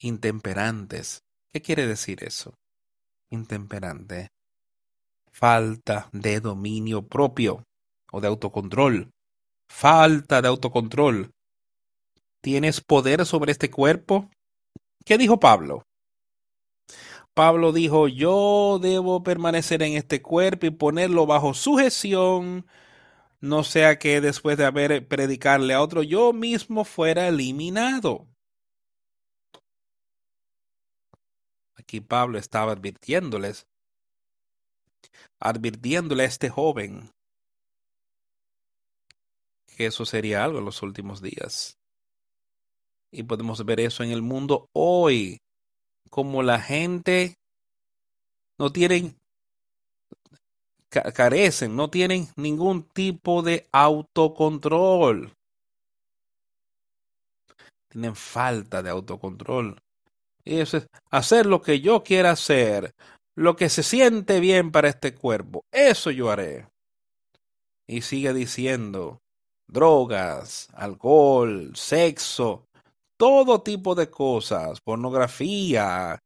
intemperantes. 0.04 1.24
¿Qué 1.52 1.62
quiere 1.62 1.88
decir 1.88 2.24
eso? 2.24 2.54
Intemperante. 3.30 4.30
Falta 5.32 6.10
de 6.12 6.40
dominio 6.40 7.08
propio 7.08 7.64
o 8.12 8.22
de 8.22 8.28
autocontrol. 8.28 9.10
Falta 9.68 10.42
de 10.42 10.48
autocontrol. 10.50 11.32
¿Tienes 12.42 12.82
poder 12.82 13.26
sobre 13.26 13.52
este 13.54 13.72
cuerpo? 13.72 14.30
¿Qué 15.06 15.18
dijo 15.18 15.40
Pablo? 15.40 15.84
Pablo 17.34 17.72
dijo, 17.72 18.08
yo 18.08 18.80
debo 18.82 19.24
permanecer 19.24 19.82
en 19.82 19.94
este 19.94 20.22
cuerpo 20.22 20.68
y 20.68 20.72
ponerlo 20.72 21.26
bajo 21.26 21.54
sujeción, 21.56 22.68
no 23.40 23.64
sea 23.64 23.98
que 23.98 24.22
después 24.22 24.58
de 24.58 24.66
haber 24.66 25.08
predicarle 25.08 25.74
a 25.74 25.82
otro, 25.82 26.04
yo 26.04 26.32
mismo 26.32 26.86
fuera 26.86 27.28
eliminado. 27.28 28.28
Aquí 31.84 32.00
Pablo 32.00 32.38
estaba 32.38 32.72
advirtiéndoles, 32.72 33.68
advirtiéndole 35.38 36.24
a 36.24 36.28
este 36.28 36.50
joven 36.50 37.12
que 39.76 39.88
eso 39.88 40.06
sería 40.06 40.46
algo 40.46 40.60
en 40.60 40.66
los 40.66 40.82
últimos 40.82 41.22
días. 41.22 41.78
Y 43.12 43.24
podemos 43.24 43.66
ver 43.66 43.82
eso 43.82 44.02
en 44.02 44.12
el 44.12 44.22
mundo 44.22 44.70
hoy, 44.72 45.42
como 46.10 46.42
la 46.42 46.62
gente 46.62 47.36
no 48.58 48.72
tienen, 48.72 49.18
carecen, 50.90 51.76
no 51.76 51.90
tienen 51.90 52.30
ningún 52.38 52.84
tipo 52.84 53.42
de 53.42 53.68
autocontrol. 53.74 55.34
Tienen 57.90 58.16
falta 58.16 58.82
de 58.82 58.90
autocontrol. 58.90 59.83
Hacer 61.10 61.46
lo 61.46 61.62
que 61.62 61.80
yo 61.80 62.04
quiera 62.04 62.32
hacer, 62.32 62.94
lo 63.36 63.56
que 63.56 63.70
se 63.70 63.84
siente 63.84 64.40
bien 64.40 64.72
para 64.72 64.90
este 64.90 65.16
cuerpo. 65.16 65.66
Eso 65.72 66.12
yo 66.12 66.30
haré. 66.30 66.68
Y 67.88 68.02
sigue 68.02 68.34
diciendo, 68.34 69.22
drogas, 69.68 70.70
alcohol, 70.74 71.72
sexo, 71.76 72.66
todo 73.18 73.62
tipo 73.62 73.96
de 73.96 74.10
cosas, 74.10 74.82
pornografía, 74.82 76.20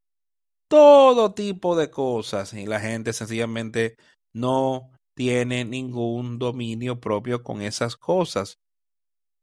todo 0.67 1.33
tipo 1.33 1.75
de 1.75 1.89
cosas. 1.89 2.53
Y 2.53 2.65
la 2.65 2.79
gente 2.79 3.13
sencillamente 3.13 3.95
no 4.33 4.91
tiene 5.15 5.65
ningún 5.65 6.37
dominio 6.37 6.99
propio 6.99 7.43
con 7.43 7.61
esas 7.61 7.95
cosas 7.95 8.59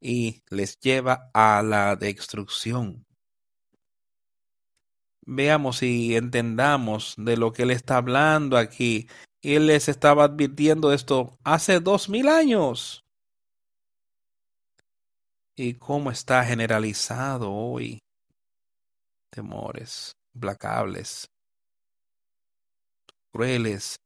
y 0.00 0.42
les 0.50 0.78
lleva 0.78 1.30
a 1.32 1.62
la 1.62 1.96
destrucción 1.96 3.04
veamos 5.26 5.82
y 5.82 6.16
entendamos 6.16 7.14
de 7.16 7.36
lo 7.36 7.52
que 7.52 7.62
él 7.62 7.70
está 7.70 7.96
hablando 7.96 8.56
aquí. 8.56 9.08
Él 9.42 9.66
les 9.66 9.88
estaba 9.88 10.24
advirtiendo 10.24 10.92
esto 10.92 11.38
hace 11.44 11.80
dos 11.80 12.08
mil 12.08 12.28
años. 12.28 13.04
Y 15.56 15.74
cómo 15.74 16.10
está 16.10 16.44
generalizado 16.44 17.52
hoy. 17.52 18.00
Temores 19.30 20.16
implacables, 20.34 21.30
crueles, 23.32 23.96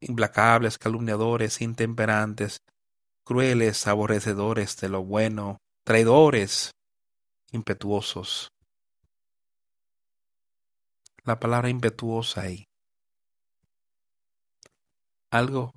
implacables, 0.00 0.78
calumniadores, 0.78 1.60
intemperantes, 1.60 2.58
crueles, 3.24 3.86
aborrecedores 3.86 4.76
de 4.76 4.88
lo 4.88 5.02
bueno, 5.02 5.58
traidores, 5.84 6.70
impetuosos 7.50 8.53
la 11.24 11.40
palabra 11.40 11.68
impetuosa 11.68 12.42
ahí. 12.42 12.66
Algo 15.30 15.72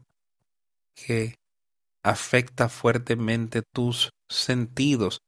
que 0.93 1.35
afecta 2.03 2.69
fuertemente 2.69 3.63
tus 3.73 4.11
sentidos, 4.29 5.19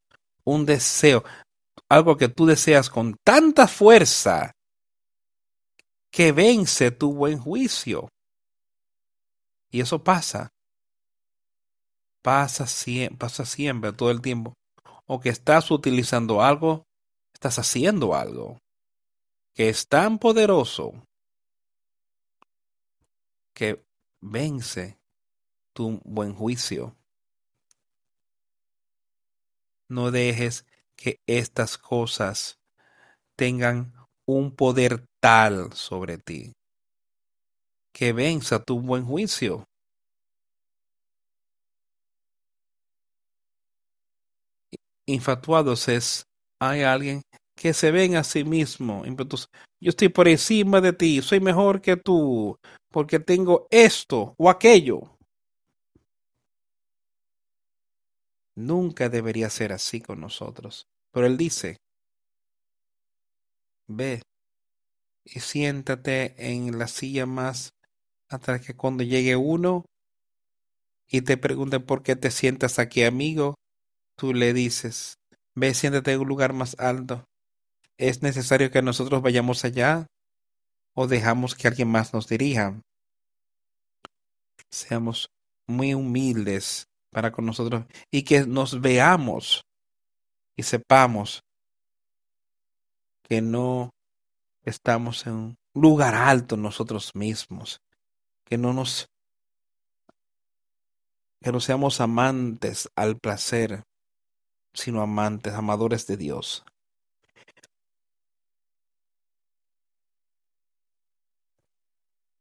un 0.43 0.65
deseo, 0.65 1.23
algo 1.89 2.17
que 2.17 2.27
tú 2.27 2.45
deseas 2.45 2.89
con 2.89 3.15
tanta 3.23 3.67
fuerza 3.67 4.51
que 6.11 6.31
vence 6.31 6.91
tu 6.91 7.13
buen 7.13 7.39
juicio. 7.39 8.09
Y 9.71 9.81
eso 9.81 10.03
pasa. 10.03 10.49
Pasa 12.21 12.67
siempre, 12.67 13.17
pasa 13.17 13.45
siempre, 13.45 13.93
todo 13.93 14.11
el 14.11 14.21
tiempo. 14.21 14.53
O 15.05 15.19
que 15.19 15.29
estás 15.29 15.71
utilizando 15.71 16.41
algo, 16.41 16.83
estás 17.33 17.57
haciendo 17.59 18.15
algo 18.15 18.59
que 19.53 19.69
es 19.69 19.87
tan 19.87 20.19
poderoso 20.19 20.93
que 23.53 23.83
vence 24.21 24.97
tu 25.73 25.99
buen 26.03 26.33
juicio. 26.33 26.95
No 29.89 30.11
dejes 30.11 30.65
que 30.95 31.19
estas 31.25 31.77
cosas 31.77 32.59
tengan 33.35 33.93
un 34.25 34.55
poder 34.55 35.05
tal 35.19 35.73
sobre 35.73 36.17
ti 36.17 36.53
que 37.99 38.13
venza 38.13 38.63
tu 38.63 38.79
buen 38.79 39.03
juicio. 39.05 39.65
Infatuados 45.05 45.87
es, 45.89 46.23
hay 46.61 46.83
alguien 46.83 47.21
que 47.59 47.73
se 47.73 47.91
ven 47.91 48.15
a 48.15 48.23
sí 48.23 48.45
mismo. 48.45 49.03
Yo 49.81 49.89
estoy 49.89 50.07
por 50.07 50.29
encima 50.29 50.79
de 50.79 50.93
ti, 50.93 51.21
soy 51.21 51.41
mejor 51.41 51.81
que 51.81 51.97
tú, 51.97 52.57
porque 52.89 53.19
tengo 53.19 53.67
esto 53.69 54.33
o 54.37 54.49
aquello. 54.49 55.17
Nunca 58.55 59.09
debería 59.09 59.49
ser 59.49 59.73
así 59.73 59.99
con 59.99 60.21
nosotros. 60.21 60.87
Pero 61.11 61.27
Él 61.27 61.35
dice, 61.35 61.75
ve 63.87 64.21
y 65.25 65.41
siéntate 65.41 66.35
en 66.37 66.79
la 66.79 66.87
silla 66.87 67.25
más 67.25 67.73
hasta 68.29 68.61
que 68.61 68.73
cuando 68.73 69.03
llegue 69.03 69.35
uno 69.35 69.83
y 71.09 71.23
te 71.23 71.35
pregunte 71.35 71.81
por 71.81 72.03
qué 72.03 72.15
te 72.15 72.31
sientas 72.31 72.79
aquí, 72.79 73.03
amigo, 73.03 73.55
tú 74.15 74.33
le 74.33 74.53
dices, 74.53 75.15
ve, 75.55 75.73
siéntate 75.73 76.13
en 76.13 76.21
un 76.21 76.27
lugar 76.29 76.53
más 76.53 76.79
alto 76.79 77.25
¿Es 77.99 78.21
necesario 78.21 78.71
que 78.71 78.81
nosotros 78.81 79.21
vayamos 79.21 79.65
allá 79.65 80.07
o 80.95 81.05
dejamos 81.05 81.53
que 81.53 81.67
alguien 81.67 81.89
más 81.89 82.13
nos 82.13 82.29
dirija? 82.29 82.81
Seamos 84.71 85.29
muy 85.67 85.93
humildes 85.93 86.87
para 87.11 87.33
con 87.33 87.45
nosotros 87.45 87.83
y 88.09 88.23
que 88.23 88.47
nos 88.47 88.79
veamos 88.79 89.65
y 90.55 90.63
sepamos 90.63 91.43
que 93.23 93.41
no 93.41 93.89
estamos 94.63 95.27
en 95.27 95.33
un 95.33 95.55
lugar 95.73 96.15
alto 96.15 96.55
nosotros 96.55 97.13
mismos, 97.15 97.81
que 98.45 98.57
no 98.57 98.71
nos 98.71 99.09
que 101.41 101.51
no 101.51 101.59
seamos 101.59 101.99
amantes 101.99 102.89
al 102.95 103.17
placer, 103.17 103.83
sino 104.73 105.01
amantes, 105.01 105.53
amadores 105.53 106.07
de 106.07 106.15
Dios. 106.15 106.63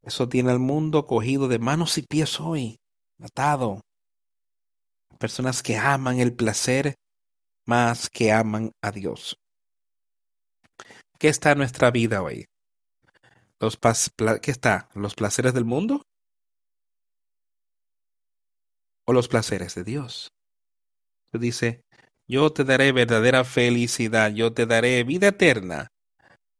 Eso 0.09 0.27
tiene 0.27 0.51
al 0.51 0.59
mundo 0.59 1.07
cogido 1.07 1.49
de 1.49 1.59
manos 1.59 1.99
y 1.99 2.03
pies 2.03 2.41
hoy, 2.41 2.81
atado. 3.23 3.83
Personas 5.19 5.63
que 5.63 5.77
aman 5.77 6.19
el 6.19 6.35
placer 6.35 6.95
más 7.67 8.09
que 8.09 8.33
aman 8.33 8.73
a 8.81 8.91
Dios. 8.91 9.39
¿Qué 11.19 11.29
está 11.29 11.53
en 11.53 11.59
nuestra 11.59 11.91
vida 11.91 12.23
hoy? 12.23 12.47
Los 13.61 13.79
¿Qué 14.41 14.51
está? 14.51 14.89
¿Los 14.95 15.15
placeres 15.15 15.53
del 15.53 15.67
mundo? 15.67 16.01
¿O 19.05 19.13
los 19.13 19.29
placeres 19.29 19.75
de 19.75 19.85
Dios? 19.85 20.33
Dice, 21.35 21.83
yo 22.27 22.51
te 22.51 22.65
daré 22.65 22.93
verdadera 22.93 23.45
felicidad, 23.45 24.31
yo 24.31 24.55
te 24.55 24.65
daré 24.65 25.05
vida 25.05 25.29
eterna, 25.29 25.89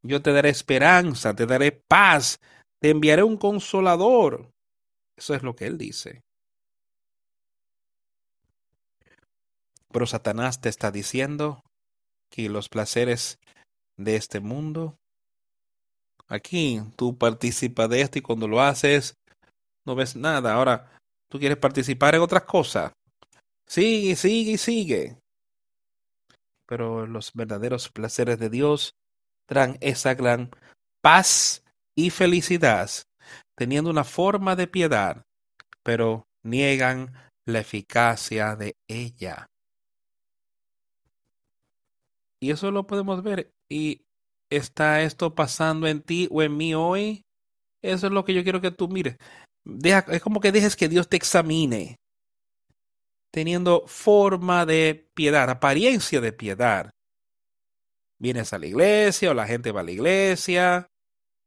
yo 0.03 0.21
te 0.21 0.35
daré 0.35 0.51
esperanza, 0.51 1.35
te 1.35 1.47
daré 1.47 1.73
paz, 1.73 2.41
te 2.81 2.91
enviaré 2.91 3.23
un 3.23 3.37
consolador. 3.37 4.51
Eso 5.17 5.35
es 5.35 5.43
lo 5.43 5.57
que 5.57 5.67
él 5.67 5.79
dice. 5.79 6.23
Pero 9.91 10.07
Satanás 10.07 10.61
te 10.61 10.69
está 10.69 10.91
diciendo 10.91 11.63
que 12.31 12.49
los 12.49 12.69
placeres 12.69 13.39
de 13.97 14.17
este 14.17 14.41
mundo, 14.41 14.97
aquí 16.29 16.81
tú 16.97 17.17
participas 17.17 17.89
de 17.89 18.03
esto 18.03 18.19
y 18.19 18.23
cuando 18.23 18.47
lo 18.47 18.61
haces 18.61 19.15
no 19.85 19.95
ves 19.95 20.15
nada. 20.15 20.55
Ahora, 20.55 20.99
tú 21.31 21.39
quieres 21.39 21.57
participar 21.57 22.15
en 22.15 22.21
otras 22.21 22.45
cosas. 22.45 22.93
Sigue, 23.67 24.17
sigue 24.17 24.59
sigue. 24.59 25.17
Pero 26.67 27.07
los 27.07 27.33
verdaderos 27.33 27.89
placeres 27.89 28.39
de 28.39 28.51
Dios 28.51 28.95
traen 29.47 29.79
esa 29.81 30.15
gran 30.15 30.51
paz 31.01 31.65
y 31.99 32.11
felicidad, 32.11 32.89
teniendo 33.57 33.91
una 33.91 34.05
forma 34.05 34.55
de 34.55 34.69
piedad, 34.69 35.27
pero 35.83 36.29
niegan 36.45 37.13
la 37.45 37.59
eficacia 37.59 38.55
de 38.55 38.77
ella. 38.87 39.49
Y 42.41 42.53
eso 42.53 42.71
lo 42.71 42.87
podemos 42.87 43.25
ver. 43.25 43.51
¿Y 43.69 44.03
está 44.49 45.03
esto 45.03 45.35
pasando 45.35 45.89
en 45.89 46.01
ti 46.01 46.29
o 46.31 46.41
en 46.41 46.57
mí 46.57 46.73
hoy? 46.73 47.23
Eso 47.83 48.07
es 48.07 48.13
lo 48.13 48.25
que 48.25 48.33
yo 48.33 48.45
quiero 48.45 48.61
que 48.61 48.71
tú 48.71 48.87
mires. 48.87 49.17
Deja, 49.65 50.05
es 50.13 50.23
como 50.23 50.39
que 50.39 50.53
dejes 50.53 50.77
que 50.77 50.89
Dios 50.89 51.09
te 51.09 51.17
examine, 51.17 51.97
teniendo 53.33 53.89
forma 53.89 54.65
de 54.67 55.11
piedad, 55.15 55.51
apariencia 55.51 56.21
de 56.21 56.33
piedad. 56.33 56.93
Vienes 58.21 58.53
a 58.53 58.59
la 58.59 58.67
iglesia 58.67 59.33
o 59.33 59.35
la 59.35 59.49
gente 59.49 59.73
va 59.73 59.81
a 59.81 59.85
la 59.85 59.91
iglesia. 59.91 60.89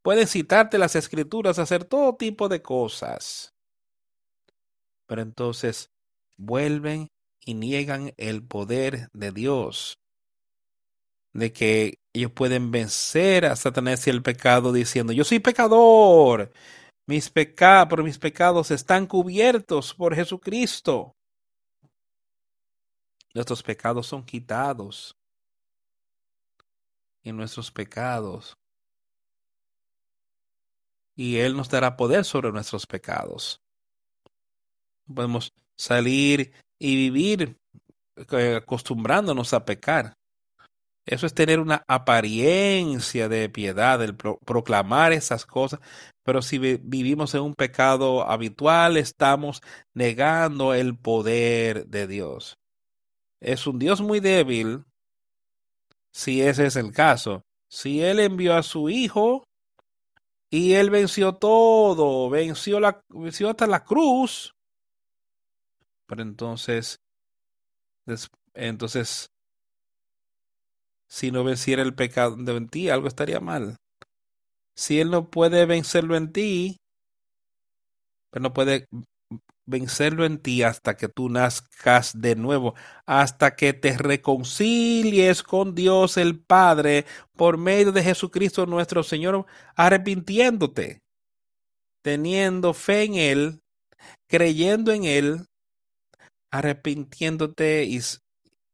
Pueden 0.03 0.27
citarte 0.27 0.77
las 0.77 0.95
escrituras, 0.95 1.59
hacer 1.59 1.85
todo 1.85 2.15
tipo 2.15 2.49
de 2.49 2.61
cosas. 2.61 3.53
Pero 5.07 5.21
entonces 5.21 5.91
vuelven 6.37 7.09
y 7.45 7.53
niegan 7.53 8.13
el 8.17 8.45
poder 8.45 9.09
de 9.13 9.31
Dios 9.31 10.01
de 11.33 11.53
que 11.53 11.99
ellos 12.13 12.31
pueden 12.31 12.71
vencer 12.71 13.45
a 13.45 13.55
Satanás 13.55 14.05
y 14.07 14.09
el 14.09 14.21
pecado 14.21 14.73
diciendo, 14.73 15.13
yo 15.13 15.23
soy 15.23 15.39
pecador, 15.39 16.51
mis 17.07 17.29
pecados, 17.29 17.89
por 17.89 18.03
mis 18.03 18.19
pecados 18.19 18.71
están 18.71 19.07
cubiertos 19.07 19.93
por 19.93 20.15
Jesucristo. 20.15 21.15
Nuestros 23.33 23.63
pecados 23.63 24.07
son 24.07 24.25
quitados. 24.25 25.15
Y 27.23 27.31
nuestros 27.31 27.71
pecados. 27.71 28.57
Y 31.15 31.37
Él 31.37 31.55
nos 31.55 31.69
dará 31.69 31.97
poder 31.97 32.25
sobre 32.25 32.51
nuestros 32.51 32.85
pecados. 32.87 33.61
Podemos 35.13 35.53
salir 35.77 36.53
y 36.79 36.95
vivir 36.95 37.57
eh, 38.31 38.55
acostumbrándonos 38.55 39.53
a 39.53 39.65
pecar. 39.65 40.13
Eso 41.05 41.25
es 41.25 41.33
tener 41.33 41.59
una 41.59 41.83
apariencia 41.87 43.27
de 43.27 43.49
piedad, 43.49 44.01
el 44.03 44.15
proclamar 44.15 45.13
esas 45.13 45.45
cosas. 45.45 45.79
Pero 46.23 46.41
si 46.41 46.59
vivimos 46.59 47.33
en 47.33 47.41
un 47.41 47.55
pecado 47.55 48.29
habitual, 48.29 48.97
estamos 48.97 49.61
negando 49.95 50.73
el 50.73 50.95
poder 50.97 51.87
de 51.87 52.07
Dios. 52.07 52.55
Es 53.41 53.65
un 53.65 53.79
Dios 53.79 54.01
muy 54.01 54.19
débil, 54.19 54.83
si 56.13 56.41
ese 56.41 56.67
es 56.67 56.75
el 56.75 56.91
caso. 56.91 57.41
Si 57.69 58.01
Él 58.03 58.19
envió 58.19 58.55
a 58.55 58.63
su 58.63 58.89
Hijo 58.89 59.43
y 60.51 60.73
Él 60.73 60.89
venció 60.89 61.35
todo, 61.35 62.29
venció, 62.29 62.79
la, 62.79 63.01
venció 63.09 63.49
hasta 63.49 63.65
la 63.65 63.85
cruz, 63.85 64.53
pero 66.05 66.21
entonces, 66.21 66.99
entonces 68.53 69.31
si 71.07 71.31
no 71.31 71.43
venciera 71.43 71.81
el 71.81 71.95
pecado 71.95 72.35
en 72.57 72.67
ti, 72.67 72.89
algo 72.89 73.07
estaría 73.07 73.39
mal. 73.39 73.77
Si 74.75 74.99
Él 74.99 75.09
no 75.09 75.29
puede 75.29 75.65
vencerlo 75.65 76.15
en 76.15 76.31
ti, 76.31 76.77
pero 78.29 78.43
no 78.43 78.53
puede 78.53 78.87
vencerlo 79.65 80.25
en 80.25 80.37
ti 80.39 80.63
hasta 80.63 80.95
que 80.97 81.07
tú 81.07 81.29
nazcas 81.29 82.19
de 82.21 82.35
nuevo, 82.35 82.75
hasta 83.05 83.55
que 83.55 83.73
te 83.73 83.97
reconcilies 83.97 85.43
con 85.43 85.75
Dios 85.75 86.17
el 86.17 86.39
Padre 86.39 87.05
por 87.35 87.57
medio 87.57 87.91
de 87.91 88.03
Jesucristo 88.03 88.65
nuestro 88.65 89.03
Señor, 89.03 89.45
arrepintiéndote, 89.75 91.01
teniendo 92.03 92.73
fe 92.73 93.03
en 93.03 93.15
Él, 93.15 93.61
creyendo 94.27 94.91
en 94.91 95.03
Él, 95.05 95.45
arrepintiéndote 96.51 97.85
y 97.85 98.01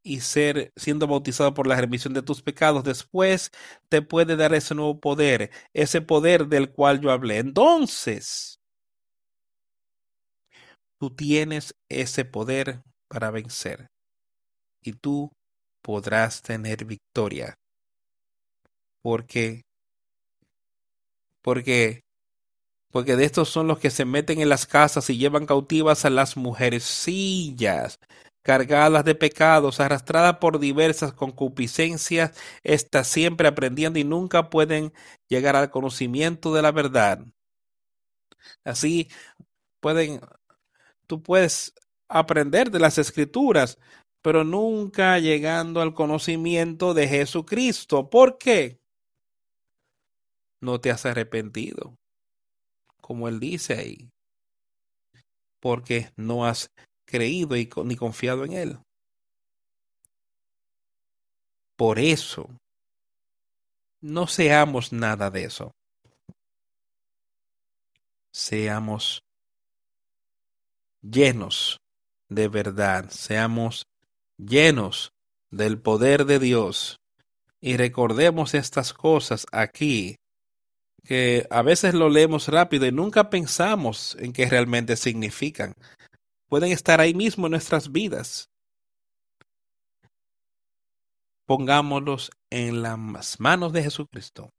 y 0.08 0.20
ser 0.20 0.72
siendo 0.76 1.06
bautizado 1.06 1.52
por 1.54 1.66
la 1.66 1.76
remisión 1.76 2.14
de 2.14 2.22
tus 2.22 2.42
pecados, 2.42 2.82
después 2.84 3.50
te 3.90 4.00
puede 4.02 4.36
dar 4.36 4.54
ese 4.54 4.74
nuevo 4.74 5.00
poder, 5.00 5.50
ese 5.74 6.00
poder 6.00 6.46
del 6.48 6.70
cual 6.70 7.00
yo 7.00 7.10
hablé. 7.10 7.38
Entonces, 7.38 8.57
tú 10.98 11.14
tienes 11.14 11.74
ese 11.88 12.24
poder 12.24 12.82
para 13.08 13.30
vencer 13.30 13.88
y 14.82 14.92
tú 14.92 15.32
podrás 15.82 16.42
tener 16.42 16.84
victoria. 16.84 17.54
Porque 19.02 19.62
porque 21.42 22.02
porque 22.90 23.16
de 23.16 23.24
estos 23.24 23.48
son 23.50 23.66
los 23.68 23.78
que 23.78 23.90
se 23.90 24.04
meten 24.04 24.40
en 24.40 24.48
las 24.48 24.66
casas 24.66 25.10
y 25.10 25.18
llevan 25.18 25.46
cautivas 25.46 26.04
a 26.04 26.10
las 26.10 26.36
mujercillas 26.36 27.98
cargadas 28.42 29.04
de 29.04 29.14
pecados, 29.14 29.78
arrastradas 29.80 30.38
por 30.38 30.58
diversas 30.58 31.12
concupiscencias, 31.12 32.32
está 32.62 33.04
siempre 33.04 33.48
aprendiendo 33.48 33.98
y 33.98 34.04
nunca 34.04 34.48
pueden 34.50 34.92
llegar 35.28 35.54
al 35.56 35.70
conocimiento 35.70 36.54
de 36.54 36.62
la 36.62 36.72
verdad. 36.72 37.20
Así 38.64 39.08
pueden, 39.80 40.20
tú 41.08 41.22
puedes 41.22 41.74
aprender 42.08 42.70
de 42.70 42.78
las 42.78 42.98
escrituras, 42.98 43.78
pero 44.22 44.44
nunca 44.44 45.18
llegando 45.18 45.80
al 45.80 45.94
conocimiento 45.94 46.94
de 46.94 47.08
Jesucristo. 47.08 48.08
¿Por 48.08 48.38
qué? 48.38 48.78
No 50.60 50.80
te 50.80 50.90
has 50.90 51.06
arrepentido, 51.06 51.96
como 53.00 53.28
él 53.28 53.40
dice 53.40 53.74
ahí, 53.74 54.10
porque 55.60 56.10
no 56.16 56.46
has 56.46 56.70
creído 57.06 57.54
ni 57.84 57.96
confiado 57.96 58.44
en 58.44 58.52
Él. 58.52 58.78
Por 61.76 61.98
eso, 62.00 62.50
no 64.02 64.26
seamos 64.26 64.92
nada 64.92 65.30
de 65.30 65.44
eso. 65.44 65.70
Seamos 68.32 69.22
llenos 71.02 71.80
de 72.28 72.48
verdad, 72.48 73.10
seamos 73.10 73.86
llenos 74.36 75.12
del 75.50 75.80
poder 75.80 76.26
de 76.26 76.38
Dios 76.38 77.00
y 77.60 77.76
recordemos 77.76 78.54
estas 78.54 78.92
cosas 78.92 79.46
aquí 79.50 80.16
que 81.04 81.46
a 81.50 81.62
veces 81.62 81.94
lo 81.94 82.10
leemos 82.10 82.48
rápido 82.48 82.86
y 82.86 82.92
nunca 82.92 83.30
pensamos 83.30 84.16
en 84.20 84.32
qué 84.32 84.46
realmente 84.46 84.96
significan 84.96 85.74
pueden 86.48 86.72
estar 86.72 87.00
ahí 87.00 87.14
mismo 87.14 87.46
en 87.46 87.52
nuestras 87.52 87.92
vidas. 87.92 88.50
Pongámoslos 91.46 92.30
en 92.50 92.82
las 92.82 93.40
manos 93.40 93.72
de 93.72 93.82
Jesucristo. 93.82 94.50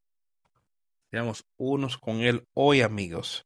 Seamos 1.12 1.46
unos 1.58 1.98
con 1.98 2.22
Él 2.22 2.48
hoy, 2.54 2.82
amigos. 2.82 3.46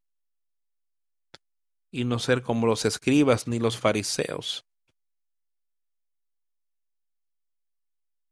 Y 1.94 2.06
no 2.06 2.18
ser 2.18 2.42
como 2.42 2.66
los 2.66 2.86
escribas 2.86 3.48
ni 3.48 3.60
los 3.60 3.78
fariseos. 3.78 4.66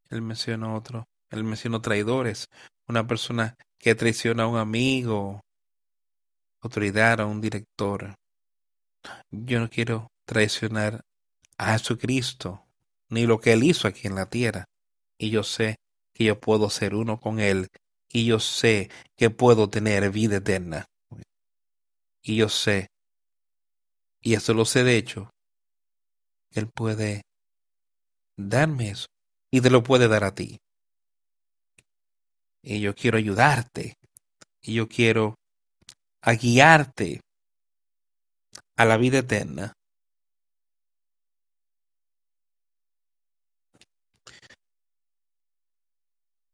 Él 0.09 0.23
menciona 0.23 0.73
otro. 0.73 1.07
Él 1.29 1.43
menciona 1.43 1.79
traidores. 1.79 2.49
Una 2.87 3.05
persona 3.05 3.55
que 3.77 3.93
traiciona 3.93 4.43
a 4.43 4.47
un 4.47 4.57
amigo, 4.57 5.41
autoridad, 6.61 7.21
a 7.21 7.27
un 7.27 7.39
director. 7.39 8.15
Yo 9.29 9.59
no 9.59 9.69
quiero 9.69 10.11
traicionar 10.25 11.05
a 11.57 11.73
Jesucristo, 11.73 12.65
ni 13.09 13.27
lo 13.27 13.39
que 13.39 13.53
Él 13.53 13.63
hizo 13.63 13.87
aquí 13.87 14.07
en 14.07 14.15
la 14.15 14.27
tierra. 14.27 14.65
Y 15.19 15.29
yo 15.29 15.43
sé 15.43 15.77
que 16.13 16.23
yo 16.23 16.39
puedo 16.39 16.71
ser 16.71 16.95
uno 16.95 17.19
con 17.19 17.39
Él 17.39 17.69
y 18.09 18.25
yo 18.25 18.39
sé 18.39 18.89
que 19.15 19.29
puedo 19.29 19.69
tener 19.69 20.09
vida 20.09 20.37
eterna. 20.37 20.87
Y 22.23 22.37
yo 22.37 22.49
sé, 22.49 22.89
y 24.21 24.35
esto 24.35 24.53
lo 24.53 24.65
sé 24.65 24.83
de 24.83 24.97
hecho, 24.97 25.29
Él 26.51 26.69
puede 26.69 27.21
darme 28.37 28.89
eso 28.91 29.07
y 29.51 29.61
te 29.61 29.69
lo 29.69 29.83
puede 29.83 30.07
dar 30.07 30.23
a 30.23 30.33
ti. 30.33 30.57
Y 32.63 32.79
yo 32.79 32.93
quiero 32.93 33.17
ayudarte 33.17 33.95
y 34.61 34.75
yo 34.75 34.87
quiero 34.87 35.35
a 36.21 36.33
guiarte 36.33 37.21
a 38.77 38.85
la 38.85 38.97
vida 38.97 39.19
eterna. 39.19 39.73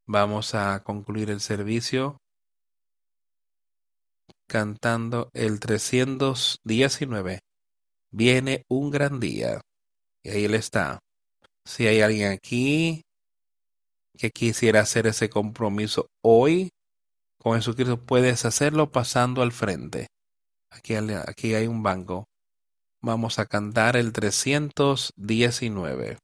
Vamos 0.05 0.55
a 0.55 0.81
concluir 0.85 1.29
el 1.29 1.41
servicio 1.41 2.17
cantando 4.47 5.29
el 5.33 5.59
319. 5.59 7.39
Viene 8.11 8.63
un 8.69 8.91
gran 8.91 9.19
día. 9.19 9.61
Y 10.23 10.29
ahí 10.29 10.45
él 10.45 10.55
está. 10.55 10.99
Si 11.65 11.87
hay 11.87 12.01
alguien 12.01 12.31
aquí 12.31 13.03
que 14.17 14.31
quisiera 14.31 14.81
hacer 14.81 15.07
ese 15.07 15.29
compromiso 15.29 16.09
hoy 16.21 16.71
con 17.37 17.55
Jesucristo, 17.55 18.03
puedes 18.03 18.45
hacerlo 18.45 18.91
pasando 18.91 19.41
al 19.41 19.51
frente. 19.51 20.07
Aquí, 20.69 20.95
aquí 20.95 21.53
hay 21.53 21.67
un 21.67 21.83
banco. 21.83 22.25
Vamos 23.01 23.39
a 23.39 23.45
cantar 23.45 23.95
el 23.95 24.11
319. 24.11 26.17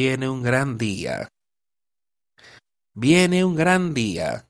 Viene 0.00 0.28
un 0.28 0.44
gran 0.44 0.78
día. 0.78 1.28
Viene 2.94 3.44
un 3.44 3.56
gran 3.56 3.94
día. 3.94 4.46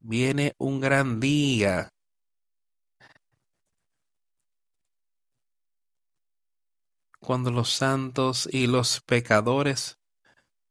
Viene 0.00 0.56
un 0.58 0.80
gran 0.80 1.20
día. 1.20 1.88
Cuando 7.20 7.52
los 7.52 7.72
santos 7.72 8.48
y 8.50 8.66
los 8.66 9.00
pecadores 9.00 9.96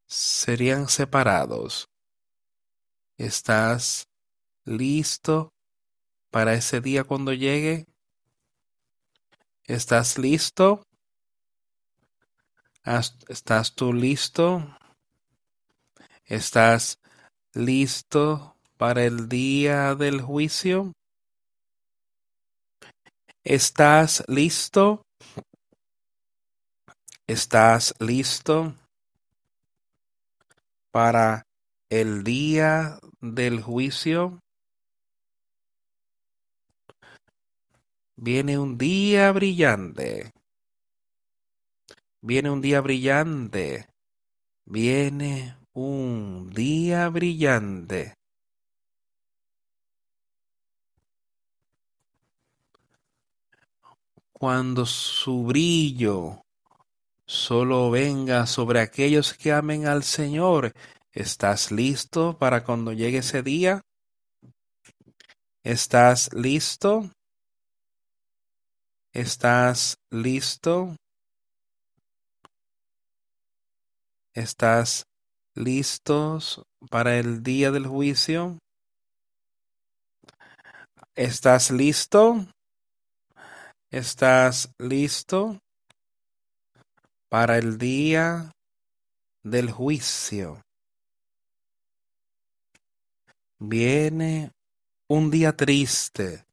serían 0.06 0.90
separados. 0.90 1.90
¿Estás 3.18 4.10
listo 4.66 5.54
para 6.30 6.56
ese 6.56 6.82
día 6.82 7.06
cuando 7.06 7.32
llegue? 7.32 7.86
¿Estás 9.64 10.18
listo? 10.18 10.87
¿Estás 13.28 13.76
tú 13.76 13.92
listo? 13.92 14.66
¿Estás 16.26 17.00
listo 17.54 18.56
para 18.78 19.04
el 19.04 19.28
día 19.28 19.94
del 19.94 20.22
juicio? 20.22 20.94
¿Estás 23.44 24.24
listo? 24.30 25.02
¿Estás 27.28 27.94
listo 28.00 28.74
para 30.90 31.44
el 31.90 32.24
día 32.24 33.00
del 33.20 33.62
juicio? 33.62 34.40
Viene 38.16 38.58
un 38.58 38.78
día 38.78 39.34
brillante. 39.34 40.32
Viene 42.28 42.50
un 42.50 42.60
día 42.60 42.82
brillante. 42.82 43.88
Viene 44.66 45.56
un 45.72 46.50
día 46.50 47.08
brillante. 47.08 48.16
Cuando 54.34 54.86
su 54.86 55.46
brillo 55.46 56.42
solo 57.26 57.92
venga 57.92 58.46
sobre 58.46 58.82
aquellos 58.82 59.34
que 59.34 59.54
amen 59.54 59.88
al 59.88 60.04
Señor, 60.04 60.74
¿estás 61.14 61.72
listo 61.72 62.38
para 62.38 62.66
cuando 62.66 62.92
llegue 62.92 63.20
ese 63.20 63.42
día? 63.42 63.80
¿Estás 65.64 66.34
listo? 66.34 67.10
¿Estás 69.14 69.96
listo? 70.12 70.94
¿Estás 74.38 75.08
listos 75.56 76.62
para 76.92 77.18
el 77.18 77.42
día 77.42 77.72
del 77.72 77.88
juicio? 77.88 78.60
¿Estás 81.16 81.72
listo? 81.72 82.46
¿Estás 83.90 84.70
listo 84.78 85.58
para 87.30 87.58
el 87.58 87.80
día 87.80 88.52
del 89.42 89.72
juicio? 89.72 90.62
Viene 93.58 94.52
un 95.08 95.32
día 95.32 95.58
triste. 95.58 96.46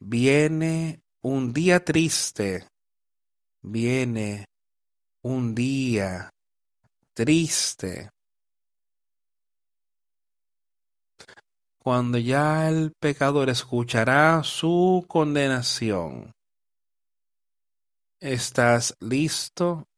Viene 0.00 1.02
un 1.22 1.52
día 1.52 1.84
triste. 1.84 2.66
Viene 3.62 4.46
un 5.22 5.54
día 5.54 6.32
triste. 7.18 8.12
Cuando 11.80 12.16
ya 12.16 12.68
el 12.68 12.92
pecador 12.92 13.50
escuchará 13.50 14.44
su 14.44 15.04
condenación. 15.08 16.32
¿Estás 18.20 18.94
listo 19.00 19.88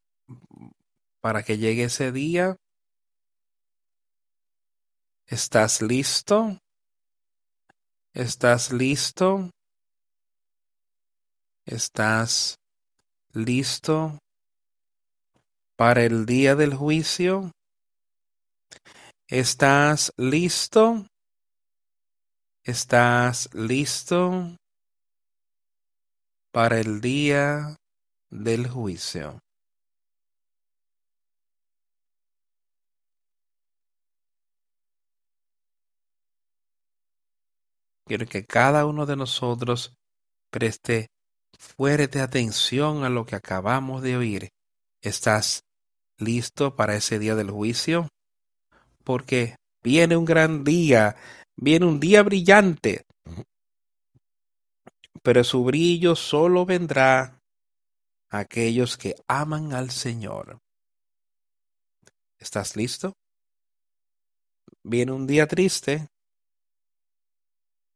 para 1.20 1.42
que 1.42 1.58
llegue 1.58 1.84
ese 1.84 2.10
día? 2.10 2.56
¿Estás 5.26 5.82
listo? 5.82 6.58
¿Estás 8.14 8.72
listo? 8.72 9.50
¿Estás 11.66 12.58
listo 13.34 14.18
para 15.80 16.04
el 16.04 16.26
día 16.26 16.56
del 16.56 16.74
juicio? 16.74 17.52
¿Estás 19.28 20.12
listo? 20.18 21.06
¿Estás 22.62 23.48
listo 23.54 24.58
para 26.52 26.78
el 26.80 27.00
día 27.00 27.76
del 28.28 28.68
juicio? 28.68 29.38
Quiero 38.04 38.26
que 38.26 38.44
cada 38.44 38.84
uno 38.84 39.06
de 39.06 39.16
nosotros 39.16 39.94
preste 40.50 41.08
fuerte 41.58 42.20
atención 42.20 43.02
a 43.02 43.08
lo 43.08 43.24
que 43.24 43.34
acabamos 43.34 44.02
de 44.02 44.18
oír. 44.18 44.50
¿Estás 45.00 45.64
listo 46.20 46.76
para 46.76 46.96
ese 46.96 47.18
día 47.18 47.34
del 47.34 47.50
juicio, 47.50 48.08
porque 49.04 49.56
viene 49.82 50.16
un 50.16 50.24
gran 50.24 50.64
día, 50.64 51.16
viene 51.56 51.86
un 51.86 52.00
día 52.00 52.22
brillante, 52.22 53.06
pero 55.22 55.44
su 55.44 55.64
brillo 55.64 56.16
solo 56.16 56.64
vendrá 56.64 57.40
a 58.30 58.38
aquellos 58.38 58.96
que 58.96 59.14
aman 59.28 59.72
al 59.72 59.90
Señor. 59.90 60.60
¿Estás 62.38 62.76
listo? 62.76 63.14
Viene 64.82 65.12
un 65.12 65.26
día 65.26 65.46
triste, 65.46 66.08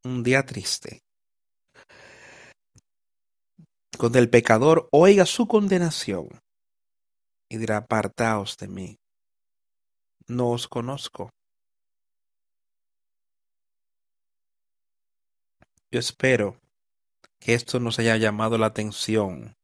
un 0.05 0.23
día 0.23 0.45
triste, 0.45 1.03
cuando 3.97 4.19
el 4.19 4.29
pecador 4.29 4.89
oiga 4.93 5.25
su 5.25 5.47
condenación 5.47 6.44
y 7.49 7.59
dirá, 7.59 7.79
apartaos 7.79 8.57
de 8.57 8.69
mí, 8.69 8.99
no 10.27 10.51
os 10.51 10.69
conozco. 10.69 11.31
Yo 15.91 16.01
espero 16.01 16.59
que 17.39 17.55
esto 17.55 17.79
nos 17.79 17.99
haya 17.99 18.17
llamado 18.17 18.59
la 18.59 18.67
atención, 18.67 19.55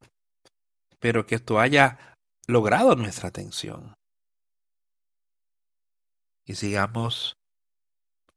pero 1.00 1.26
que 1.26 1.36
esto 1.36 1.58
haya 1.58 2.16
logrado 2.46 2.94
nuestra 2.94 3.28
atención. 3.28 3.94
Y 6.44 6.54
sigamos 6.54 7.36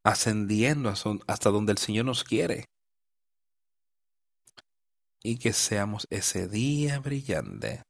ascendiendo 0.03 0.90
hasta 1.28 1.49
donde 1.49 1.72
el 1.72 1.78
Señor 1.78 2.06
nos 2.06 2.24
quiere. 2.24 2.65
Y 5.22 5.38
que 5.38 5.53
seamos 5.53 6.07
ese 6.10 6.48
día 6.48 6.99
brillante, 6.99 7.84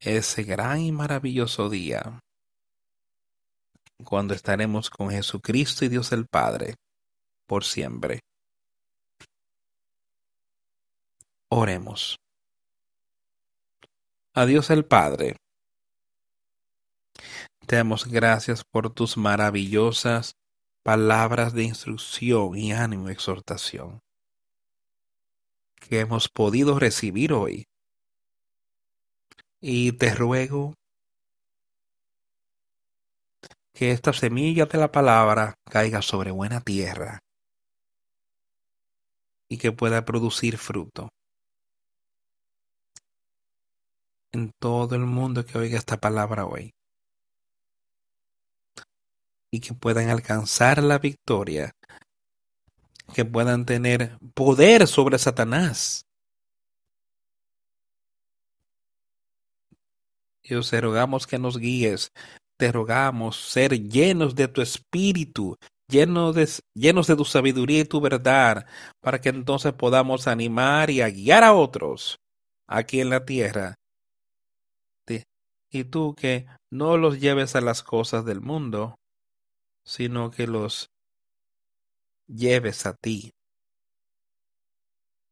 ese 0.00 0.42
gran 0.42 0.80
y 0.80 0.92
maravilloso 0.92 1.68
día, 1.68 2.20
cuando 4.04 4.34
estaremos 4.34 4.90
con 4.90 5.10
Jesucristo 5.10 5.84
y 5.84 5.88
Dios 5.88 6.12
el 6.12 6.26
Padre 6.26 6.74
por 7.46 7.64
siempre. 7.64 8.20
Oremos. 11.48 12.18
A 14.34 14.44
Dios 14.44 14.70
el 14.70 14.84
Padre 14.84 15.36
te 17.66 17.74
damos 17.74 18.06
gracias 18.06 18.62
por 18.62 18.90
tus 18.90 19.16
maravillosas 19.16 20.36
palabras 20.84 21.52
de 21.52 21.64
instrucción 21.64 22.56
y 22.56 22.72
ánimo 22.72 23.08
y 23.08 23.12
exhortación 23.12 24.00
que 25.88 26.00
hemos 26.00 26.28
podido 26.28 26.78
recibir 26.78 27.32
hoy. 27.32 27.66
Y 29.68 29.90
te 29.90 30.14
ruego 30.14 30.74
que 33.74 33.90
esta 33.90 34.12
semilla 34.12 34.66
de 34.66 34.78
la 34.78 34.92
palabra 34.92 35.54
caiga 35.68 36.02
sobre 36.02 36.30
buena 36.30 36.60
tierra 36.60 37.18
y 39.48 39.58
que 39.58 39.72
pueda 39.72 40.04
producir 40.04 40.56
fruto. 40.56 41.08
En 44.30 44.52
todo 44.60 44.94
el 44.94 45.04
mundo 45.04 45.44
que 45.44 45.58
oiga 45.58 45.78
esta 45.78 45.96
palabra 45.96 46.46
hoy 46.46 46.72
y 49.50 49.58
que 49.58 49.74
puedan 49.74 50.10
alcanzar 50.10 50.80
la 50.80 50.98
victoria, 50.98 51.72
que 53.12 53.24
puedan 53.24 53.66
tener 53.66 54.16
poder 54.32 54.86
sobre 54.86 55.18
Satanás. 55.18 56.05
Dios, 60.46 60.70
te 60.70 60.80
rogamos 60.80 61.26
que 61.26 61.38
nos 61.38 61.58
guíes, 61.58 62.12
te 62.58 62.70
rogamos 62.70 63.36
ser 63.36 63.72
llenos 63.72 64.34
de 64.34 64.48
tu 64.48 64.62
espíritu, 64.62 65.56
llenos 65.88 66.34
de, 66.34 66.48
llenos 66.74 67.06
de 67.06 67.16
tu 67.16 67.24
sabiduría 67.24 67.80
y 67.80 67.84
tu 67.84 68.00
verdad, 68.00 68.66
para 69.00 69.20
que 69.20 69.30
entonces 69.30 69.72
podamos 69.72 70.28
animar 70.28 70.90
y 70.90 71.02
guiar 71.02 71.44
a 71.44 71.52
otros 71.52 72.18
aquí 72.68 73.00
en 73.00 73.10
la 73.10 73.24
tierra. 73.24 73.74
Y 75.68 75.84
tú 75.84 76.14
que 76.14 76.46
no 76.70 76.96
los 76.96 77.20
lleves 77.20 77.56
a 77.56 77.60
las 77.60 77.82
cosas 77.82 78.24
del 78.24 78.40
mundo, 78.40 78.94
sino 79.84 80.30
que 80.30 80.46
los 80.46 80.88
lleves 82.28 82.86
a 82.86 82.94
ti 82.94 83.32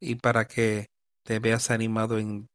y 0.05 0.16
para 0.16 0.47
que 0.47 0.86
te 1.24 1.39
veas 1.39 1.70
animado 1.70 2.19
en 2.19 2.47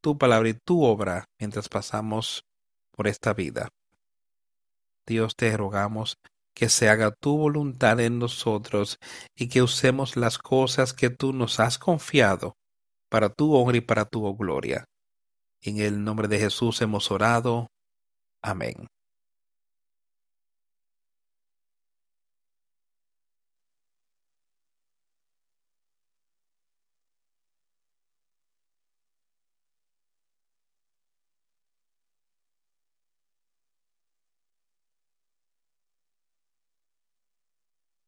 tu 0.00 0.18
palabra 0.18 0.48
y 0.48 0.54
tu 0.54 0.84
obra 0.84 1.24
mientras 1.38 1.68
pasamos 1.68 2.44
por 2.90 3.08
esta 3.08 3.32
vida. 3.32 3.68
Dios 5.06 5.36
te 5.36 5.56
rogamos 5.56 6.18
que 6.54 6.68
se 6.68 6.88
haga 6.88 7.12
tu 7.12 7.38
voluntad 7.38 8.00
en 8.00 8.18
nosotros 8.18 8.98
y 9.36 9.48
que 9.48 9.62
usemos 9.62 10.16
las 10.16 10.38
cosas 10.38 10.92
que 10.92 11.08
tú 11.08 11.32
nos 11.32 11.60
has 11.60 11.78
confiado 11.78 12.56
para 13.08 13.28
tu 13.28 13.54
honra 13.54 13.76
y 13.76 13.80
para 13.80 14.04
tu 14.04 14.36
gloria. 14.36 14.84
En 15.60 15.78
el 15.78 16.02
nombre 16.04 16.28
de 16.28 16.38
Jesús 16.38 16.82
hemos 16.82 17.10
orado. 17.10 17.68
Amén. 18.42 18.88